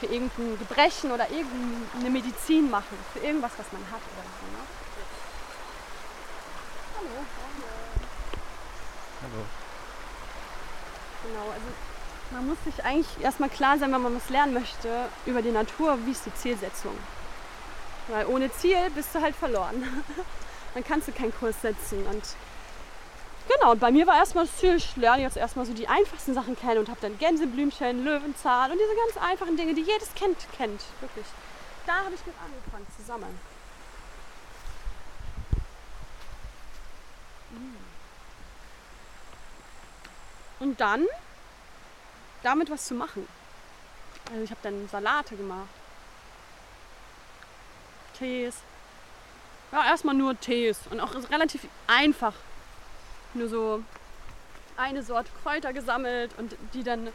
[0.00, 4.46] für irgendein Gebrechen oder irgendeine Medizin machen, für irgendwas, was man hat oder so.
[4.46, 4.62] Ne?
[6.96, 7.24] Hallo.
[9.22, 9.44] Hallo.
[11.24, 11.66] Genau, also
[12.30, 15.98] man muss sich eigentlich erstmal klar sein, wenn man was lernen möchte über die Natur,
[16.04, 16.96] wie ist die Zielsetzung.
[18.08, 19.82] Weil ohne Ziel bist du halt verloren.
[20.78, 22.06] Dann kannst du keinen Kurs setzen.
[22.06, 22.22] Und
[23.48, 26.34] genau, und bei mir war erstmal das Ziel, ich lerne jetzt erstmal so die einfachsten
[26.34, 30.36] Sachen kennen und habe dann Gänseblümchen, Löwenzahn und diese ganz einfachen Dinge, die jedes Kind
[30.56, 30.84] kennt.
[31.00, 31.26] Wirklich.
[31.84, 33.40] Da habe ich mit angefangen zu sammeln.
[40.60, 41.06] Und dann
[42.44, 43.26] damit was zu machen.
[44.30, 45.66] Also ich habe dann Salate gemacht.
[48.16, 48.62] Tees.
[49.72, 52.34] Ja, erstmal nur Tees und auch relativ einfach.
[53.34, 53.82] Nur so
[54.76, 57.08] eine Sorte Kräuter gesammelt und die dann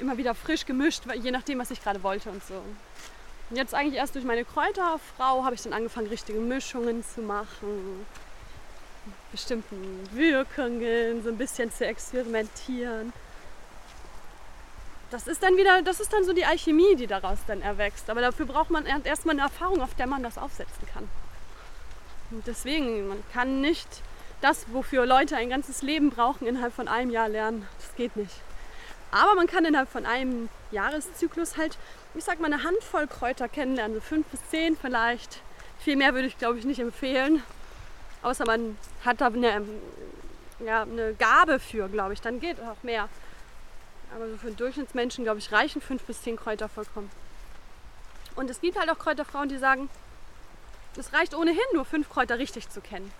[0.00, 2.54] immer wieder frisch gemischt, je nachdem, was ich gerade wollte und so.
[3.50, 8.06] Und jetzt eigentlich erst durch meine Kräuterfrau habe ich dann angefangen, richtige Mischungen zu machen.
[9.30, 13.12] Bestimmten Wirkungen, so ein bisschen zu experimentieren
[15.12, 18.08] das ist dann wieder, das ist dann so die Alchemie, die daraus dann erwächst.
[18.08, 21.08] Aber dafür braucht man erstmal eine Erfahrung, auf der man das aufsetzen kann.
[22.32, 23.88] Und deswegen, man kann nicht
[24.40, 27.66] das, wofür Leute ein ganzes Leben brauchen, innerhalb von einem Jahr lernen.
[27.78, 28.34] Das geht nicht.
[29.10, 31.76] Aber man kann innerhalb von einem Jahreszyklus halt,
[32.14, 35.42] ich sag mal, eine Handvoll Kräuter kennenlernen, so fünf bis zehn vielleicht.
[35.78, 37.42] Viel mehr würde ich, glaube ich, nicht empfehlen.
[38.22, 39.62] Außer man hat da eine,
[40.64, 42.22] ja, eine Gabe für, glaube ich.
[42.22, 43.08] Dann geht auch mehr.
[44.16, 47.10] Aber so für einen Durchschnittsmenschen, glaube ich, reichen fünf bis zehn Kräuter vollkommen.
[48.36, 49.90] Und es gibt halt auch Kräuterfrauen, die sagen,
[50.96, 53.12] es reicht ohnehin nur fünf Kräuter richtig zu kennen.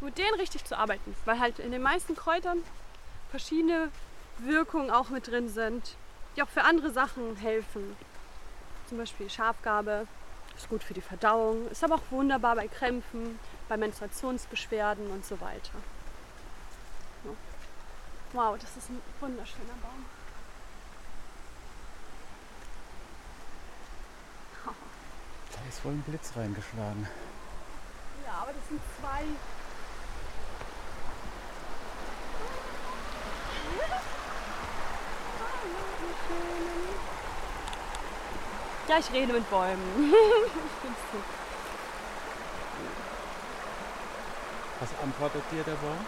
[0.00, 1.14] Mit denen richtig zu arbeiten.
[1.24, 2.62] Weil halt in den meisten Kräutern
[3.30, 3.90] verschiedene
[4.38, 5.96] Wirkungen auch mit drin sind,
[6.36, 7.96] die auch für andere Sachen helfen.
[8.88, 10.06] Zum Beispiel Schafgabe
[10.56, 13.38] ist gut für die Verdauung, ist aber auch wunderbar bei Krämpfen,
[13.68, 15.72] bei Menstruationsbeschwerden und so weiter.
[18.32, 20.04] Wow, das ist ein wunderschöner Baum.
[25.58, 27.08] Da ist wohl ein Blitz reingeschlagen.
[28.24, 29.24] Ja, aber das sind zwei.
[38.88, 40.14] Ja, ich rede mit Bäumen.
[44.80, 45.98] Was antwortet dir der Baum?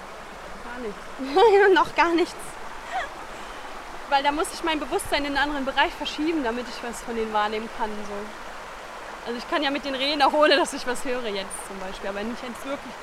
[0.64, 1.74] Gar nichts.
[1.74, 2.36] noch gar nichts.
[4.08, 7.14] Weil da muss ich mein Bewusstsein in einen anderen Bereich verschieben, damit ich was von
[7.16, 7.90] denen wahrnehmen kann.
[7.90, 8.14] So.
[9.26, 11.78] Also ich kann ja mit denen reden, auch ohne dass ich was höre jetzt zum
[11.78, 12.08] Beispiel.
[12.08, 12.94] Aber wenn ich jetzt wirklich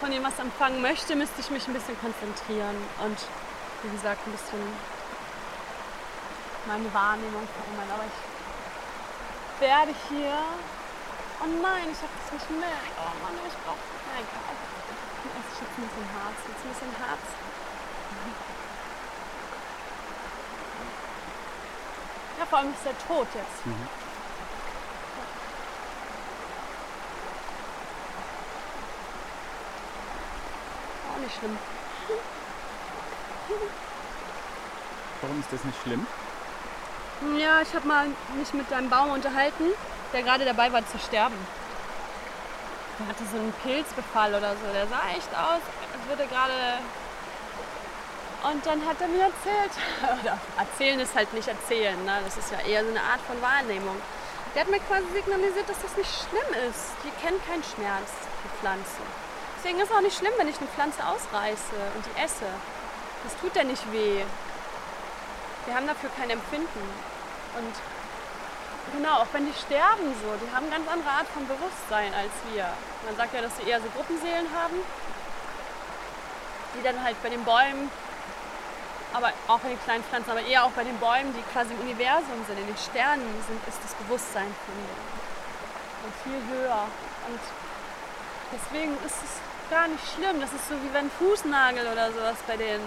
[0.00, 3.18] von denen was empfangen möchte, müsste ich mich ein bisschen konzentrieren und
[3.82, 4.62] wie gesagt ein bisschen
[6.66, 7.90] meine Wahrnehmung verändern.
[7.94, 10.38] Aber ich werde hier.
[11.42, 12.80] Oh nein, ich habe das nicht mehr.
[12.96, 13.82] Oh Mann, ich brauche.
[14.14, 16.38] Nein, ich esse jetzt ein bisschen Harz.
[16.46, 17.26] Jetzt ein bisschen Harz.
[22.38, 23.66] Ja, vor allem ist der tot jetzt.
[23.66, 24.05] Mhm.
[31.26, 31.58] Nicht schlimm.
[35.22, 36.06] Warum ist das nicht schlimm?
[37.38, 39.64] Ja, ich habe mal mich mit einem Baum unterhalten,
[40.12, 41.36] der gerade dabei war zu sterben.
[42.98, 44.72] Der hatte so einen Pilzbefall oder so.
[44.72, 45.62] Der sah echt aus,
[45.92, 46.78] als würde gerade.
[48.44, 49.72] Und dann hat er mir erzählt,
[50.22, 52.20] oder erzählen ist halt nicht erzählen, ne?
[52.24, 53.96] das ist ja eher so eine Art von Wahrnehmung.
[54.54, 56.94] Der hat mir quasi signalisiert, dass das nicht schlimm ist.
[57.02, 58.12] Die kennen keinen Schmerz,
[58.44, 59.02] die Pflanze.
[59.66, 62.46] Deswegen ist es auch nicht schlimm, wenn ich eine Pflanze ausreiße und die esse.
[63.24, 64.22] Das tut ja nicht weh.
[65.66, 66.86] Wir haben dafür kein Empfinden.
[67.58, 67.74] Und
[68.94, 72.70] genau, auch wenn die sterben so, die haben ganz andere Art von Bewusstsein als wir.
[73.10, 74.78] Man sagt ja, dass sie eher so Gruppenseelen haben,
[76.78, 77.90] die dann halt bei den Bäumen,
[79.14, 81.80] aber auch bei den kleinen Pflanzen, aber eher auch bei den Bäumen, die quasi im
[81.80, 85.10] Universum sind, in den Sternen sind, ist das Bewusstsein von denen.
[86.06, 86.86] Und viel höher.
[87.26, 87.40] Und
[88.54, 90.40] deswegen ist es gar nicht schlimm.
[90.40, 92.84] Das ist so wie wenn ein Fußnagel oder sowas bei denen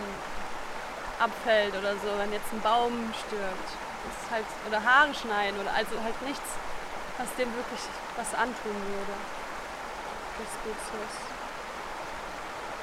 [1.20, 3.70] abfällt oder so, wenn jetzt ein Baum stirbt.
[4.08, 6.50] Das ist halt, oder Haare schneiden oder also halt nichts,
[7.18, 7.84] was dem wirklich
[8.16, 9.16] was antun würde.
[10.40, 11.16] Das Spezies.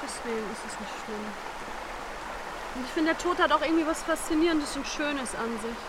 [0.05, 1.27] Deswegen ist es nicht schlimm.
[2.75, 5.81] Und ich finde, der Tod hat auch irgendwie was Faszinierendes und Schönes an sich.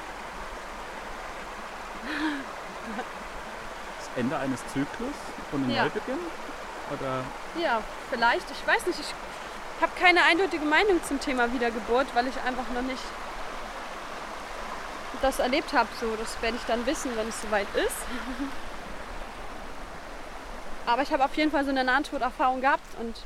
[4.00, 5.16] Das Ende eines Zyklus
[5.52, 5.84] und ein ja.
[5.84, 6.20] Neubeginn?
[6.92, 7.24] Oder?
[7.62, 8.50] Ja, vielleicht.
[8.52, 9.00] Ich weiß nicht.
[9.00, 9.14] Ich
[9.82, 13.04] habe keine eindeutige Meinung zum Thema Wiedergeburt, weil ich einfach noch nicht
[15.22, 15.90] das erlebt habe.
[16.00, 17.98] So, das werde ich dann wissen, wenn es soweit ist.
[20.86, 23.24] Aber ich habe auf jeden Fall so eine Nahtoderfahrung gehabt und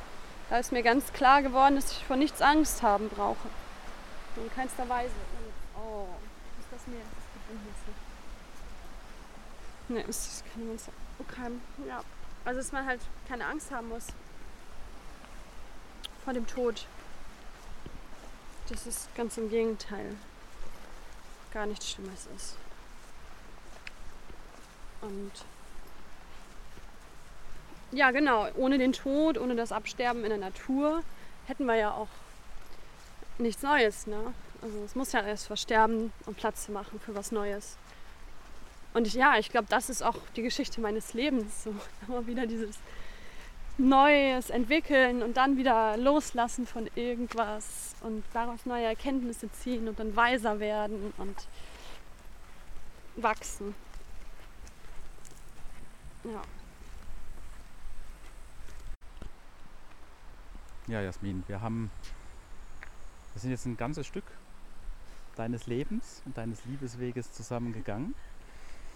[0.49, 3.47] da ist mir ganz klar geworden, dass ich vor nichts Angst haben brauche.
[4.35, 5.13] In keinster Weise.
[5.75, 6.07] Oh,
[6.59, 6.99] ist das mir?
[6.99, 7.75] Das geht nicht.
[9.89, 10.91] Nee, ist keine Monster.
[11.19, 11.51] Okay,
[11.88, 12.01] ja.
[12.45, 14.07] Also, dass man halt keine Angst haben muss
[16.23, 16.85] vor dem Tod.
[18.69, 20.15] Das ist ganz im Gegenteil.
[21.53, 22.55] Gar nichts Schlimmes ist.
[25.01, 25.31] Und
[27.91, 31.03] ja, genau, ohne den Tod, ohne das Absterben in der Natur
[31.47, 32.07] hätten wir ja auch
[33.38, 34.07] nichts Neues.
[34.07, 34.34] Ne?
[34.61, 37.77] Also es muss ja erst versterben, um Platz zu machen für was Neues.
[38.93, 41.63] Und ich, ja, ich glaube, das ist auch die Geschichte meines Lebens.
[41.63, 41.73] So
[42.07, 42.77] immer wieder dieses
[43.77, 50.15] Neues entwickeln und dann wieder loslassen von irgendwas und daraus neue Erkenntnisse ziehen und dann
[50.15, 51.35] weiser werden und
[53.15, 53.73] wachsen.
[56.23, 56.41] Ja.
[60.88, 61.89] Ja, Jasmin, wir haben,
[63.34, 64.26] wir sind jetzt ein ganzes Stück
[65.35, 68.13] deines Lebens und deines Liebesweges zusammengegangen.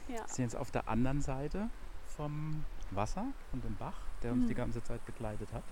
[0.08, 0.16] Ja.
[0.16, 1.70] Wir sind jetzt auf der anderen Seite
[2.06, 4.48] vom Wasser, von dem Bach der uns mhm.
[4.48, 5.64] die ganze Zeit begleitet hat.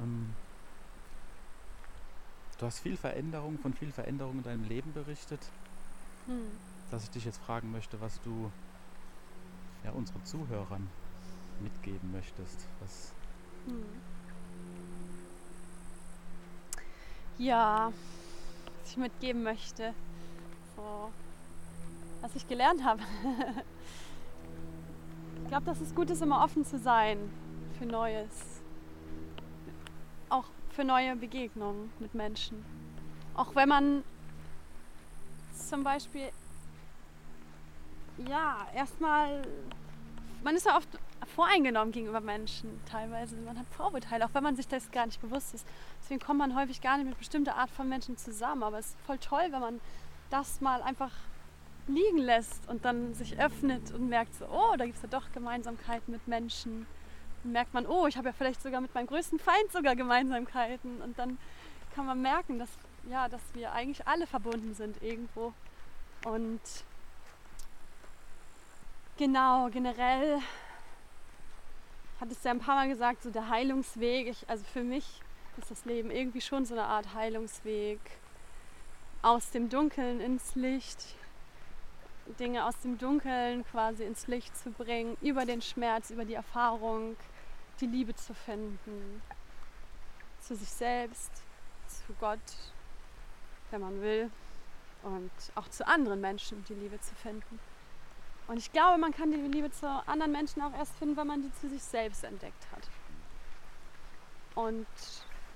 [0.00, 0.34] Ähm,
[2.58, 5.40] du hast viel Veränderung, von viel Veränderung in deinem Leben berichtet,
[6.26, 6.50] mhm.
[6.90, 8.50] dass ich dich jetzt fragen möchte, was du
[9.84, 10.88] ja, unseren Zuhörern
[11.60, 12.66] mitgeben möchtest.
[12.80, 13.12] Was
[13.66, 13.84] mhm.
[17.38, 17.92] Ja,
[18.80, 19.94] was ich mitgeben möchte,
[20.76, 21.10] so,
[22.22, 23.02] was ich gelernt habe.
[25.52, 27.18] glaube, dass es gut ist, immer offen zu sein
[27.78, 28.62] für Neues.
[30.30, 32.64] Auch für neue Begegnungen mit Menschen.
[33.34, 34.02] Auch wenn man
[35.52, 36.30] zum Beispiel,
[38.26, 39.42] ja, erstmal,
[40.42, 40.88] man ist ja oft
[41.36, 43.36] voreingenommen gegenüber Menschen teilweise.
[43.36, 45.66] Man hat Vorurteile, auch wenn man sich das gar nicht bewusst ist.
[46.00, 48.62] Deswegen kommt man häufig gar nicht mit bestimmter Art von Menschen zusammen.
[48.62, 49.80] Aber es ist voll toll, wenn man
[50.30, 51.12] das mal einfach
[51.88, 55.30] liegen lässt und dann sich öffnet und merkt so, oh, da gibt es ja doch
[55.32, 56.86] Gemeinsamkeiten mit Menschen.
[57.42, 61.00] Dann merkt man, oh, ich habe ja vielleicht sogar mit meinem größten Feind sogar Gemeinsamkeiten.
[61.02, 61.38] Und dann
[61.94, 62.70] kann man merken, dass,
[63.10, 65.52] ja, dass wir eigentlich alle verbunden sind irgendwo.
[66.24, 66.60] Und
[69.18, 70.40] genau, generell
[72.20, 74.28] hat es ja ein paar Mal gesagt, so der Heilungsweg.
[74.28, 75.20] Ich, also für mich
[75.58, 77.98] ist das Leben irgendwie schon so eine Art Heilungsweg
[79.22, 81.16] aus dem Dunkeln ins Licht,
[82.38, 87.16] Dinge aus dem Dunkeln quasi ins Licht zu bringen, über den Schmerz, über die Erfahrung,
[87.80, 89.22] die Liebe zu finden.
[90.40, 91.30] Zu sich selbst,
[91.86, 92.38] zu Gott,
[93.70, 94.30] wenn man will.
[95.02, 97.58] Und auch zu anderen Menschen die Liebe zu finden.
[98.46, 101.42] Und ich glaube, man kann die Liebe zu anderen Menschen auch erst finden, wenn man
[101.42, 102.88] die zu sich selbst entdeckt hat.
[104.54, 104.86] Und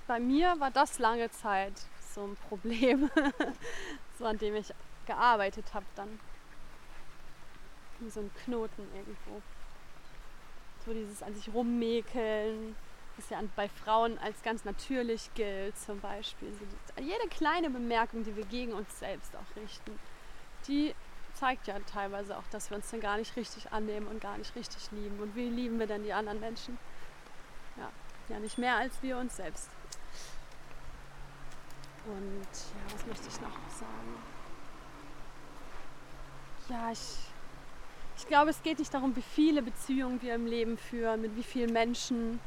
[0.07, 1.73] bei mir war das lange Zeit
[2.13, 3.09] so ein Problem,
[4.17, 4.73] so an dem ich
[5.05, 6.19] gearbeitet habe dann.
[8.09, 9.41] So ein Knoten irgendwo.
[10.85, 12.75] So dieses an sich rummäkeln,
[13.17, 16.51] das ja bei Frauen als ganz natürlich gilt zum Beispiel.
[16.53, 19.99] So jede kleine Bemerkung, die wir gegen uns selbst auch richten,
[20.67, 20.93] die
[21.33, 24.55] zeigt ja teilweise auch, dass wir uns dann gar nicht richtig annehmen und gar nicht
[24.55, 25.19] richtig lieben.
[25.19, 26.77] Und wie lieben wir denn die anderen Menschen?
[27.77, 27.89] Ja,
[28.29, 29.69] ja nicht mehr als wir uns selbst.
[32.05, 34.15] Und ja, was möchte ich noch sagen?
[36.69, 37.26] Ja, ich,
[38.17, 41.43] ich glaube, es geht nicht darum, wie viele Beziehungen wir im Leben führen, mit wie
[41.43, 42.39] vielen Menschen,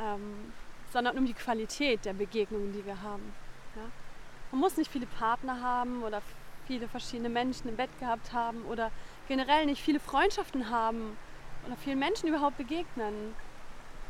[0.00, 0.52] ähm,
[0.92, 3.34] sondern um die Qualität der Begegnungen, die wir haben.
[3.74, 3.82] Ja?
[4.52, 6.22] Man muss nicht viele Partner haben oder
[6.66, 8.90] viele verschiedene Menschen im Bett gehabt haben oder
[9.28, 11.16] generell nicht viele Freundschaften haben
[11.66, 13.34] oder vielen Menschen überhaupt begegnen.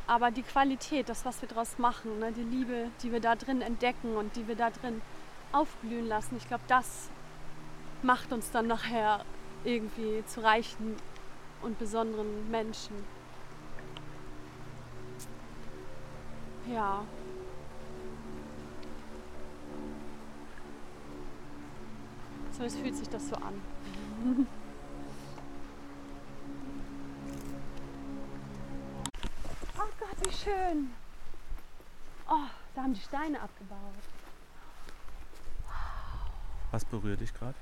[0.06, 3.60] Aber die Qualität, das, was wir daraus machen, ne, die Liebe, die wir da drin
[3.62, 5.02] entdecken und die wir da drin
[5.50, 7.10] aufblühen lassen, ich glaube, das
[8.02, 9.24] macht uns dann nachher
[9.66, 10.96] irgendwie zu reichen
[11.62, 12.96] und besonderen Menschen.
[16.72, 17.04] Ja.
[22.56, 23.60] So, es fühlt sich das so an.
[30.26, 30.90] wie schön.
[32.28, 33.78] Oh, da haben die Steine abgebaut.
[36.72, 37.54] Was berührt dich gerade?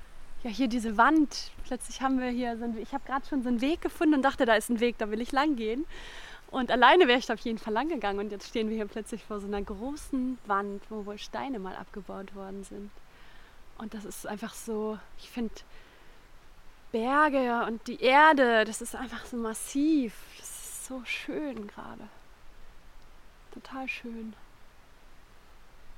[0.44, 1.50] Ja, hier diese Wand.
[1.64, 4.22] Plötzlich haben wir hier so einen, ich habe gerade schon so einen Weg gefunden und
[4.22, 5.86] dachte, da ist ein Weg, da will ich lang gehen.
[6.50, 8.20] Und alleine wäre ich auf jeden Fall lang gegangen.
[8.20, 11.74] Und jetzt stehen wir hier plötzlich vor so einer großen Wand, wo wohl Steine mal
[11.74, 12.90] abgebaut worden sind.
[13.78, 15.54] Und das ist einfach so, ich finde
[16.92, 20.14] Berge und die Erde, das ist einfach so massiv.
[20.38, 22.06] Das ist so schön gerade.
[23.52, 24.34] Total schön.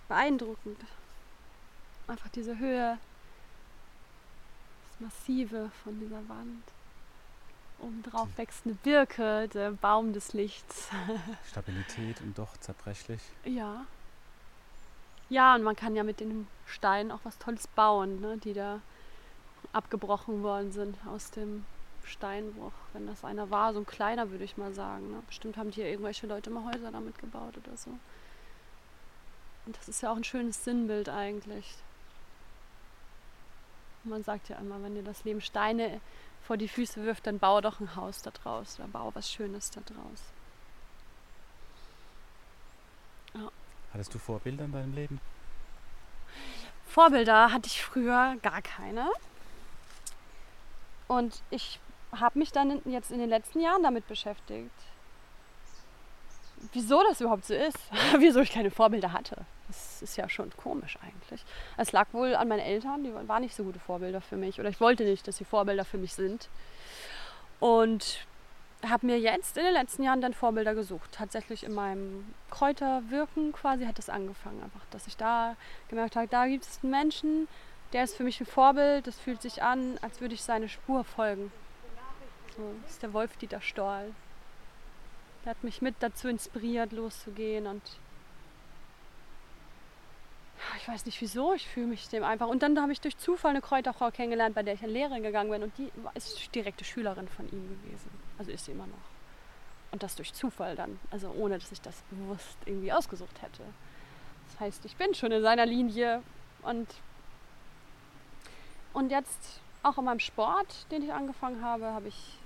[0.08, 0.78] Beeindruckend.
[2.06, 2.96] Einfach diese Höhe,
[4.98, 6.62] das Massive von dieser Wand.
[7.78, 10.88] Obendrauf wächst eine Birke, der Baum des Lichts.
[11.50, 13.20] Stabilität und doch zerbrechlich.
[13.44, 13.84] Ja.
[15.28, 18.80] Ja, und man kann ja mit den Steinen auch was Tolles bauen, ne, die da
[19.72, 21.64] abgebrochen worden sind aus dem
[22.04, 25.10] Steinbruch, wenn das einer war, so ein kleiner würde ich mal sagen.
[25.10, 25.22] Ne?
[25.26, 27.90] Bestimmt haben hier irgendwelche Leute mal Häuser damit gebaut oder so.
[29.66, 31.74] Und das ist ja auch ein schönes Sinnbild eigentlich.
[34.06, 36.00] Man sagt ja immer, wenn dir das Leben Steine
[36.42, 39.70] vor die Füße wirft, dann baue doch ein Haus da draus oder baue was Schönes
[39.70, 40.22] da draus.
[43.34, 43.50] Ja.
[43.92, 45.20] Hattest du Vorbilder in deinem Leben?
[46.86, 49.10] Vorbilder hatte ich früher gar keine.
[51.08, 51.80] Und ich
[52.12, 54.70] habe mich dann jetzt in den letzten Jahren damit beschäftigt.
[56.72, 57.78] Wieso das überhaupt so ist,
[58.18, 59.44] wieso ich keine Vorbilder hatte.
[59.68, 61.44] Das ist ja schon komisch eigentlich.
[61.76, 64.60] Es lag wohl an meinen Eltern, die waren nicht so gute Vorbilder für mich.
[64.60, 66.48] Oder ich wollte nicht, dass sie Vorbilder für mich sind.
[67.58, 68.26] Und
[68.84, 71.10] habe mir jetzt in den letzten Jahren dann Vorbilder gesucht.
[71.12, 74.62] Tatsächlich in meinem Kräuterwirken quasi hat das angefangen.
[74.62, 75.56] Einfach, dass ich da
[75.88, 77.48] gemerkt habe, da gibt es einen Menschen,
[77.92, 79.06] der ist für mich ein Vorbild.
[79.06, 81.50] Das fühlt sich an, als würde ich seine Spur folgen.
[82.56, 84.12] So, das ist der Wolf-Dieter Storl.
[85.44, 87.82] Der hat mich mit dazu inspiriert, loszugehen und
[90.78, 92.48] ich weiß nicht wieso, ich fühle mich dem einfach.
[92.48, 95.50] Und dann habe ich durch Zufall eine Kräuterfrau kennengelernt, bei der ich in Lehre gegangen
[95.50, 98.10] bin und die ist direkte Schülerin von ihm gewesen.
[98.38, 98.94] Also ist sie immer noch.
[99.92, 103.62] Und das durch Zufall dann, also ohne dass ich das bewusst irgendwie ausgesucht hätte.
[104.50, 106.22] Das heißt, ich bin schon in seiner Linie
[106.62, 106.86] und,
[108.92, 112.38] und jetzt auch in meinem Sport, den ich angefangen habe, habe ich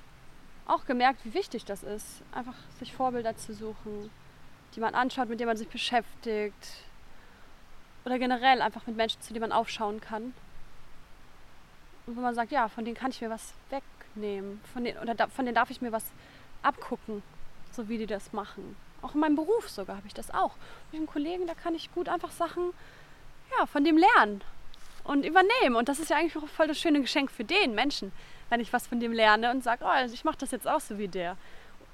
[0.67, 4.11] auch gemerkt, wie wichtig das ist, einfach sich Vorbilder zu suchen,
[4.75, 6.85] die man anschaut, mit denen man sich beschäftigt.
[8.05, 10.35] Oder generell einfach mit Menschen, zu denen man aufschauen kann.
[12.07, 14.61] Und wo man sagt, ja, von denen kann ich mir was wegnehmen.
[14.73, 16.11] Von denen, oder da, von denen darf ich mir was
[16.63, 17.23] abgucken,
[17.73, 18.77] so wie die das machen.
[19.03, 20.53] Auch in meinem Beruf sogar habe ich das auch.
[20.93, 22.73] Mit einem Kollegen, da kann ich gut einfach Sachen
[23.59, 24.43] ja, von dem lernen
[25.05, 25.77] und übernehmen.
[25.77, 28.13] Und das ist ja eigentlich auch voll das schöne Geschenk für den Menschen,
[28.49, 30.81] wenn ich was von dem lerne und sage, oh, also ich mache das jetzt auch
[30.81, 31.37] so wie der.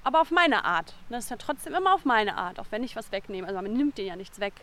[0.03, 0.93] Aber auf meine Art.
[1.09, 3.47] Das ist ja trotzdem immer auf meine Art, auch wenn ich was wegnehme.
[3.47, 4.53] Also man nimmt dir ja nichts weg.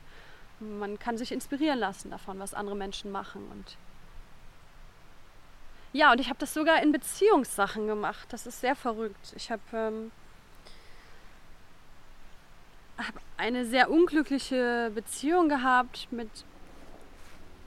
[0.60, 3.46] Man kann sich inspirieren lassen davon, was andere Menschen machen.
[3.50, 3.76] Und
[5.92, 8.26] ja, und ich habe das sogar in Beziehungssachen gemacht.
[8.30, 9.32] Das ist sehr verrückt.
[9.36, 10.10] Ich habe ähm,
[12.98, 16.28] hab eine sehr unglückliche Beziehung gehabt mit,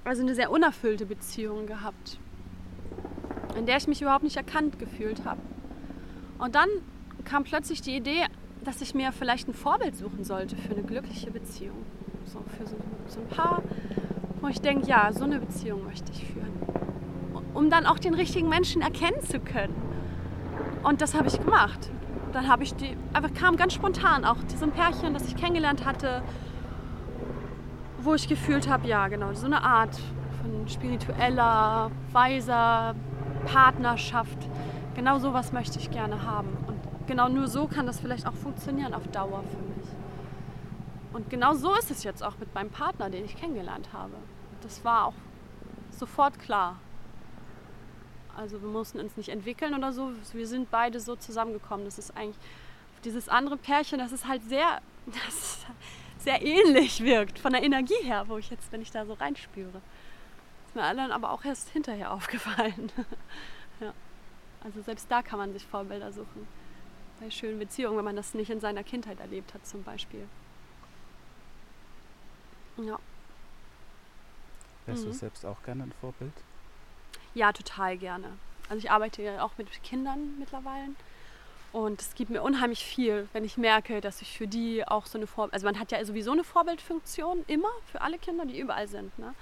[0.03, 2.17] also eine sehr unerfüllte Beziehung gehabt
[3.57, 5.41] in der ich mich überhaupt nicht erkannt gefühlt habe.
[6.37, 6.69] Und dann
[7.25, 8.25] kam plötzlich die Idee,
[8.63, 11.85] dass ich mir vielleicht ein Vorbild suchen sollte für eine glückliche Beziehung.
[12.27, 12.75] So für so,
[13.07, 13.63] so ein Paar,
[14.41, 16.51] wo ich denke, ja, so eine Beziehung möchte ich führen.
[17.53, 19.73] Um dann auch den richtigen Menschen erkennen zu können.
[20.83, 21.89] Und das habe ich gemacht.
[22.33, 26.21] Dann habe ich die, einfach kam ganz spontan auch diesem Pärchen, das ich kennengelernt hatte,
[27.99, 29.97] wo ich gefühlt habe, ja, genau, so eine Art
[30.41, 32.93] von spiritueller, weiser
[33.45, 34.37] Partnerschaft.
[34.95, 36.49] Genau sowas möchte ich gerne haben.
[36.67, 39.76] Und genau nur so kann das vielleicht auch funktionieren auf Dauer für mich.
[41.13, 44.13] Und genau so ist es jetzt auch mit meinem Partner, den ich kennengelernt habe.
[44.61, 45.13] Das war auch
[45.91, 46.77] sofort klar.
[48.35, 50.11] Also wir mussten uns nicht entwickeln oder so.
[50.33, 51.85] Wir sind beide so zusammengekommen.
[51.85, 52.37] Das ist eigentlich
[53.03, 55.65] dieses andere Pärchen, das ist halt sehr, das
[56.17, 59.81] sehr ähnlich wirkt von der Energie her, wo ich jetzt, wenn ich da so reinspüre.
[60.67, 62.91] Ist mir allen aber auch erst hinterher aufgefallen.
[63.79, 63.93] ja.
[64.63, 66.47] Also selbst da kann man sich Vorbilder suchen.
[67.19, 70.27] Bei schönen Beziehungen, wenn man das nicht in seiner Kindheit erlebt hat zum Beispiel.
[72.77, 72.99] Ja.
[74.85, 75.07] Wärst mhm.
[75.07, 76.33] du selbst auch gerne ein Vorbild?
[77.33, 78.27] Ja, total gerne.
[78.69, 80.89] Also ich arbeite ja auch mit Kindern mittlerweile.
[81.73, 85.17] Und es gibt mir unheimlich viel, wenn ich merke, dass ich für die auch so
[85.17, 85.53] eine Vorbild...
[85.53, 89.17] Also man hat ja sowieso eine Vorbildfunktion, immer, für alle Kinder, die überall sind.
[89.19, 89.33] Ne?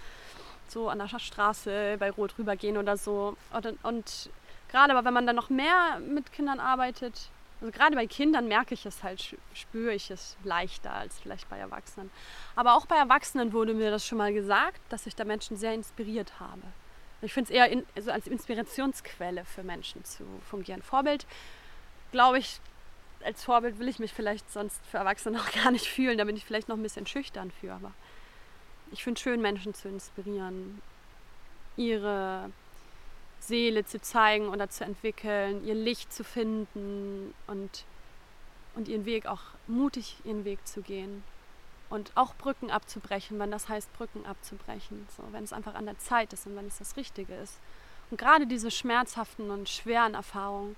[0.68, 3.38] So an der Straße, bei Rot rübergehen oder so.
[3.54, 4.30] Und, und
[4.70, 7.30] gerade aber, wenn man dann noch mehr mit Kindern arbeitet,
[7.66, 11.58] also gerade bei Kindern merke ich es halt, spüre ich es leichter als vielleicht bei
[11.58, 12.12] Erwachsenen.
[12.56, 15.74] Aber auch bei Erwachsenen wurde mir das schon mal gesagt, dass ich da Menschen sehr
[15.74, 16.62] inspiriert habe.
[17.24, 20.84] Ich finde es eher in, also als Inspirationsquelle für Menschen zu fungieren.
[20.84, 21.26] Vorbild,
[22.12, 22.60] glaube ich,
[23.24, 26.20] als Vorbild will ich mich vielleicht sonst für Erwachsene auch gar nicht fühlen.
[26.20, 27.74] Da bin ich vielleicht noch ein bisschen schüchtern für.
[27.74, 27.94] Aber
[28.92, 30.84] ich finde es schön, Menschen zu inspirieren,
[31.78, 32.52] ihre
[33.40, 37.86] Seele zu zeigen oder zu entwickeln, ihr Licht zu finden und,
[38.76, 41.24] und ihren Weg auch mutig ihren Weg zu gehen
[41.90, 45.08] und auch Brücken abzubrechen, wenn das heißt, Brücken abzubrechen.
[45.16, 47.60] So, wenn es einfach an der Zeit ist und wenn es das Richtige ist.
[48.12, 50.76] Und gerade diese schmerzhaften und schweren Erfahrungen,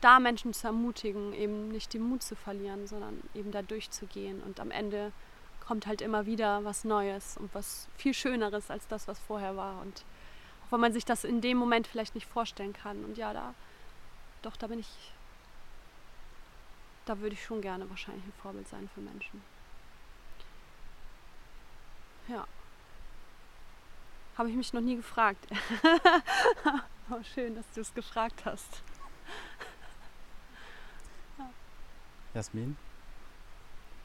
[0.00, 4.42] da Menschen zu ermutigen, eben nicht den Mut zu verlieren, sondern eben da durchzugehen.
[4.42, 5.12] Und am Ende
[5.60, 9.80] kommt halt immer wieder was Neues und was viel Schöneres als das, was vorher war.
[9.80, 10.04] Und
[10.72, 13.04] wenn man sich das in dem Moment vielleicht nicht vorstellen kann.
[13.04, 13.54] Und ja, da,
[14.40, 14.88] doch, da bin ich,
[17.04, 19.42] da würde ich schon gerne wahrscheinlich ein Vorbild sein für Menschen.
[22.26, 22.46] Ja.
[24.38, 25.46] Habe ich mich noch nie gefragt.
[27.10, 28.68] oh, schön, dass du es gefragt hast.
[31.38, 31.50] ja.
[32.32, 32.78] Jasmin,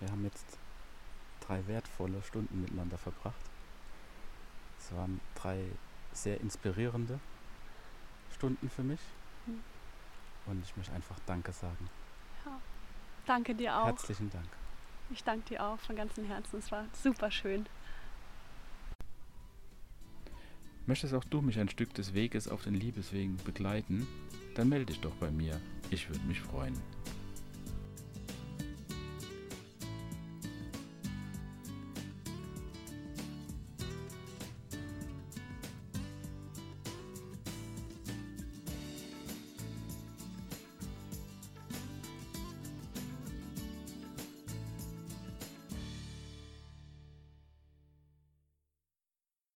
[0.01, 0.59] wir haben jetzt
[1.39, 3.39] drei wertvolle Stunden miteinander verbracht.
[4.79, 5.63] Es waren drei
[6.17, 7.19] sehr inspirierende
[8.33, 8.99] Stunden für mich.
[9.45, 9.61] Hm.
[10.47, 11.89] Und ich möchte einfach Danke sagen.
[12.45, 12.59] Ja.
[13.25, 13.87] Danke dir auch.
[13.87, 14.47] Herzlichen Dank.
[15.09, 16.59] Ich danke dir auch von ganzem Herzen.
[16.59, 17.65] Es war super schön.
[20.85, 24.07] Möchtest auch du mich ein Stück des Weges auf den Liebeswegen begleiten?
[24.55, 25.59] Dann melde dich doch bei mir.
[25.89, 26.79] Ich würde mich freuen.